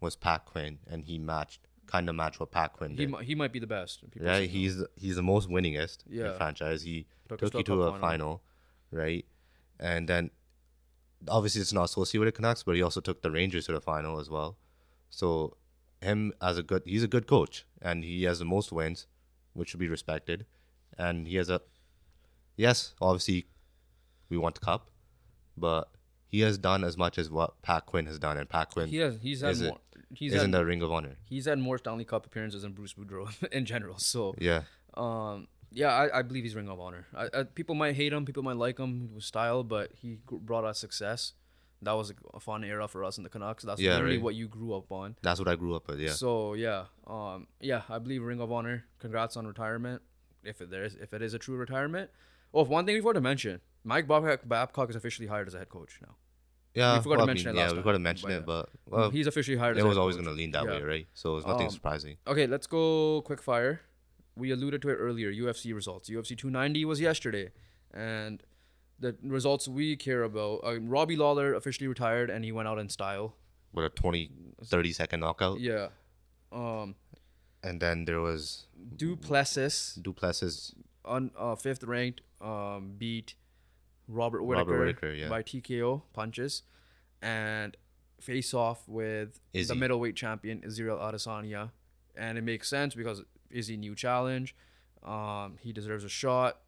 [0.02, 3.12] was Pat Quinn, and he matched, kind of matched what Pat Quinn He did.
[3.12, 4.04] mi- he might be the best.
[4.20, 4.48] Say.
[4.48, 6.32] He's he's the most winningest Yeah.
[6.32, 6.82] in franchise.
[6.84, 8.00] He Took took, to you a to a final.
[8.02, 8.42] final,
[8.92, 9.26] right?
[9.80, 10.32] And then
[11.28, 13.82] obviously it's not associated with the Canucks, but he also took the Rangers to the
[13.82, 14.58] final as well.
[15.10, 15.56] So
[16.02, 19.08] him as a good, he's a good coach, and he has the most wins,
[19.54, 20.46] which should be respected.
[20.98, 21.62] and he has a.
[22.58, 23.46] Yes, obviously,
[24.30, 24.90] we want the cup,
[25.58, 25.90] but
[26.28, 28.98] he has done as much as what Pat Quinn has done, and Pat Quinn He
[28.98, 29.80] has he's had is, more.
[30.14, 31.16] He's is in the Ring of Honor.
[31.26, 33.98] he's had more Stanley Cup appearances than Bruce Boudreau in general.
[33.98, 34.64] So Yeah,
[34.96, 37.08] Um, yeah, I, I believe he's Ring of Honor.
[37.16, 40.66] I, I, people might hate him, people might like him with style, but he brought
[40.66, 41.34] us success.
[41.84, 43.64] That was a, fun era for us in the Canucks.
[43.64, 44.24] That's Yeah, literally right.
[44.24, 45.16] what you grew up on.
[45.24, 46.00] that's what I grew up with.
[46.00, 48.84] Yeah, So yeah, um, yeah, I believe Ring of Honor.
[49.00, 50.02] Congrats on retirement,
[50.44, 52.12] if it there is, if it is a true retirement.
[52.54, 55.58] Oh, one thing we forgot to mention: Mike Babcock, Babcock is officially hired as a
[55.60, 56.16] head coach now.
[56.74, 56.98] Yeah.
[56.98, 58.36] we forgot to well, I mention mean, it last yeah, we forgot to mention but
[58.38, 59.78] it, but well, He's officially hired.
[59.78, 60.72] it as was always going to lean that Yeah.
[60.72, 61.08] way, right?
[61.14, 62.18] So it's nothing Um, surprising.
[62.28, 63.82] Okay, let's go quick fire.
[64.36, 65.30] We alluded to it earlier.
[65.32, 66.10] UFC results.
[66.10, 67.52] UFC 290 was yesterday,
[67.94, 68.42] and
[69.00, 70.62] the results we care about.
[70.64, 73.36] Uh, Robbie Lawler officially retired, and he went out in style.
[73.74, 74.32] With a 20,
[74.64, 75.90] 30 second knockout, Yeah.
[76.52, 76.96] Um,
[77.64, 80.74] and then there was du Plessis, Duplessis.
[81.06, 83.36] on uh, fifth ranked, um, beat
[84.12, 85.30] Robert Whittaker, Robert Whittaker, yeah.
[85.30, 86.64] by TKO punches,
[87.22, 87.76] and
[88.20, 89.68] face off with Izzy.
[89.68, 91.72] the middleweight champion Israel Adesanya,
[92.16, 94.56] and it makes sense because Izzy new challenge,
[95.04, 96.60] um, he deserves a shot,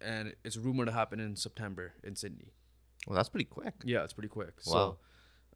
[0.00, 2.52] and it's rumored to happen in September in Sydney.
[3.06, 3.74] Well, that's pretty quick.
[3.84, 4.54] Yeah, it's pretty quick.
[4.66, 4.72] Wow.
[4.72, 4.98] So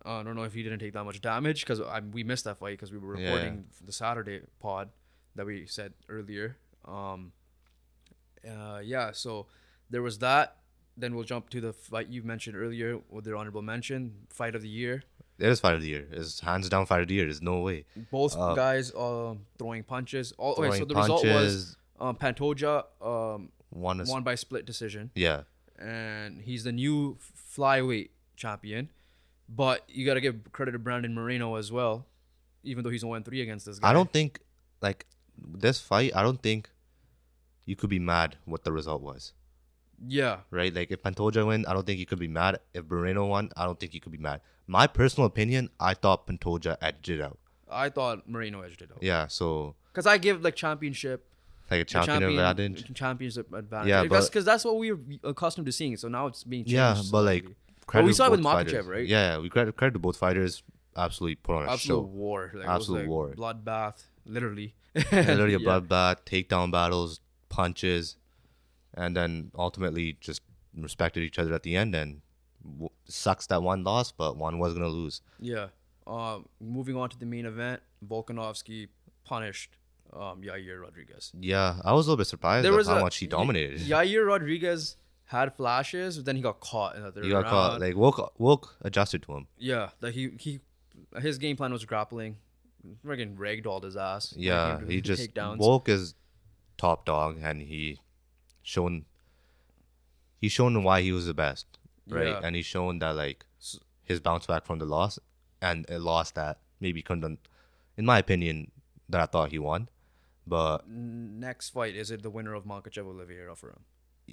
[0.04, 1.80] uh, I don't know if he didn't take that much damage because
[2.12, 3.32] we missed that fight because we were Yeah.
[3.32, 4.90] recording the Saturday pod
[5.34, 6.56] that we said earlier.
[6.84, 7.32] Um,
[8.48, 9.46] uh, yeah, so
[9.90, 10.56] there was that.
[10.96, 14.62] Then we'll jump to the fight you mentioned earlier with their honorable mention, fight of
[14.62, 15.02] the year.
[15.38, 16.06] It is fight of the year.
[16.10, 17.24] It's hands down fight of the year.
[17.24, 17.84] There's no way.
[18.10, 20.32] Both Uh, guys um, throwing punches.
[20.38, 24.64] All, okay, so Throwing the result was um, Pantoja um, one is won by split
[24.64, 25.10] decision.
[25.14, 25.42] yeah.
[25.78, 27.18] and he's the new
[27.54, 28.88] flyweight champion.
[29.48, 32.06] But you got to give credit to Brandon Moreno as well,
[32.64, 33.90] even though he's 0 3 against this guy.
[33.90, 34.40] I don't think
[34.80, 35.04] like
[35.38, 36.12] this fight.
[36.16, 36.70] I don't think
[37.66, 39.34] you could be mad what the result was.
[40.04, 40.74] Yeah, Right?
[40.74, 42.58] Like if Pantoja win, I don't think you could be mad.
[42.74, 44.40] If Moreno won, I don't think you could be mad.
[44.66, 47.38] My personal opinion, I thought Pantoja edged it out.
[47.70, 49.02] I thought Moreno edged it out.
[49.02, 49.26] Yeah.
[49.28, 51.24] So Because I give like championship,
[51.70, 52.92] like a the champion, advantage.
[52.94, 53.88] championship advantage.
[53.88, 55.96] Yeah, because but- that's what we are accustomed to seeing.
[55.96, 56.72] So now it's being changed.
[56.74, 57.46] Yeah, but like
[57.86, 59.06] credit we saw it with both Makhachev, right?
[59.06, 60.62] Yeah, we credit credit to both fighters.
[60.96, 62.00] Absolutely put on a absolute show.
[62.02, 63.34] war, like, Absolute was war.
[63.36, 64.74] bloodbath, literally.
[64.94, 65.66] literally a Yeah.
[65.80, 67.20] bloodbath, takedown battles,
[67.50, 68.16] punches,
[68.96, 70.42] and then ultimately just
[70.76, 71.94] respected each other at the end.
[71.94, 72.20] And
[72.64, 75.20] w- sucks that one lost, but one was gonna lose.
[75.40, 75.68] Yeah.
[76.06, 78.88] Um, moving on to the main event, Volkanovski
[79.24, 79.76] punished
[80.12, 81.32] um, Yair Rodriguez.
[81.38, 83.80] Yeah, I was a little bit surprised There was how a- much he dominated.
[83.92, 87.48] Yair Rodriguez had flashes, but then he got caught in the third he got round.
[87.48, 87.80] caught.
[87.80, 89.46] Like Woke Woke adjusted to him.
[89.58, 90.60] yeah, like he he
[91.20, 92.36] his game plan was grappling.
[93.04, 94.32] Friggin' ragdolled his ass.
[94.36, 95.58] Yeah, he just takedowns.
[95.58, 96.14] Woke is
[96.78, 97.98] top dog, and he
[98.66, 99.04] shown
[100.40, 101.66] he's shown why he was the best,
[102.08, 102.26] right?
[102.28, 102.40] Yeah.
[102.42, 103.46] And he's shown that like
[104.02, 105.18] his bounce back from the loss
[105.62, 107.38] and a loss that maybe couldn't,
[107.96, 108.70] in my opinion,
[109.08, 109.88] that I thought he won,
[110.46, 113.84] but Next fight is it the winner of Makhachev Oliveira for him?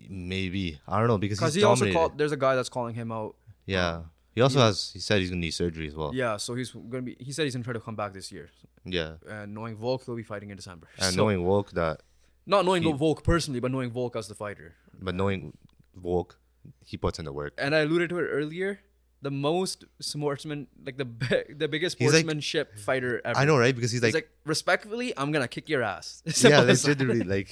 [0.10, 2.18] maybe I don't know because he's he also called.
[2.18, 3.36] There's a guy that's calling him out.
[3.68, 4.90] yeah, um, he also has.
[4.92, 6.12] He said he's gonna need surgery as well.
[6.16, 7.16] Yeah, so he's gonna be.
[7.20, 8.50] He said he's gonna try to come back this year.
[8.86, 10.88] Yeah, And knowing Volk, he'll be fighting in December.
[10.98, 12.02] and So- knowing Volk, that,
[12.46, 14.76] not knowing he- Volk personally, but knowing Volk as the fighter.
[15.02, 15.58] but knowing
[15.96, 16.38] Woke,
[16.86, 17.54] he puts in the work.
[17.58, 18.80] and I alluded to it earlier.
[19.22, 23.39] The most sportsman, like the bi- the biggest He's like- sportsmanship fighter ever.
[23.39, 23.74] I know, right?
[23.74, 26.22] Because he's He's like, like, respectfully, I'm gonna kick your ass.
[26.26, 27.00] yeah, Simple as that.
[27.00, 27.48] literally, like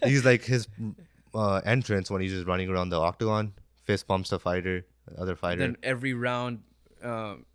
[0.04, 0.68] he's like his
[1.34, 3.52] uh, entrance when he's just running around the octagon,
[3.84, 6.60] fist bumps the fighter, the other fighter, Then every round,
[7.02, 7.46] um,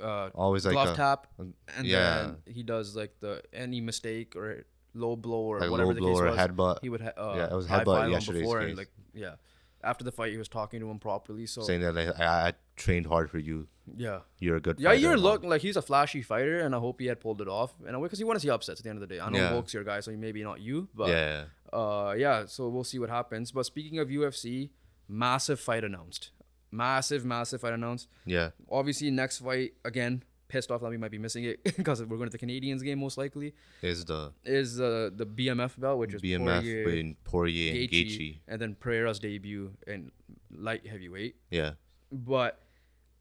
[0.00, 1.98] uh, always like glove a, tap, and yeah.
[2.22, 4.64] then he does like the any mistake or
[4.98, 6.36] low blow or like whatever the case was.
[6.36, 9.34] headbutt, He would ha- uh, Yeah, it was headbutt yesterday's before, and like yeah.
[9.82, 11.46] After the fight, he was talking to him properly.
[11.46, 13.68] So saying that like I, I trained hard for you.
[13.96, 14.80] yeah, You're a good.
[14.80, 15.30] Yeah, you're and all.
[15.32, 17.72] look like he's a flashy fighter, and I hope he had pulled it off.
[17.86, 19.20] And because you want to see upsets at the end of the day.
[19.20, 19.52] I know Yeah.
[19.52, 22.46] Volk's your guy, so maybe not you, but yeah, uh, yeah.
[22.46, 23.52] So we'll see what happens.
[23.52, 24.70] But speaking of UFC,
[25.06, 26.32] massive fight announced,
[26.72, 28.08] massive, massive fight announced.
[28.26, 30.24] yeah, Obviously, next fight again.
[30.48, 32.98] Pissed off that we might be missing it because we're going to the Canadians game
[33.00, 33.54] most likely.
[33.82, 37.90] is the Is uh, the BMF belt, which is BMF Poirier, between Poirier and Gaethje,
[38.18, 38.38] Gaethje.
[38.48, 40.10] and then Pereira's debut in
[40.50, 41.36] light heavyweight.
[41.50, 41.72] Yeah,
[42.10, 42.62] But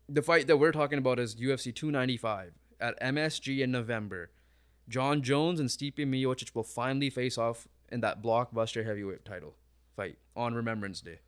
[0.07, 4.31] the fight that we're talking about is UFC 295 at MSG in November.
[4.87, 9.55] Jon Jones and Stipe Miocic will finally face off in that blockbuster heavyweight title
[9.97, 11.19] fight on Remembrance Day.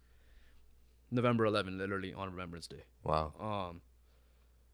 [1.11, 2.83] November 11, literally on Remembrance Day.
[3.03, 3.33] wow.
[3.39, 3.81] Um,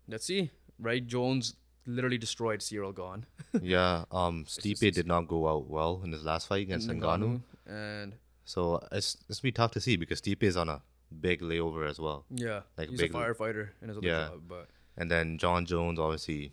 [0.08, 0.52] let's see.
[0.80, 3.26] Right, Jones literally destroyed Ciryl Gane.
[3.62, 4.06] yeah.
[4.12, 7.42] Um, Stipe did not go out well in his last fight against Ngannou.
[7.68, 10.82] and So it's it's be tough to see because Stipe is on a
[11.20, 12.26] big layover as well.
[12.30, 14.28] yeah, Like he's big- a firefighter in his other Yeah.
[14.30, 16.52] job, but And then Jon Jones obviously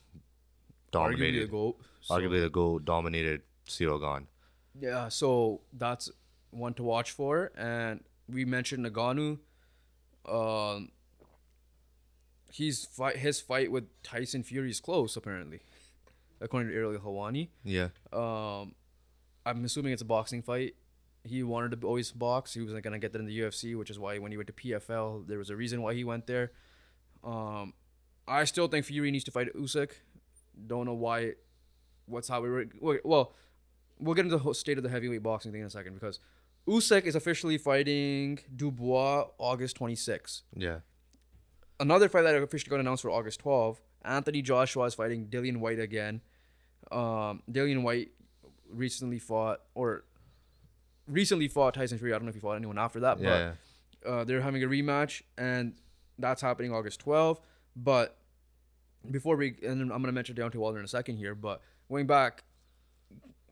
[0.93, 1.51] arguably the dominated.
[1.51, 1.77] goat.
[2.01, 4.29] so- Arguably the goal dominated Ciryl Gane.
[4.81, 6.11] Yeah, so that's
[6.51, 7.53] one to watch for.
[7.57, 9.39] And we mentioned Ngannou.
[10.27, 10.91] Um,
[12.53, 15.61] he's fight his fight with Tyson Fury is close apparently,
[16.41, 17.49] according to Ariel Helwani.
[17.65, 17.89] Yeah.
[18.13, 18.75] Um,
[19.45, 20.75] I'm assuming it's a boxing fight.
[21.25, 22.55] He wanted to always box.
[22.55, 24.53] He wasn't gonna get that in the UFC, which is why when he went to
[24.53, 26.53] PFL, there was a reason why he went there.
[27.25, 27.73] Um,
[28.29, 29.91] I still think Fury needs to fight Usyk.
[30.67, 31.33] Don't know why.
[32.07, 32.67] What's how we were.
[33.05, 33.33] Well,
[33.99, 36.19] we'll get into the whole state of the heavyweight boxing thing in a second because
[36.69, 40.43] Usyk is officially fighting Dubois August 26.
[40.57, 40.81] Yeah.
[41.83, 43.81] Another fight that officially got announced for August 12.
[44.05, 46.21] Anthony Joshua is fighting Dillian Whyte again.
[46.93, 48.13] Um, Dillian Whyte
[48.71, 50.05] recently fought or
[51.09, 52.13] recently fought Tyson Fury.
[52.13, 53.53] I don't know if he fought anyone after that, Yeah.
[54.03, 55.75] but uh, they're having a rematch, and
[56.19, 57.41] that's happening August 12.
[57.75, 58.17] But
[59.11, 61.61] before we, and I'm gonna mention Deontay Wilder in a second here, but
[61.91, 62.45] going back,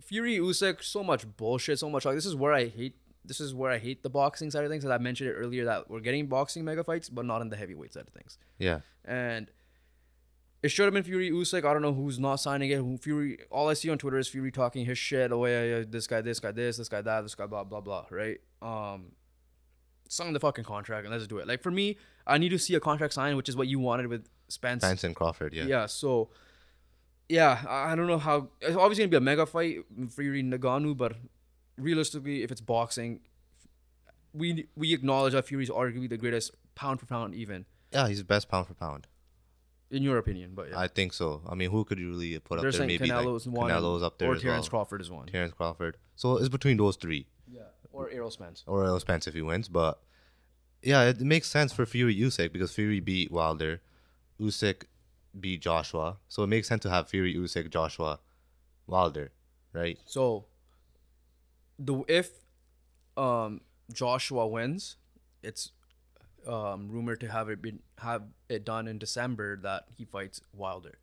[0.00, 2.94] Fury Usyk, so much bullshit, so much like this is where I hate.
[3.24, 4.84] This is where I hate the boxing side of things.
[4.84, 7.56] As I mentioned it earlier, that we're getting boxing mega fights, but not in the
[7.56, 8.38] heavyweight side of things.
[8.58, 8.80] Yeah.
[9.04, 9.50] And
[10.62, 11.64] it should have been Fury Usyk.
[11.64, 12.78] I don't know who's not signing it.
[12.78, 13.38] Who Fury?
[13.50, 15.32] All I see on Twitter is Fury talking his shit.
[15.32, 17.80] Oh yeah, yeah, this guy, this guy, this, this guy, that, this guy, blah, blah,
[17.80, 18.06] blah.
[18.10, 18.40] Right?
[18.62, 19.12] Um,
[20.08, 21.46] sign the fucking contract and let's do it.
[21.46, 24.08] Like for me, I need to see a contract signed, which is what you wanted
[24.08, 24.82] with Spence.
[24.82, 25.54] Spence and Crawford.
[25.54, 25.64] Yeah.
[25.64, 25.86] Yeah.
[25.86, 26.30] So,
[27.28, 28.48] yeah, I I don't know how.
[28.60, 31.14] It's obviously gonna be a mega fight, Fury Ngannou, but
[31.80, 33.20] realistically, if it's boxing,
[34.32, 38.24] we we acknowledge that Fury's arguably the greatest pound for pound, even Yeah, he's the
[38.24, 39.06] best pound for pound.
[39.90, 40.52] in your opinion.
[40.54, 40.78] But yeah.
[40.78, 41.42] I think so.
[41.48, 42.86] I mean, who could you really put up They're there?
[42.86, 44.84] Maybe Canelo's like one, Canelo's up there or Terrence well.
[44.84, 45.26] Crawford is one.
[45.26, 45.96] Terrence Crawford.
[46.16, 47.62] So it's between those three, Yeah,
[47.92, 48.62] or Errol Spence.
[48.66, 49.68] or else Spence if he wins.
[49.68, 50.00] But
[50.82, 53.80] yeah, it makes sense for Fury Usyk because Fury beat Wilder,
[54.40, 54.84] Usyk
[55.38, 56.18] beat Joshua.
[56.28, 58.20] So it makes sense to have Fury Usyk, Joshua,
[58.86, 59.32] Wilder,
[59.72, 59.98] right?
[60.06, 60.46] So,
[61.86, 62.30] the if
[63.16, 63.60] um
[63.92, 64.96] Joshua wins,
[65.42, 65.72] it's
[66.46, 70.98] um rumored to have it been have it done in December that he fights Wilder.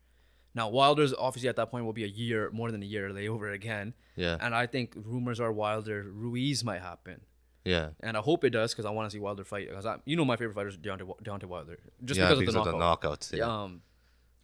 [0.54, 3.52] Now Wilder's obviously at that point will be a year more than a year layover
[3.52, 7.20] again, Yeah, and I think rumors are Wilder Ruiz might happen.
[7.64, 9.68] yeah, And I hope it does because I want to see Wilder fight.
[9.68, 12.64] Because you know my favorite fighter is Deontay, Deontay Wilder, just yeah, because, because of
[12.64, 13.20] the knockout.
[13.20, 13.36] knockouts.
[13.36, 13.44] Yeah.
[13.62, 13.82] Um,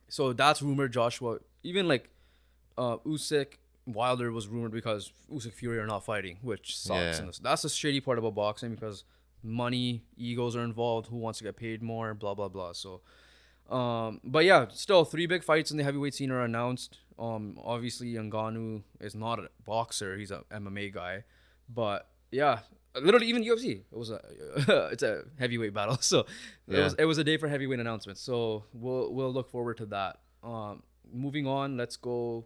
[0.09, 0.93] so that's rumored.
[0.93, 2.11] Joshua, even like,
[2.79, 3.55] uh, Usyk
[3.87, 7.19] Wilder was rumored because Usyk Fury are not fighting, which sucks.
[7.19, 7.25] Yeah.
[7.25, 9.05] And that's the shady part about boxing because
[9.43, 11.09] money, egos are involved.
[11.09, 12.15] Who wants to get paid more?
[12.15, 12.73] Blah blah blah.
[12.73, 13.03] So,
[13.71, 16.99] um, but yeah, still three big fights in the heavyweight scene are announced.
[17.19, 21.25] Um, obviously Ngannou is not a boxer; he's a MMA guy.
[21.69, 22.61] But yeah,
[22.95, 24.21] literally even UFC, it was a
[24.93, 25.99] it's a heavyweight battle.
[26.01, 26.27] So
[26.69, 28.21] it was it was a day for heavyweight announcements.
[28.23, 30.21] So we'll we'll look forward to that.
[30.43, 30.83] Um,
[31.13, 32.45] moving on, let's go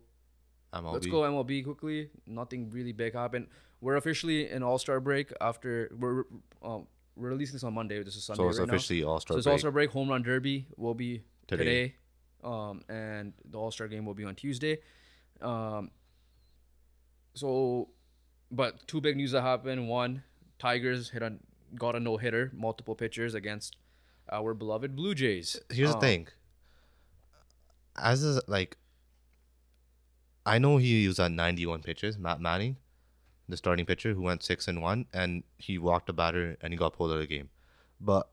[0.72, 0.92] MLB.
[0.92, 2.10] Let's go MLB quickly.
[2.26, 3.46] Nothing really big happened.
[3.80, 6.24] We're officially in All Star break after we're
[6.62, 6.86] um,
[7.16, 8.02] we're releasing this on Monday.
[8.02, 9.20] This is Sunday So it's right officially All.
[9.20, 9.46] Star So it's.
[9.46, 9.90] All Star break.
[9.90, 11.94] Home Run Derby will be today, Today.
[12.44, 14.78] um, and the All Star game will be on Tuesday.
[15.40, 15.90] Um,
[17.34, 17.88] so,
[18.50, 19.88] but two big news that happened.
[19.88, 20.22] One,
[20.58, 21.34] Tigers hit a
[21.76, 23.76] got a no hitter, multiple pitchers against
[24.30, 25.58] our beloved Blue Jays.
[25.70, 26.28] Here's the Um, thing.
[27.96, 28.76] As a, like,
[30.48, 32.18] I know he used at 91 pitches.
[32.18, 32.76] Matt Manning,
[33.48, 36.76] the starting pitcher, who went six and one, and he walked a batter and he
[36.78, 37.50] got pulled out of the game.
[38.00, 38.28] But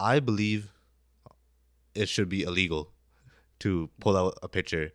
[0.00, 0.72] I believe
[1.94, 2.92] it should be illegal
[3.60, 4.92] to pull out a pitcher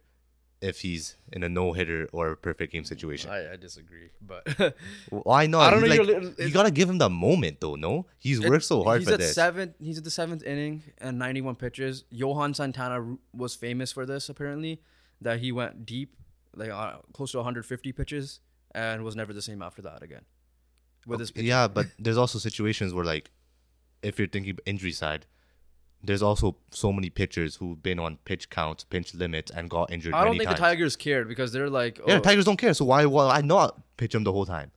[0.62, 3.32] if he's in a no hitter or a perfect game situation.
[3.32, 4.76] I, I disagree, but
[5.10, 5.62] Why not?
[5.62, 7.76] I don't He's know, Like, you gotta give him the moment, though.
[7.76, 9.34] No, he's It- worked so hard he's for at this.
[9.34, 12.04] Seventh, he's at the seventh inning and 91 pitches.
[12.12, 14.82] Johan Santana was famous for this apparently,
[15.20, 16.16] that he went deep,
[16.56, 18.40] like uh, close to 150 pitches,
[18.74, 20.22] and was never the same after that again.
[21.08, 21.46] With his pitch.
[21.46, 23.32] Yeah, but there's also situations where like
[24.04, 25.26] if you're thinking injury side,
[26.04, 30.14] there's also so many pitchers who've been on pitch counts, pinch limits, and got injured.
[30.14, 30.60] I don't think times.
[30.60, 32.74] the Tigers cared because they're like, oh, Yeah, the Tigers don't care.
[32.74, 34.72] So why will I not pitch them the whole time?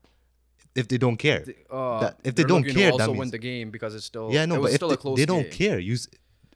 [0.75, 1.45] If they don't care.
[1.71, 4.31] uh, that- if they don't care, to that also win the game because it's still
[4.33, 5.53] yeah, no, it but if still they, a close they don't game.
[5.53, 6.09] care, use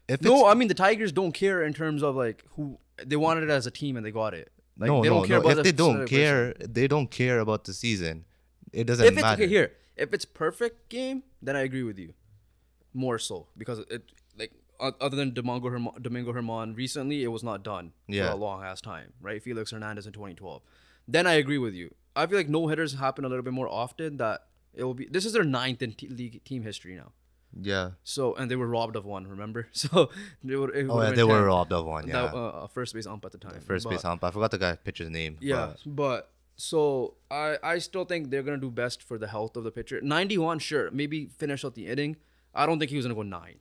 [0.09, 3.45] if No, I mean the Tigers don't care in terms of like who they wanted
[3.45, 4.51] it as a team and they got it.
[4.79, 5.41] Like, no, they no, don't care no.
[5.43, 6.17] about If the they don't person.
[6.17, 8.25] care, they don't care about the season.
[8.73, 9.43] It doesn't if it's matter.
[9.43, 12.13] okay here if it's perfect game then i agree with you
[12.95, 14.03] more so because it
[14.39, 18.27] like other than Domingo German, Domingo German recently, it was not done Yeah.
[18.27, 19.43] for a long ass time, right?
[19.43, 20.63] Felix Hernandez in 2012.
[21.09, 21.93] Then I agree with you.
[22.15, 24.19] I feel like no hitters happen a little bit more often.
[24.19, 24.43] That
[24.75, 25.07] it will be.
[25.07, 27.11] This is their ninth in t- league team history now.
[27.61, 27.91] Yeah.
[28.03, 29.27] So and they were robbed of one.
[29.27, 29.69] Remember?
[29.73, 30.11] So
[30.45, 32.07] they it Oh, yeah, they were robbed of one.
[32.07, 32.23] Yeah.
[32.23, 33.61] That, uh, a first base ump at the time.
[33.61, 34.23] First But- base ump.
[34.25, 35.37] I forgot the guy pitcher's name.
[35.41, 39.57] Yeah, but- but so I I still think they're gonna do best for the health
[39.57, 40.01] of the pitcher.
[40.01, 42.17] Ninety one, sure, maybe finish out the inning.
[42.55, 43.59] I don't think he was gonna go nine,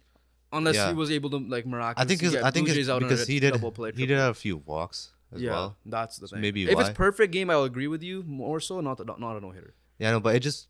[0.51, 0.87] unless Yeah.
[0.89, 2.03] he was able to like miraculously.
[2.03, 3.91] I think it's, get I think Jays out on because a he did double play.
[3.95, 5.77] he did have a few walks as yeah, well.
[5.85, 6.41] that's the thing.
[6.41, 8.81] maybe if it's perfect game, I'll agree with you more so.
[8.81, 10.67] Not the, not a no hitter Yeah, no, but it just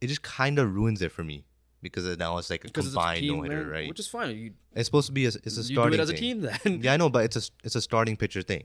[0.00, 1.44] it just kind of ruins it for me
[1.82, 3.88] because now it's like a because a combined team, no hitter, man, right?
[3.88, 4.36] which is fine.
[4.36, 5.92] You, it's supposed to be a, it's a starting.
[5.92, 6.80] you do it as a team then.
[6.82, 8.64] Yeah, I know, but it's a it's a starting pitcher thing.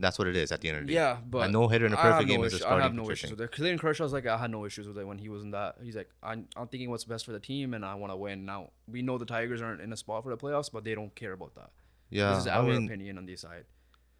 [0.00, 0.94] That's what it is at the end of the day.
[0.94, 3.02] Yeah, but a no hitter in a perfect game is a starting I have no
[3.02, 3.38] pitcher issues thing.
[3.38, 3.52] with it.
[3.52, 5.76] Clayton Kershaw's like I had no issues with it when he was in that.
[5.82, 8.44] He's like I'm, I'm thinking what's best for the team and I want to win.
[8.44, 11.14] Now we know the Tigers aren't in a spot for the playoffs, but they don't
[11.14, 11.70] care about that.
[12.10, 13.64] Yeah, this is I our mean, opinion on this side.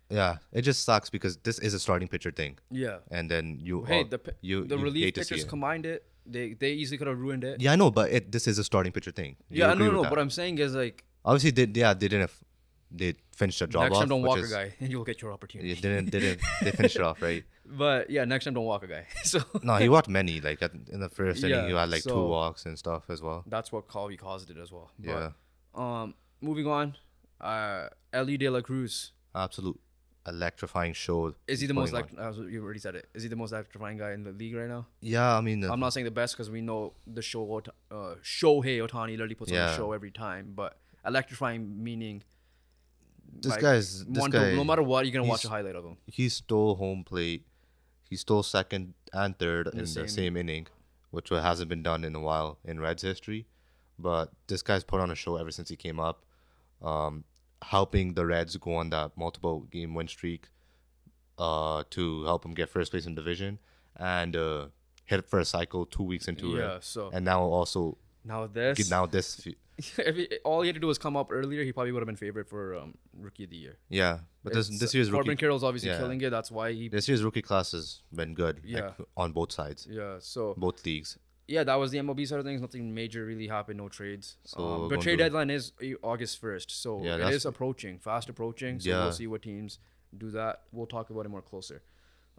[0.09, 2.99] yeah, it just sucks because this is a starting pitcher thing, Yeah.
[3.11, 5.49] and then you Hey, all- the you the you relief hate to see pitchers it.
[5.49, 6.05] combined it.
[6.27, 7.61] They they easily could have ruined it.
[7.61, 9.37] Yeah, I know, but it this is a starting pitcher thing.
[9.51, 10.11] Yeah, I agree know, with no.
[10.11, 12.45] What I'm saying is like obviously did yeah they didn't f-
[12.91, 14.01] they finished the job next off.
[14.01, 15.75] Next time don't walk is- a guy and you'll get your opportunity.
[15.75, 17.45] They didn't didn't they finished it off right?
[17.65, 19.07] But yeah, next time don't walk a guy.
[19.25, 20.41] so No, he walked many.
[20.41, 23.23] Like at, in the first inning, Yeah, he had like two walks and stuff as
[23.23, 23.45] well.
[23.47, 24.91] that's what Colby caused it as well.
[24.99, 25.31] But, Yeah,
[25.75, 26.97] Um, moving on.
[27.41, 29.13] Uh, Elly De La Cruz.
[29.35, 29.81] absolute
[30.27, 31.35] electrifying show.
[31.49, 33.09] Is he the most like as you already said it?
[33.15, 34.87] Is he the most electrifying guy in the league right now?
[35.01, 37.43] Yeah, I mean, uh, I'm not saying the best because we know the show
[37.91, 42.23] uh, Shohei Ohtani literally puts on a show every time, but electrifying meaning
[43.41, 44.55] this like, guy's this one to- guy.
[44.55, 45.97] no matter what, you're gonna watch a highlight of him.
[46.07, 47.47] he stole home plate.
[48.09, 50.67] He stole second and third in the same- same, inning,
[51.11, 53.47] which hasn't been done in a while in Reds history.
[53.99, 56.25] But this guy's put on a show ever since he came up,
[56.83, 57.25] um,
[57.63, 60.49] helping the Reds go on that multiple game win streak,
[61.39, 63.59] uh, to help him get first place in division,
[63.97, 64.67] and uh,
[65.05, 68.91] hit for a cycle two weeks into Yeah, it, so and now also now this
[68.91, 69.47] now this,
[69.79, 72.07] if he, all he had to do was come up earlier, he probably would have
[72.07, 73.79] been favorite for um, rookie of the year.
[73.89, 74.19] yeah.
[74.45, 75.99] But this this year's Corbin rookie Carroll's obviously yeah.
[75.99, 76.31] killing it.
[76.31, 78.81] That's why he this year's rookie class has been good, Yeah.
[78.87, 80.17] like, on both sides, yeah.
[80.19, 81.19] So both leagues.
[81.49, 82.61] Yeah, that was the MLB side of things.
[82.61, 83.79] Nothing major really happened.
[83.79, 84.37] No trades.
[84.45, 88.29] So um, but trade deadline is uh, August first, so Yeah, it is approaching, fast
[88.29, 88.81] approaching.
[88.81, 89.03] So Yeah.
[89.05, 89.79] we'll see what teams
[90.17, 90.63] do that.
[90.73, 91.83] We'll talk about it more closer.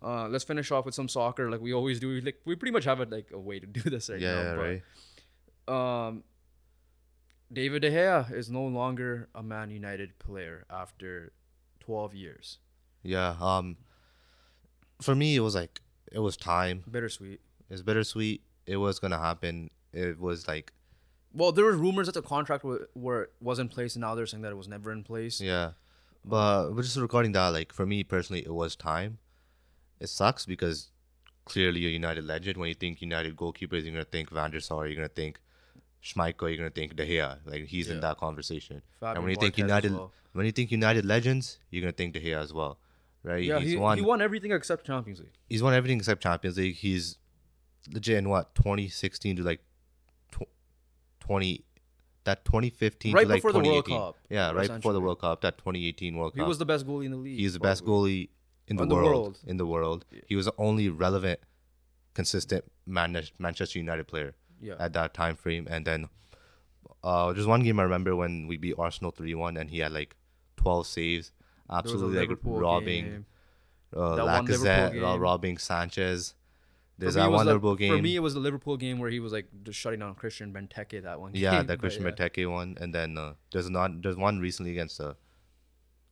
[0.02, 2.20] Uh, let's finish off with some soccer, like we always do.
[2.22, 4.56] Like we pretty much have it like a way to do this right Yeah, now.
[4.56, 4.84] right.
[5.66, 6.24] but, Um,
[7.52, 11.32] David De Gea is no longer a Man United player after
[11.82, 12.58] 12 years.
[13.04, 13.36] Yeah.
[13.40, 13.78] Um.
[15.02, 15.82] For me, it was like
[16.12, 16.84] it was time.
[16.90, 17.42] Bittersweet.
[17.70, 18.42] It's bittersweet.
[18.65, 19.69] It was gonna happen.
[19.91, 20.72] It was like
[21.34, 24.44] Well, there were rumors that the contract were was in place, and now they're saying
[24.44, 25.41] that it was never in place.
[25.41, 25.72] yeah,
[26.23, 29.18] but but just regarding that, like for me personally, it was time.
[29.99, 30.90] It sucks because
[31.45, 32.57] clearly a United legend.
[32.57, 34.88] When you think United goalkeepers, you're gonna think Van der Sar.
[34.88, 35.40] You're gonna think
[36.03, 36.49] Schmeichel.
[36.49, 37.40] You're gonna think De Gea.
[37.45, 38.81] Like he's in that conversation.
[38.99, 40.11] Fabian and when you think United, well.
[40.34, 42.80] when you think United legends, you're gonna think De Gea as well,
[43.23, 43.44] right?
[43.44, 43.98] Yeah, he's he, won.
[43.98, 45.38] he won everything except Champions League.
[45.49, 46.76] he's won everything except Champions League.
[46.76, 47.18] He's
[47.92, 49.62] legit in what 2016 to like
[50.32, 50.44] tw-
[51.22, 51.64] 20
[52.26, 55.02] that 2015 Right to like before the World Cup, Yeah, right before the.
[55.02, 56.44] World Cup, that 2018 World Cup.
[56.44, 57.38] He was the best goalie in the league.
[57.40, 58.30] he's the best goalie
[58.68, 59.40] in the, the world, world.
[59.46, 61.42] In the world, he was the only relevant,
[62.14, 64.76] consistent Man- Manchester United player Yeah.
[64.80, 65.68] at that time frame.
[65.70, 66.08] And then,
[67.04, 70.16] uh, just one game I remember when we beat Arsenal 3-1, and he had like
[70.56, 71.32] 12 saves,
[71.68, 73.26] There was a absolutely like Liverpool robbing game.
[73.94, 76.36] uh, one Lacazette, uh, robbing Sanchez.
[76.98, 77.95] There's that one Liverpool game.
[77.95, 80.53] For me, it was the Liverpool game where he was like just shutting down Christian
[80.53, 81.32] Benteke that one.
[81.34, 82.11] yeah, game, that Christian yeah.
[82.11, 85.14] Benteke one, and then uh, there's not there's one recently against uh,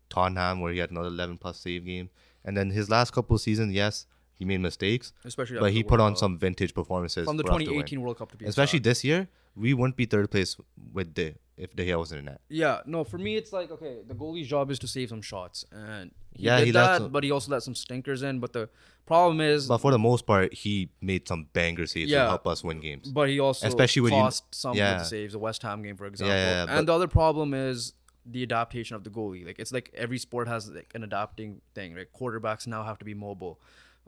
[0.09, 2.09] Tottenham where he had another 11 plus save game,
[2.43, 4.05] and then his last couple of seasons, yes,
[4.35, 6.19] he made mistakes, especially but he put World on Cup.
[6.19, 7.85] some vintage performances from the for us to win.
[7.85, 10.57] 2018 World Cup to be Especially this year, we wouldn't be third place
[10.93, 12.41] with the if De Gea wasn't in that.
[12.49, 15.63] Yeah, no, for me it's like okay, the goalie's job is to save some shots,
[15.71, 18.39] and he Yeah, did he that, some- but he also let some stinkers in.
[18.39, 18.67] But the
[19.05, 22.23] problem is, But for the most part, he made some banger saves Yeah.
[22.23, 23.09] to help us win games.
[23.11, 24.93] but he also especially when you- cost some yeah.
[24.93, 25.33] of the saves.
[25.33, 27.93] The West Ham game, for example, yeah, and the other problem is
[28.25, 29.45] the adaptation of the goalie.
[29.45, 31.93] Like it's like every sport has like an adapting thing.
[31.95, 33.59] Right, quarterbacks now have to be mobile.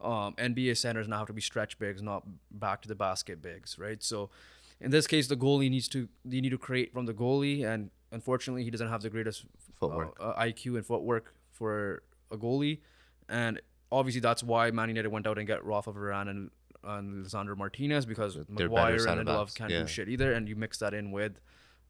[0.02, 3.78] Um, NBA centers now have to be stretch bigs, not back to the basket bigs.
[3.80, 4.30] Right, so.
[4.82, 7.90] In this case, the goalie needs to you need to create from the goalie, and
[8.12, 9.46] unfortunately, he doesn't have the greatest
[9.80, 10.18] Footwork.
[10.20, 12.80] uh, uh, IQ and footwork for a goalie,
[13.30, 13.62] and
[13.94, 16.52] obviously that's why Man United went out and got Rafa Varane and,
[16.84, 19.82] and Lisandro Martinez because They're Maguire and backs, can't yeah.
[19.82, 21.34] do shit either, and you mix that in with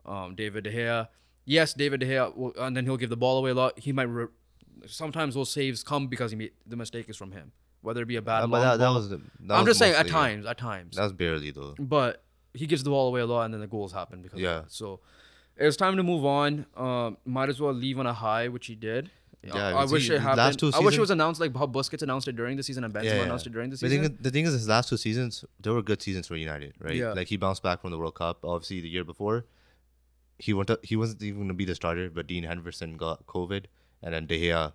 [0.05, 1.07] um, David De Gea.
[1.45, 3.79] yes, David De Gea, will, and then he'll give the ball away a lot.
[3.79, 4.03] He might.
[4.03, 4.27] Re-
[4.85, 7.51] sometimes those saves come because he made the mistake is from him,
[7.81, 8.43] whether it be a bad.
[8.43, 9.09] Uh, but that, that was.
[9.09, 10.95] That I'm was just saying at mostly- times, at times.
[10.97, 11.75] That's barely though.
[11.79, 12.23] but
[12.53, 14.63] he gives the ball away a lot, and then the goals happen because Yeah.
[14.67, 14.99] So
[15.57, 16.65] it's time to move on.
[16.75, 19.09] Um, might as well leave on a high, which he did.
[19.43, 20.59] Yeah, I wish he- it last happened.
[20.59, 22.93] two I wish it was announced like how Busquets announced it during the season and
[22.93, 23.21] Benzema Yeah, yeah.
[23.23, 24.17] announced it during the The thing, season.
[24.21, 26.95] the thing is, his last two seasons, they were good seasons for United, right?
[26.95, 27.11] Yeah.
[27.13, 28.45] Like he bounced back from the World Cup.
[28.45, 29.45] Obviously, the year before,
[30.39, 30.67] he went.
[30.67, 33.65] To, he wasn't even going to be the starter, but Dean Henderson got COVID,
[34.01, 34.73] and then De Gea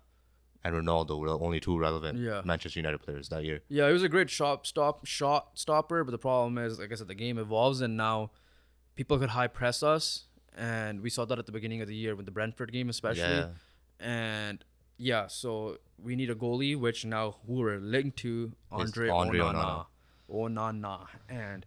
[0.63, 2.41] and Ronaldo were the only two relevant Yeah.
[2.45, 3.61] Manchester United players that year.
[3.69, 6.95] Yeah, it was a great shot stop shot stopper, but the problem is, like I
[6.95, 8.31] said, the game evolves, and now
[8.95, 10.25] people could high press us,
[10.57, 13.21] and we saw that at the beginning of the year with the Brentford game, especially.
[13.23, 13.47] Yeah.
[13.99, 14.63] And
[14.97, 19.85] yeah, so we need a goalie, which now who we're linked to Andre, Andre Onana.
[20.31, 21.07] Onana.
[21.27, 21.65] And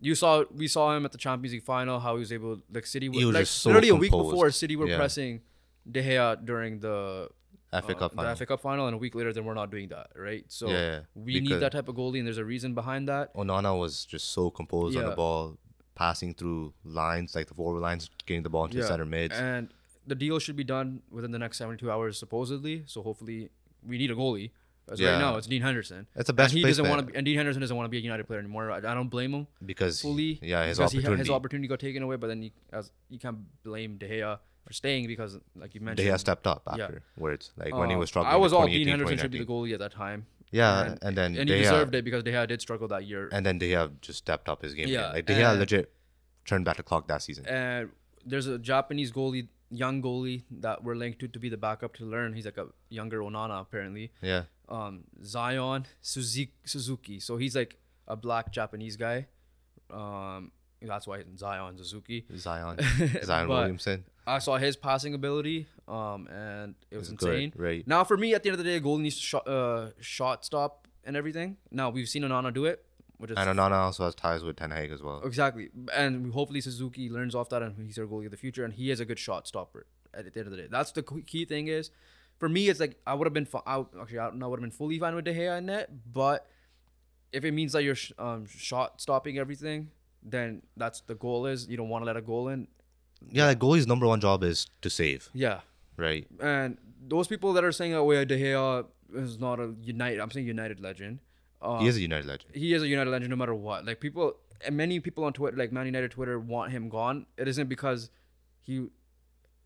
[0.00, 2.86] you saw we saw him at the Champions League final, how he was able like
[2.86, 4.96] City He was like so literally a week before City were Yeah.
[4.96, 5.42] pressing
[5.90, 7.28] De Gea during the
[7.70, 8.30] FA uh, Cup final.
[8.30, 10.44] the FA Cup final, and a week later, then we're not doing that, right?
[10.48, 11.00] So Yeah, yeah.
[11.14, 13.34] we need that type of goalie, and there's a reason behind that.
[13.34, 15.58] Onana was just so composed on the ball,
[15.94, 19.34] passing through lines like the forward lines, getting the ball into the center mids.
[19.34, 19.68] And
[20.08, 22.82] the deal should be done within the next 72 hours, supposedly.
[22.86, 23.50] So hopefully,
[23.86, 24.50] we need a goalie.
[24.90, 26.06] As right now, it's Dean Henderson.
[26.14, 27.98] That's the best And he doesn't want to, and Dean Henderson doesn't want to be
[27.98, 28.70] a United player anymore.
[28.70, 30.38] I, I don't blame him because fully.
[30.42, 31.18] yeah, his because he opportunity.
[31.20, 32.16] his opportunity got taken away.
[32.16, 35.84] But then you, as you can't blame De Gea for staying because, like you De
[35.86, 36.84] mentioned, Gea stepped up Yeah.
[36.84, 38.32] afterwards, like when he uh, was struggling.
[38.32, 40.24] I was all Dean Henderson should be the goalie at that time.
[40.50, 43.04] Yeah, and, then and De he Gea, deserved it because De Gea did struggle that
[43.04, 43.28] year.
[43.30, 44.88] and then De Gea just stepped up his game.
[44.88, 45.92] Yeah, Yeah, like De Gea and- legit
[46.46, 47.44] turned back the clock that season.
[47.46, 47.90] and
[48.24, 52.04] there's a Japanese goalie, young goalie that we're linked to to be the backup to
[52.04, 52.34] learn.
[52.34, 54.12] He's like a younger Onana apparently.
[54.22, 55.86] yeah, Um, Zion
[56.64, 57.20] Suzuki.
[57.20, 57.76] So he's like
[58.06, 59.26] a black Japanese guy.
[59.90, 62.24] Um, that's why Zion Suzuki.
[62.36, 62.78] Zion,
[63.24, 64.04] Zion Williamson.
[64.26, 67.52] I saw his passing ability, um, and it was It's good, insane.
[67.56, 67.86] right?
[67.86, 70.44] Now, for me, at the end of the day, goalie needs to shot, uh, shot
[70.44, 71.56] stop and everything.
[71.70, 72.84] Now we've seen Onana do it,
[73.18, 75.20] which is And Onana also has ties with Ten Hag as well.
[75.24, 78.72] Exactly, and hopefully Suzuki learns off that, and he's our goalie of the future, and
[78.74, 79.86] he is a good shot stopper.
[80.14, 81.68] At the end of the day, that's the key- thing.
[81.68, 81.90] Is
[82.38, 83.46] for me, it's like I would have been.
[83.66, 84.46] I, actually, I don't know.
[84.46, 86.46] I would have been fully fine with De Gea in net, but
[87.32, 89.90] if it means that you're sh- um, shot stopping everything,
[90.22, 91.44] then that's the goal.
[91.46, 92.68] Is you don't want to let a goal in.
[93.30, 95.60] Yeah, like goalie's number one job is to save, Yeah,
[95.96, 96.26] right?
[96.40, 100.30] and those people that are saying, "Oh, yeah, De Gea is not a United," I'm
[100.30, 101.18] saying United legend.
[101.60, 102.54] Uh, he is a United legend.
[102.54, 103.84] he is a United legend no matter what.
[103.84, 107.26] Like people, and many people on Twitter, like Man United Twitter, want him gone.
[107.36, 108.10] It isn't because
[108.62, 108.86] he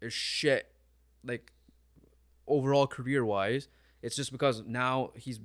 [0.01, 0.73] is shit,
[1.25, 1.53] like
[2.47, 3.69] overall career wise.
[4.03, 5.39] It's just because now he's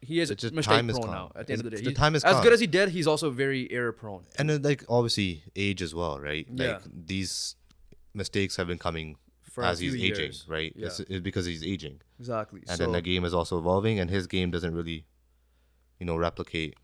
[0.00, 1.10] he is It's just mistake time prone gone.
[1.10, 1.32] now.
[1.36, 2.42] At the end of the day, the time is as gone.
[2.42, 2.88] good as he did.
[2.88, 4.24] He's also very error prone.
[4.38, 6.46] And then, like obviously age as well, right?
[6.52, 6.72] Yeah.
[6.72, 7.54] Like these
[8.14, 10.72] mistakes have been coming For as he's few aging, right?
[10.74, 10.86] Yeah.
[10.86, 12.60] It's, it's because he's aging, Exactly.
[12.66, 15.04] and so, then the game is also evolving, and his game doesn't really,
[16.02, 16.74] you know, replicate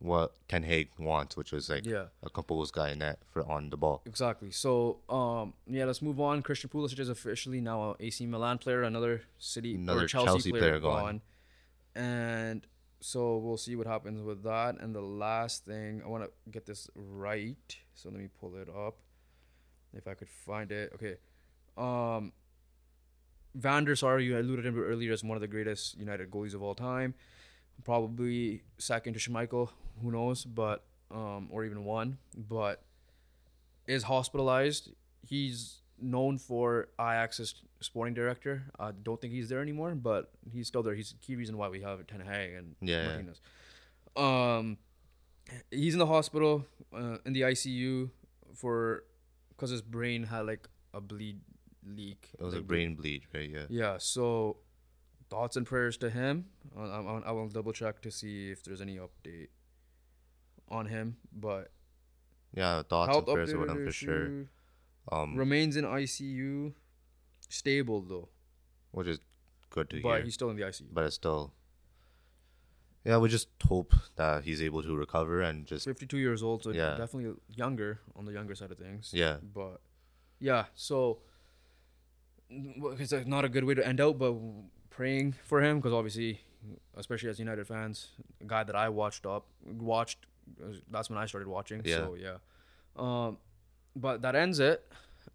[0.00, 2.06] what Ten Hag wants, which was like Yeah.
[2.24, 4.02] a composed guy in that for on the ball.
[4.06, 4.50] Exactly.
[4.50, 6.42] So, um, yeah, let's move on.
[6.42, 10.50] Christian Pulisic is officially now a AC Milan player, another City Another or Chelsea, Chelsea
[10.50, 11.04] player, player gone.
[11.04, 11.20] gone.
[11.94, 12.66] And
[13.00, 14.80] so we'll see what happens with that.
[14.80, 17.76] And the last thing, I want to get this right.
[17.94, 18.96] So let me pull it up,
[19.94, 20.92] if I could find it.
[20.96, 21.16] Okay.
[21.76, 22.32] Um,
[23.54, 26.54] Van der Sar, you alluded to him earlier as one of the greatest United goalies
[26.54, 27.14] of all time.
[27.84, 29.70] Probably second to Schmeichel,
[30.02, 32.82] who knows, but um, or even one, but
[33.86, 34.90] is hospitalized.
[35.22, 38.64] He's known for Ajax's sporting director.
[38.78, 40.94] I don't think he's there anymore, but he's still there.
[40.94, 43.06] He's the key reason why we have Ten Hag and Yeah.
[43.06, 43.40] Martinez.
[44.16, 44.78] Um,
[45.70, 48.10] he's in the hospital uh, in the ICU
[48.54, 49.04] for
[49.50, 51.40] because his brain had like a bleed
[51.86, 52.30] leak.
[52.38, 53.48] It was a brain bleed, right?
[53.48, 53.66] Yeah.
[53.68, 54.58] yeah, so
[55.30, 56.46] thoughts and prayers to him.
[56.76, 59.48] I, I, I will double check to see if there's any update
[60.68, 61.70] on him, but
[62.54, 64.32] Yeah, thoughts and prayers with him for sure.
[65.10, 66.74] Um, Remains in ICU,
[67.48, 68.28] stable though,
[68.92, 69.20] which is
[69.70, 70.18] good to but hear.
[70.18, 70.86] But he's still in the ICU.
[70.92, 71.52] But it's still,
[73.04, 76.70] yeah, we just hope that he's able to recover and just 52 years old, so
[76.70, 76.96] Yeah.
[76.96, 79.10] definitely younger on the younger side of things.
[79.14, 79.80] yeah, But
[80.38, 81.22] yeah, so
[82.50, 84.34] it's not a good way to end out, but
[84.90, 86.40] praying for him because obviously,
[86.96, 88.08] especially as United fans,
[88.40, 90.26] a guy that I watched up, watched.
[90.90, 91.82] That's when I started watching.
[91.84, 91.96] Yeah.
[91.96, 92.36] So yeah,
[92.96, 93.38] um,
[93.96, 94.84] but that ends it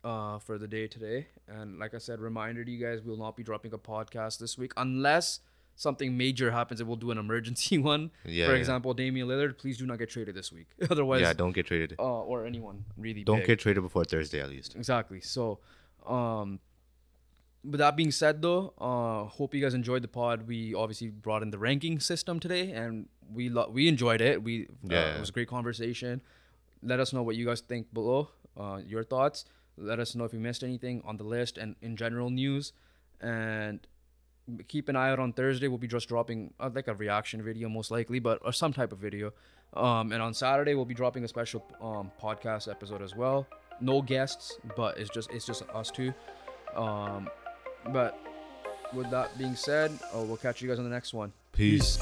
[0.04, 1.28] uh, for the day today.
[1.48, 4.40] And like I said, reminder to you guys, we will not be dropping a podcast
[4.40, 5.40] this week unless
[5.78, 8.12] something major happens and we'll do an emergency one.
[8.26, 8.58] Yeah, For yeah.
[8.60, 10.68] example, Damian Lillard, please do not get traded this week.
[10.90, 11.96] Otherwise, yeah, don't get traded.
[12.00, 13.48] uh, or anyone really Don't big.
[13.48, 14.76] get traded before Thursday at least.
[14.76, 15.22] Exactly.
[15.22, 15.60] So,
[16.06, 16.60] um,
[17.70, 20.48] with that being said, though, uh, hope you guys enjoyed the pod.
[20.48, 24.44] We obviously brought in the ranking system today, and we lo- we enjoyed it.
[24.44, 25.16] We uh, Yeah.
[25.18, 26.22] it was a great conversation.
[26.84, 28.30] Let us know what you guys think below.
[28.58, 29.46] Uh, your thoughts.
[29.78, 32.72] Let us know if you missed anything on the list and in general news.
[33.20, 33.86] And
[34.68, 35.68] keep an eye out on Thursday.
[35.68, 38.92] We'll be just dropping uh, like a reaction video, most likely, but or some type
[38.92, 39.34] of video.
[39.74, 43.48] Um, and on Saturday we'll be dropping a special um, podcast episode as well.
[43.82, 46.14] No guests, but it's just it's just us two.
[46.76, 47.28] Um,
[47.92, 48.20] but
[48.94, 51.32] with that being said, uh, we'll catch you guys on the next one.
[51.52, 51.98] Peace.